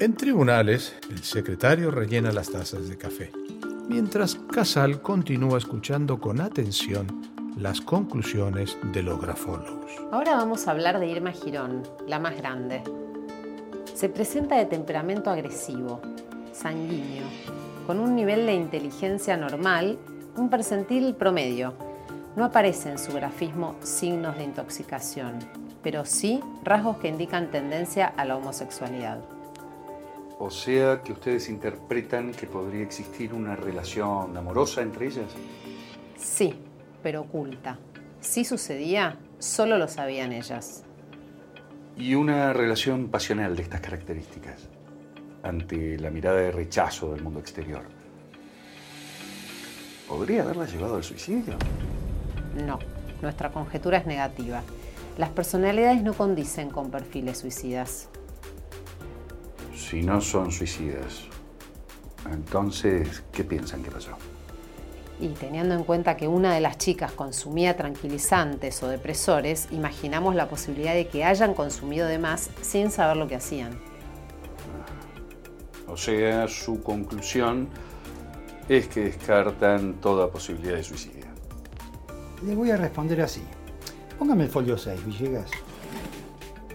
En 0.00 0.16
tribunales, 0.16 0.94
el 1.10 1.24
secretario 1.24 1.90
rellena 1.90 2.30
las 2.30 2.50
tazas 2.50 2.88
de 2.88 2.96
café, 2.96 3.32
mientras 3.88 4.34
Casal 4.34 5.00
continúa 5.00 5.58
escuchando 5.58 6.20
con 6.20 6.40
atención 6.40 7.06
las 7.56 7.80
conclusiones 7.80 8.76
de 8.92 9.02
los 9.02 9.20
grafólogos. 9.20 9.90
Ahora 10.12 10.36
vamos 10.36 10.68
a 10.68 10.72
hablar 10.72 11.00
de 11.00 11.08
Irma 11.08 11.32
Girón, 11.32 11.82
la 12.06 12.18
más 12.18 12.36
grande. 12.36 12.82
Se 13.94 14.08
presenta 14.08 14.56
de 14.56 14.66
temperamento 14.66 15.30
agresivo, 15.30 16.00
sanguíneo, 16.52 17.24
con 17.86 17.98
un 17.98 18.14
nivel 18.14 18.46
de 18.46 18.54
inteligencia 18.54 19.36
normal, 19.36 19.98
un 20.36 20.50
percentil 20.50 21.14
promedio. 21.14 21.74
No 22.36 22.44
aparece 22.44 22.90
en 22.90 22.98
su 22.98 23.12
grafismo 23.12 23.74
signos 23.80 24.36
de 24.36 24.44
intoxicación, 24.44 25.38
pero 25.82 26.04
sí 26.04 26.40
rasgos 26.62 26.98
que 26.98 27.08
indican 27.08 27.50
tendencia 27.50 28.06
a 28.06 28.24
la 28.24 28.36
homosexualidad. 28.36 29.18
O 30.40 30.50
sea 30.50 31.02
que 31.02 31.12
ustedes 31.12 31.48
interpretan 31.48 32.32
que 32.32 32.46
podría 32.46 32.82
existir 32.82 33.34
una 33.34 33.56
relación 33.56 34.36
amorosa 34.36 34.82
entre 34.82 35.08
ellas. 35.08 35.26
Sí, 36.16 36.54
pero 37.02 37.22
oculta. 37.22 37.78
Si 38.20 38.44
sucedía, 38.44 39.18
solo 39.38 39.78
lo 39.78 39.88
sabían 39.88 40.32
ellas. 40.32 40.84
Y 41.96 42.14
una 42.14 42.52
relación 42.52 43.08
pasional 43.08 43.56
de 43.56 43.62
estas 43.62 43.80
características, 43.80 44.68
ante 45.42 45.98
la 45.98 46.10
mirada 46.10 46.38
de 46.38 46.52
rechazo 46.52 47.12
del 47.12 47.22
mundo 47.22 47.40
exterior. 47.40 47.82
¿Podría 50.08 50.42
haberla 50.42 50.66
llevado 50.66 50.96
al 50.96 51.04
suicidio? 51.04 51.54
No, 52.64 52.78
nuestra 53.22 53.50
conjetura 53.50 53.98
es 53.98 54.06
negativa. 54.06 54.62
Las 55.18 55.30
personalidades 55.30 56.02
no 56.02 56.14
condicen 56.14 56.70
con 56.70 56.92
perfiles 56.92 57.38
suicidas. 57.38 58.08
Si 59.78 60.02
no 60.02 60.20
son 60.20 60.50
suicidas, 60.50 61.22
entonces, 62.30 63.22
¿qué 63.32 63.44
piensan 63.44 63.82
que 63.82 63.90
pasó? 63.90 64.10
Y 65.20 65.28
teniendo 65.28 65.74
en 65.74 65.84
cuenta 65.84 66.16
que 66.16 66.26
una 66.26 66.52
de 66.52 66.60
las 66.60 66.78
chicas 66.78 67.12
consumía 67.12 67.76
tranquilizantes 67.76 68.82
o 68.82 68.88
depresores, 68.88 69.68
imaginamos 69.70 70.34
la 70.34 70.48
posibilidad 70.48 70.94
de 70.94 71.06
que 71.06 71.24
hayan 71.24 71.54
consumido 71.54 72.08
de 72.08 72.18
más 72.18 72.50
sin 72.60 72.90
saber 72.90 73.16
lo 73.16 73.28
que 73.28 73.36
hacían. 73.36 73.78
O 75.86 75.96
sea, 75.96 76.48
su 76.48 76.82
conclusión 76.82 77.68
es 78.68 78.88
que 78.88 79.04
descartan 79.04 79.94
toda 80.00 80.28
posibilidad 80.28 80.74
de 80.74 80.82
suicidio. 80.82 81.26
Le 82.44 82.54
voy 82.54 82.72
a 82.72 82.76
responder 82.76 83.22
así. 83.22 83.42
Póngame 84.18 84.44
el 84.44 84.50
folio 84.50 84.76
6, 84.76 85.06
Villegas. 85.06 85.50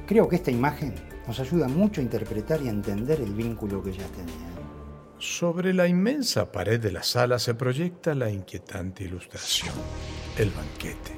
Creo 0.07 0.27
que 0.27 0.37
esta 0.37 0.49
imagen 0.49 1.12
nos 1.27 1.39
ayuda 1.39 1.67
mucho 1.67 2.01
a 2.01 2.03
interpretar 2.03 2.61
y 2.61 2.67
entender 2.67 3.21
el 3.21 3.33
vínculo 3.33 3.81
que 3.81 3.91
ellas 3.91 4.09
tenían. 4.11 4.53
Sobre 5.17 5.73
la 5.73 5.87
inmensa 5.87 6.51
pared 6.51 6.81
de 6.81 6.91
la 6.91 7.03
sala 7.03 7.39
se 7.39 7.55
proyecta 7.55 8.13
la 8.13 8.29
inquietante 8.29 9.05
ilustración, 9.05 9.73
el 10.37 10.49
banquete. 10.49 11.13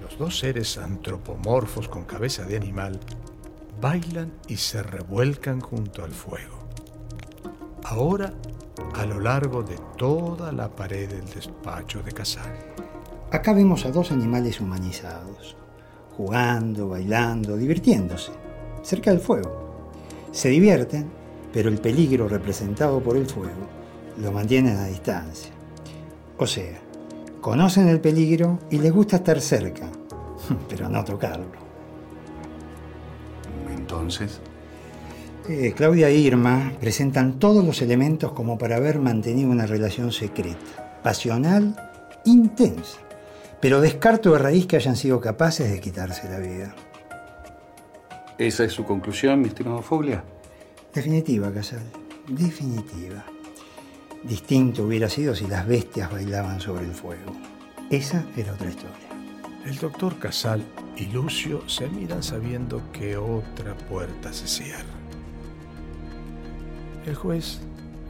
Los 0.00 0.16
dos 0.16 0.38
seres 0.38 0.78
antropomorfos 0.78 1.88
con 1.88 2.04
cabeza 2.04 2.44
de 2.44 2.56
animal 2.56 3.00
bailan 3.80 4.32
y 4.46 4.56
se 4.56 4.82
revuelcan 4.82 5.60
junto 5.60 6.04
al 6.04 6.12
fuego. 6.12 6.68
Ahora, 7.84 8.32
a 8.94 9.06
lo 9.06 9.18
largo 9.20 9.62
de 9.62 9.76
toda 9.96 10.52
la 10.52 10.68
pared 10.68 11.08
del 11.08 11.28
despacho 11.28 12.02
de 12.02 12.12
Casal. 12.12 12.52
Acá 13.30 13.52
vemos 13.52 13.84
a 13.84 13.90
dos 13.90 14.12
animales 14.12 14.60
humanizados, 14.60 15.56
jugando, 16.16 16.88
bailando, 16.88 17.56
divirtiéndose, 17.56 18.32
cerca 18.82 19.10
del 19.10 19.20
fuego. 19.20 19.68
Se 20.32 20.48
divierten, 20.48 21.06
pero 21.52 21.68
el 21.68 21.78
peligro 21.78 22.28
representado 22.28 23.00
por 23.00 23.16
el 23.16 23.26
fuego 23.26 23.66
lo 24.20 24.32
mantienen 24.32 24.76
a 24.76 24.86
distancia. 24.86 25.52
O 26.36 26.46
sea, 26.46 26.78
conocen 27.40 27.88
el 27.88 28.00
peligro 28.00 28.58
y 28.70 28.78
les 28.78 28.92
gusta 28.92 29.16
estar 29.16 29.40
cerca, 29.40 29.88
pero 30.68 30.88
no 30.88 31.04
tocarlo. 31.04 31.46
Entonces, 33.76 34.40
Eh, 35.48 35.72
Claudia 35.74 36.10
e 36.10 36.14
Irma 36.14 36.74
presentan 36.78 37.38
todos 37.38 37.64
los 37.64 37.80
elementos 37.80 38.32
como 38.32 38.58
para 38.58 38.76
haber 38.76 38.98
mantenido 38.98 39.50
una 39.50 39.64
relación 39.64 40.12
secreta, 40.12 41.00
pasional, 41.02 41.74
intensa. 42.26 42.98
Pero 43.58 43.80
descarto 43.80 44.32
de 44.32 44.40
raíz 44.40 44.66
que 44.66 44.76
hayan 44.76 44.94
sido 44.94 45.22
capaces 45.22 45.70
de 45.70 45.80
quitarse 45.80 46.28
la 46.28 46.38
vida. 46.38 46.74
¿Esa 48.38 48.64
es 48.64 48.72
su 48.72 48.84
conclusión, 48.84 49.40
mi 49.40 49.48
estimado 49.48 49.82
Foglia? 49.82 50.24
Definitiva, 50.94 51.52
Casal. 51.52 51.82
Definitiva. 52.28 53.24
Distinto 54.22 54.84
hubiera 54.84 55.08
sido 55.08 55.34
si 55.34 55.46
las 55.46 55.66
bestias 55.66 56.10
bailaban 56.10 56.60
sobre 56.60 56.84
el 56.84 56.94
fuego. 56.94 57.32
Esa 57.90 58.24
era 58.36 58.52
otra 58.52 58.68
historia. 58.68 58.96
El 59.64 59.76
doctor 59.76 60.18
Casal 60.18 60.64
y 60.96 61.06
Lucio 61.06 61.68
se 61.68 61.88
miran 61.88 62.22
sabiendo 62.22 62.82
que 62.92 63.16
otra 63.16 63.76
puerta 63.76 64.32
se 64.32 64.46
cierra. 64.46 64.84
El 67.06 67.14
juez 67.14 67.60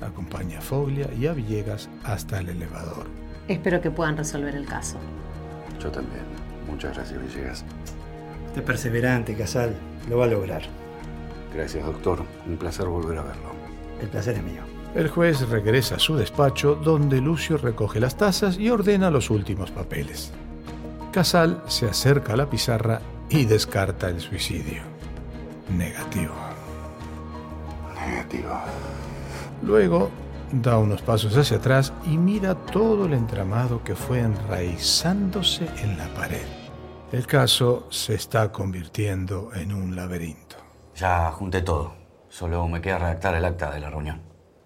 acompaña 0.01 0.59
a 0.59 0.62
Foglia 0.62 1.09
y 1.18 1.26
a 1.26 1.33
Villegas 1.33 1.89
hasta 2.05 2.39
el 2.41 2.51
elevador. 2.51 3.07
Espero 3.49 3.81
que 3.81 3.91
puedan 3.91 4.16
resolver 4.16 4.55
el 4.55 4.66
caso. 4.66 4.99
Yo 5.81 5.91
también. 5.91 6.22
Muchas 6.68 6.95
gracias, 6.97 7.20
Villegas. 7.20 7.64
Usted 8.49 8.62
perseverante, 8.64 9.35
Casal. 9.35 9.74
Lo 10.09 10.19
va 10.19 10.25
a 10.25 10.29
lograr. 10.29 10.63
Gracias, 11.55 11.85
doctor. 11.85 12.23
Un 12.47 12.57
placer 12.57 12.87
volver 12.87 13.19
a 13.19 13.23
verlo. 13.23 13.51
El 14.01 14.09
placer 14.09 14.37
es 14.37 14.43
mío. 14.43 14.63
El 14.95 15.09
juez 15.09 15.49
regresa 15.49 15.97
a 15.97 15.99
su 15.99 16.17
despacho 16.17 16.75
donde 16.75 17.21
Lucio 17.21 17.59
recoge 17.59 18.01
las 18.01 18.17
tazas 18.17 18.59
y 18.59 18.71
ordena 18.71 19.11
los 19.11 19.31
últimos 19.31 19.71
papeles. 19.71 20.33
Casal 21.13 21.63
se 21.67 21.87
acerca 21.87 22.33
a 22.33 22.37
la 22.37 22.49
pizarra 22.49 23.01
y 23.29 23.45
descarta 23.45 24.09
el 24.09 24.21
suicidio. 24.21 24.83
Negativo. 25.77 26.35
Negativo. 27.95 28.59
Luego 29.63 30.11
da 30.53 30.79
unos 30.79 31.03
pasos 31.03 31.37
hacia 31.37 31.59
atrás 31.59 31.93
y 32.07 32.17
mira 32.17 32.55
todo 32.55 33.07
el 33.07 33.13
entramado 33.13 33.83
que 33.85 33.95
fue 33.95 34.21
enraizándose 34.21 35.67
en 35.83 35.99
la 35.99 36.07
pared. 36.15 36.47
El 37.11 37.27
caso 37.27 37.87
se 37.89 38.15
está 38.15 38.53
convirtiendo 38.53 39.51
en 39.55 39.73
un 39.73 39.97
laberinto. 39.97 40.57
Ya 40.95 41.31
junté 41.31 41.63
todo. 41.63 41.95
Solo 42.29 42.69
me 42.69 42.83
queda 42.83 42.99
redactar 42.99 43.35
el 43.35 43.47
acta 43.47 43.71
de 43.71 43.81
la 43.81 43.89
reunión. 43.89 44.21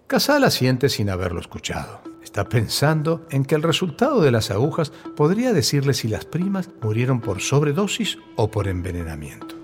Casal 0.07 0.43
asiente 0.43 0.89
sin 0.89 1.09
haberlo 1.09 1.39
escuchado. 1.39 2.01
Está 2.21 2.49
pensando 2.49 3.25
en 3.31 3.45
que 3.45 3.55
el 3.55 3.63
resultado 3.63 4.21
de 4.21 4.31
las 4.31 4.51
agujas 4.51 4.91
podría 5.15 5.53
decirle 5.53 5.93
si 5.93 6.09
las 6.09 6.25
primas 6.25 6.69
murieron 6.81 7.21
por 7.21 7.39
sobredosis 7.39 8.17
o 8.35 8.51
por 8.51 8.67
envenenamiento. 8.67 9.55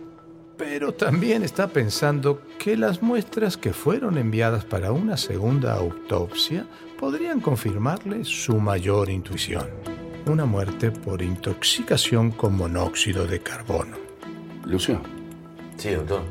Pero 0.58 0.94
también 0.94 1.44
está 1.44 1.68
pensando 1.68 2.44
que 2.60 2.78
las 2.78 3.02
muestras 3.02 3.58
que 3.58 3.74
fueron 3.74 4.18
enviadas 4.18 4.64
para 4.64 4.94
una 4.94 5.18
segunda 5.18 5.74
autopsia 5.74 6.66
podrían 6.98 7.42
confirmarle 7.42 8.24
su 8.24 8.58
mayor 8.58 9.10
intuición. 9.10 9.68
Una 10.26 10.46
muerte 10.46 10.92
por 10.92 11.22
intoxicación 11.22 12.32
con 12.32 12.56
monóxido 12.56 13.26
de 13.26 13.40
carbono. 13.40 13.98
Lucio. 14.66 15.02
Sí, 15.78 15.92
doctor. 15.92 16.22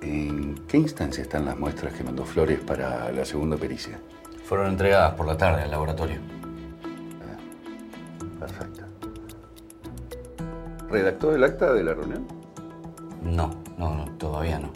¿En 0.00 0.54
qué 0.68 0.78
instancia 0.78 1.22
están 1.22 1.44
las 1.44 1.58
muestras 1.58 1.92
que 1.92 2.04
mandó 2.04 2.24
Flores 2.24 2.60
para 2.60 3.10
la 3.12 3.24
segunda 3.24 3.56
pericia? 3.56 3.98
Fueron 4.44 4.68
entregadas 4.68 5.14
por 5.14 5.26
la 5.26 5.36
tarde 5.36 5.62
al 5.62 5.70
laboratorio. 5.70 6.20
Perfecto. 8.38 8.84
¿Redactó 10.88 11.34
el 11.34 11.44
acta 11.44 11.72
de 11.72 11.82
la 11.82 11.94
reunión? 11.94 12.26
No, 13.22 13.50
no, 13.76 13.94
no, 13.96 14.04
todavía 14.12 14.58
no. 14.60 14.70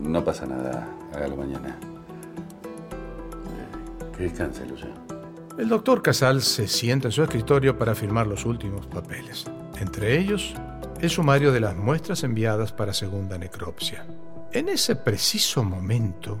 No 0.00 0.24
pasa 0.24 0.44
nada, 0.44 0.88
hágalo 1.14 1.36
mañana. 1.36 1.76
Que 4.16 4.24
descanse, 4.24 4.66
Luciano. 4.66 5.05
El 5.58 5.70
doctor 5.70 6.02
Casal 6.02 6.42
se 6.42 6.68
sienta 6.68 7.08
en 7.08 7.12
su 7.12 7.22
escritorio 7.22 7.78
para 7.78 7.94
firmar 7.94 8.26
los 8.26 8.44
últimos 8.44 8.86
papeles. 8.86 9.46
Entre 9.80 10.18
ellos, 10.18 10.52
el 11.00 11.08
sumario 11.08 11.50
de 11.50 11.60
las 11.60 11.74
muestras 11.74 12.24
enviadas 12.24 12.72
para 12.72 12.92
segunda 12.92 13.38
necropsia. 13.38 14.06
En 14.52 14.68
ese 14.68 14.96
preciso 14.96 15.64
momento, 15.64 16.38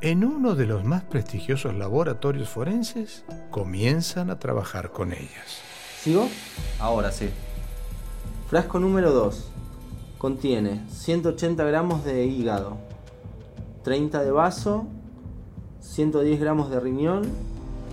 en 0.00 0.24
uno 0.24 0.56
de 0.56 0.66
los 0.66 0.82
más 0.84 1.04
prestigiosos 1.04 1.76
laboratorios 1.76 2.48
forenses, 2.48 3.24
comienzan 3.52 4.30
a 4.30 4.40
trabajar 4.40 4.90
con 4.90 5.12
ellas. 5.12 5.60
¿Sigo? 6.00 6.28
Ahora 6.80 7.12
sí. 7.12 7.30
Frasco 8.48 8.80
número 8.80 9.12
2. 9.12 9.48
Contiene 10.18 10.84
180 10.90 11.62
gramos 11.62 12.04
de 12.04 12.26
hígado, 12.26 12.78
30 13.84 14.24
de 14.24 14.32
vaso, 14.32 14.88
110 15.78 16.40
gramos 16.40 16.68
de 16.68 16.80
riñón 16.80 17.49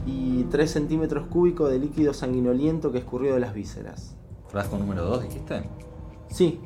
y 0.07 0.45
3 0.45 0.71
centímetros 0.71 1.27
cúbicos 1.27 1.69
de 1.69 1.79
líquido 1.79 2.13
sanguinoliento 2.13 2.91
que 2.91 2.99
escurrió 2.99 3.33
de 3.33 3.41
las 3.41 3.53
vísceras. 3.53 4.15
¿Frasco 4.47 4.77
número 4.77 5.03
2 5.03 5.23
dijiste? 5.23 5.69
Sí, 6.29 6.61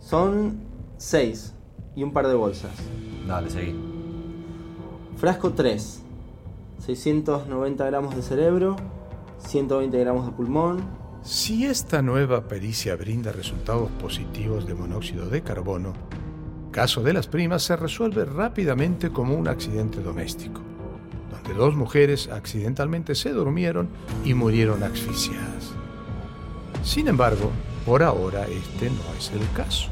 son 0.00 0.60
6 0.96 1.54
y 1.94 2.02
un 2.02 2.12
par 2.12 2.26
de 2.26 2.34
bolsas. 2.34 2.72
Dale, 3.26 3.50
seguí. 3.50 3.74
Frasco 5.16 5.52
3. 5.52 6.02
690 6.78 7.84
gramos 7.84 8.14
de 8.14 8.22
cerebro, 8.22 8.76
120 9.38 9.98
gramos 9.98 10.26
de 10.26 10.32
pulmón. 10.32 10.82
Si 11.22 11.66
esta 11.66 12.02
nueva 12.02 12.46
pericia 12.46 12.94
brinda 12.96 13.32
resultados 13.32 13.90
positivos 14.00 14.66
de 14.66 14.74
monóxido 14.74 15.28
de 15.28 15.42
carbono, 15.42 15.92
caso 16.70 17.02
de 17.02 17.12
las 17.12 17.26
primas 17.26 17.64
se 17.64 17.76
resuelve 17.76 18.24
rápidamente 18.24 19.10
como 19.10 19.34
un 19.34 19.48
accidente 19.48 20.00
doméstico, 20.00 20.62
donde 21.30 21.54
dos 21.54 21.74
mujeres 21.74 22.28
accidentalmente 22.28 23.14
se 23.14 23.30
durmieron 23.30 23.88
y 24.24 24.34
murieron 24.34 24.82
asfixiadas. 24.82 25.72
Sin 26.82 27.08
embargo, 27.08 27.50
por 27.84 28.02
ahora 28.02 28.46
este 28.46 28.90
no 28.90 29.14
es 29.18 29.30
el 29.32 29.50
caso. 29.52 29.88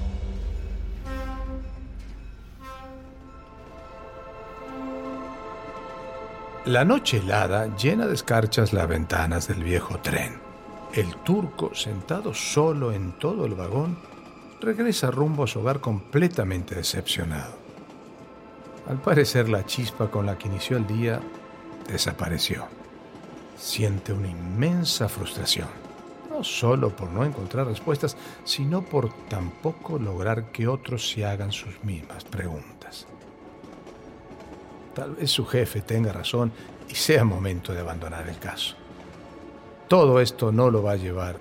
La 6.67 6.85
noche 6.85 7.19
helada 7.19 7.75
llena 7.77 8.07
de 8.07 8.15
escarchas 8.15 8.73
las 8.73 8.89
ventanas 8.89 9.47
del 9.47 9.63
viejo 9.63 10.01
tren. 10.01 10.41
El 10.93 11.15
turco, 11.19 11.75
sentado 11.75 12.35
solo 12.35 12.93
en 12.93 13.13
todo 13.19 13.47
el 13.47 13.55
vagón, 13.55 13.97
regresa 14.61 15.13
rumbo 15.13 15.45
a 15.45 15.47
su 15.47 15.61
hogar 15.61 15.81
completamente 15.81 16.75
decepcionado. 16.75 17.56
Al 18.89 19.01
parecer 19.01 19.49
la 19.49 19.67
chispa 19.67 20.11
con 20.11 20.27
la 20.27 20.39
que 20.39 20.47
inició 20.47 20.77
el 20.77 20.87
día 20.87 21.21
desapareció. 21.89 22.67
Siente 23.57 24.13
una 24.13 24.29
inmensa 24.29 25.09
frustración, 25.09 25.69
no 26.31 26.45
solo 26.45 26.95
por 26.95 27.11
no 27.11 27.25
encontrar 27.25 27.67
respuestas, 27.67 28.17
sino 28.45 28.83
por 28.83 29.13
tampoco 29.29 29.99
lograr 29.99 30.53
que 30.53 30.69
otros 30.69 31.11
se 31.11 31.25
hagan 31.25 31.53
sus 31.53 31.83
mismas 31.83 32.25
preguntas. 32.25 33.07
Tal 34.95 35.17
vez 35.17 35.31
su 35.31 35.45
jefe 35.45 35.81
tenga 35.81 36.13
razón 36.13 36.53
y 36.89 36.95
sea 36.95 37.25
momento 37.25 37.73
de 37.73 37.81
abandonar 37.81 38.29
el 38.29 38.39
caso. 38.39 38.77
Todo 39.89 40.21
esto 40.21 40.53
no 40.53 40.71
lo 40.71 40.83
va 40.83 40.93
a 40.93 40.97
llevar 40.97 41.39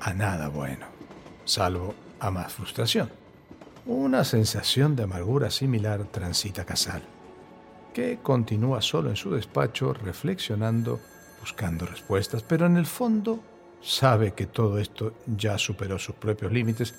a 0.00 0.12
nada 0.12 0.48
bueno, 0.48 0.86
salvo 1.44 1.94
a 2.18 2.30
más 2.30 2.52
frustración. 2.52 3.19
Una 3.86 4.24
sensación 4.24 4.94
de 4.94 5.04
amargura 5.04 5.50
similar 5.50 6.04
transita 6.04 6.64
Casal, 6.64 7.02
que 7.94 8.18
continúa 8.22 8.82
solo 8.82 9.10
en 9.10 9.16
su 9.16 9.30
despacho 9.32 9.92
reflexionando, 9.94 11.00
buscando 11.40 11.86
respuestas, 11.86 12.42
pero 12.42 12.66
en 12.66 12.76
el 12.76 12.86
fondo 12.86 13.40
sabe 13.80 14.32
que 14.32 14.46
todo 14.46 14.78
esto 14.78 15.14
ya 15.26 15.56
superó 15.58 15.98
sus 15.98 16.14
propios 16.16 16.52
límites 16.52 16.94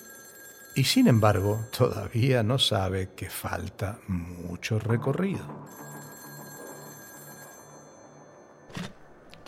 y 0.76 0.84
sin 0.86 1.08
embargo 1.08 1.60
todavía 1.78 2.42
no 2.44 2.58
sabe 2.58 3.10
que 3.16 3.30
falta 3.30 4.00
mucho 4.08 4.80
recorrido. 4.80 5.44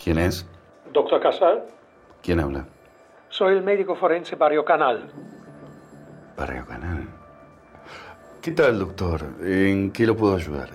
¿Quién 0.02 0.18
es? 0.18 0.46
Doctor 0.92 1.20
Casal, 1.20 1.64
¿Quién 2.22 2.40
habla? 2.40 2.66
soy 3.28 3.54
el 3.56 3.62
médico 3.62 3.96
forense 3.96 4.36
Barrio 4.36 4.64
Canal. 4.64 5.10
Barrio 6.36 6.64
Canal. 6.66 7.08
¿Qué 8.44 8.50
tal, 8.50 8.78
doctor? 8.78 9.22
¿En 9.42 9.90
qué 9.90 10.06
lo 10.06 10.14
puedo 10.14 10.36
ayudar? 10.36 10.68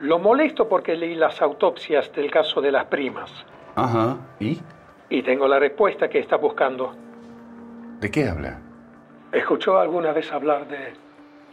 Lo 0.00 0.18
molesto 0.18 0.68
porque 0.68 0.96
leí 0.96 1.14
las 1.14 1.40
autopsias 1.40 2.10
del 2.12 2.32
caso 2.32 2.60
de 2.60 2.72
las 2.72 2.86
primas 2.86 3.30
Ajá. 3.76 4.16
¿Y? 4.40 4.60
y 5.08 5.22
tengo 5.22 5.46
la 5.46 5.60
respuesta 5.60 6.08
que 6.08 6.18
está 6.18 6.34
buscando. 6.34 6.92
¿De 8.00 8.10
qué 8.10 8.28
habla? 8.28 8.58
¿Escuchó 9.30 9.78
alguna 9.78 10.10
vez 10.10 10.32
hablar 10.32 10.66
de 10.66 10.94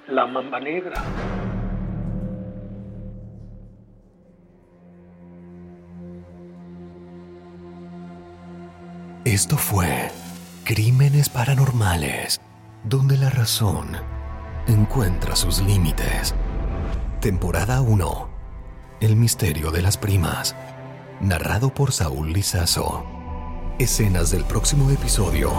la 0.08 0.26
mamba 0.26 0.60
negra? 0.60 0.96
Esto 9.24 9.56
fue 9.56 10.10
Crímenes 10.64 11.30
Paranormales, 11.30 12.42
donde 12.84 13.18
la 13.18 13.30
razón 13.30 14.17
encuentra 14.68 15.36
sus 15.36 15.62
límites. 15.62 16.36
Temporada 17.22 17.82
1. 17.82 18.30
El 19.00 19.16
misterio 19.16 19.72
de 19.72 19.82
las 19.82 19.98
primas. 19.98 20.56
Narrado 21.22 21.74
por 21.74 21.94
Saúl 21.94 22.34
Lizazo. 22.34 23.06
Escenas 23.80 24.32
del 24.32 24.44
próximo 24.44 24.90
episodio. 24.92 25.52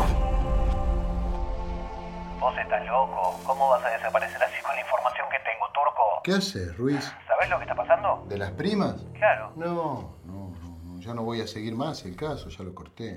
Vos 2.38 2.54
estás 2.58 2.86
loco. 2.86 3.40
¿Cómo 3.46 3.70
vas 3.70 3.84
a 3.84 3.88
desaparecer 3.88 4.42
así 4.42 4.62
con 4.62 4.74
la 4.74 4.80
información 4.82 5.26
que 5.30 5.38
tengo, 5.38 5.66
Turco? 5.72 6.02
¿Qué 6.22 6.32
haces, 6.32 6.76
Ruiz? 6.76 7.10
¿Sabés 7.26 7.48
lo 7.48 7.56
que 7.56 7.64
está 7.64 7.74
pasando? 7.74 8.26
¿De 8.28 8.36
las 8.36 8.50
primas? 8.52 8.96
Claro. 9.14 9.52
No, 9.56 10.18
no, 10.26 10.52
no, 10.60 10.78
no, 10.84 11.00
ya 11.00 11.14
no 11.14 11.22
voy 11.22 11.40
a 11.40 11.46
seguir 11.46 11.74
más 11.74 12.04
el 12.04 12.14
caso, 12.14 12.50
ya 12.50 12.62
lo 12.62 12.74
corté. 12.74 13.16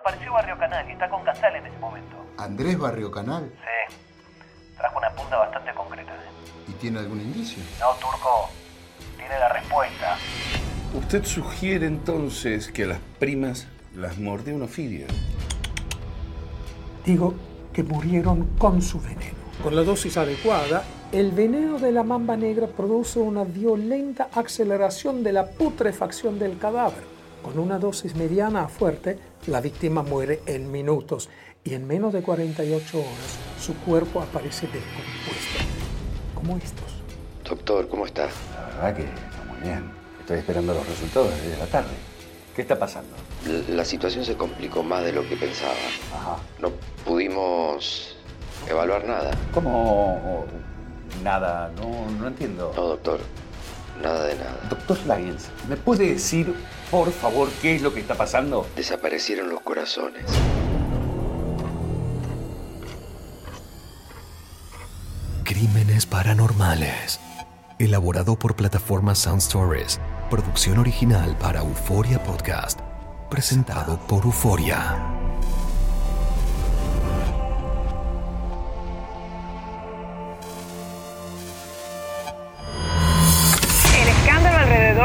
Apareció 0.00 0.32
Barrio 0.32 0.56
Canal 0.56 0.88
y 0.88 0.92
está 0.92 1.08
con 1.08 1.24
Casal 1.24 1.56
en 1.56 1.66
ese 1.66 1.78
momento. 1.78 2.16
¿Andrés 2.36 2.78
Barrio 2.78 3.10
Canal? 3.10 3.50
Sí. 3.56 3.96
Trajo 4.76 4.98
una 4.98 5.10
punta 5.10 5.36
bastante 5.38 5.74
concreta. 5.74 6.12
¿Y 6.68 6.72
tiene 6.72 7.00
algún 7.00 7.20
indicio? 7.20 7.62
No, 7.80 7.90
Turco. 7.94 8.48
Tiene 9.16 9.38
la 9.38 9.48
respuesta. 9.48 10.16
Usted 10.94 11.24
sugiere 11.24 11.86
entonces 11.86 12.70
que 12.70 12.84
a 12.84 12.86
las 12.86 12.98
primas 13.18 13.66
las 13.96 14.18
mordió 14.18 14.54
un 14.54 14.62
ofidio. 14.62 15.06
Digo 17.04 17.34
que 17.72 17.82
murieron 17.82 18.56
con 18.56 18.80
su 18.80 19.00
veneno. 19.00 19.36
Con 19.62 19.74
la 19.74 19.82
dosis 19.82 20.16
adecuada, 20.16 20.84
el 21.10 21.32
veneno 21.32 21.80
de 21.80 21.90
la 21.90 22.04
mamba 22.04 22.36
negra 22.36 22.68
produce 22.68 23.18
una 23.18 23.42
violenta 23.42 24.28
aceleración 24.32 25.24
de 25.24 25.32
la 25.32 25.46
putrefacción 25.46 26.38
del 26.38 26.56
cadáver. 26.56 27.07
Con 27.42 27.58
una 27.58 27.78
dosis 27.78 28.14
mediana 28.14 28.64
a 28.64 28.68
fuerte, 28.68 29.18
la 29.46 29.60
víctima 29.60 30.02
muere 30.02 30.42
en 30.46 30.70
minutos 30.70 31.28
y 31.64 31.74
en 31.74 31.86
menos 31.86 32.12
de 32.12 32.22
48 32.22 32.98
horas 32.98 33.38
su 33.60 33.74
cuerpo 33.76 34.20
aparece 34.20 34.66
descompuesto, 34.66 35.64
como 36.34 36.56
estos. 36.56 37.02
Doctor, 37.44 37.88
¿cómo 37.88 38.06
está? 38.06 38.28
La 38.54 38.90
verdad 38.90 38.96
que 38.96 39.02
está 39.02 39.44
muy 39.48 39.60
bien. 39.60 39.90
Estoy 40.20 40.38
esperando 40.38 40.74
los 40.74 40.86
resultados 40.86 41.30
desde 41.42 41.58
la 41.58 41.66
tarde. 41.66 41.94
¿Qué 42.54 42.62
está 42.62 42.78
pasando? 42.78 43.14
La 43.68 43.84
situación 43.84 44.24
se 44.24 44.36
complicó 44.36 44.82
más 44.82 45.04
de 45.04 45.12
lo 45.12 45.26
que 45.26 45.36
pensaba. 45.36 45.74
No 46.60 46.70
pudimos 47.04 48.16
evaluar 48.68 49.04
nada. 49.04 49.30
¿Cómo? 49.54 50.44
Nada, 51.22 51.70
no, 51.76 52.10
no 52.18 52.26
entiendo. 52.26 52.72
No, 52.76 52.82
doctor. 52.88 53.20
Nada 54.02 54.24
de 54.24 54.34
nada. 54.36 54.58
Doctor 54.68 54.98
Lyons, 55.06 55.48
¿me 55.68 55.76
puede 55.76 56.12
decir, 56.12 56.54
por 56.90 57.12
favor, 57.12 57.48
qué 57.60 57.76
es 57.76 57.82
lo 57.82 57.92
que 57.92 58.00
está 58.00 58.14
pasando? 58.14 58.66
Desaparecieron 58.76 59.50
los 59.50 59.60
corazones. 59.60 60.24
Crímenes 65.44 66.06
Paranormales. 66.06 67.20
Elaborado 67.78 68.38
por 68.38 68.54
plataforma 68.54 69.14
Sound 69.14 69.40
Stories. 69.40 70.00
Producción 70.30 70.78
original 70.78 71.36
para 71.38 71.60
Euforia 71.60 72.22
Podcast. 72.22 72.80
Presentado 73.30 73.98
por 74.06 74.24
Euforia. 74.24 75.17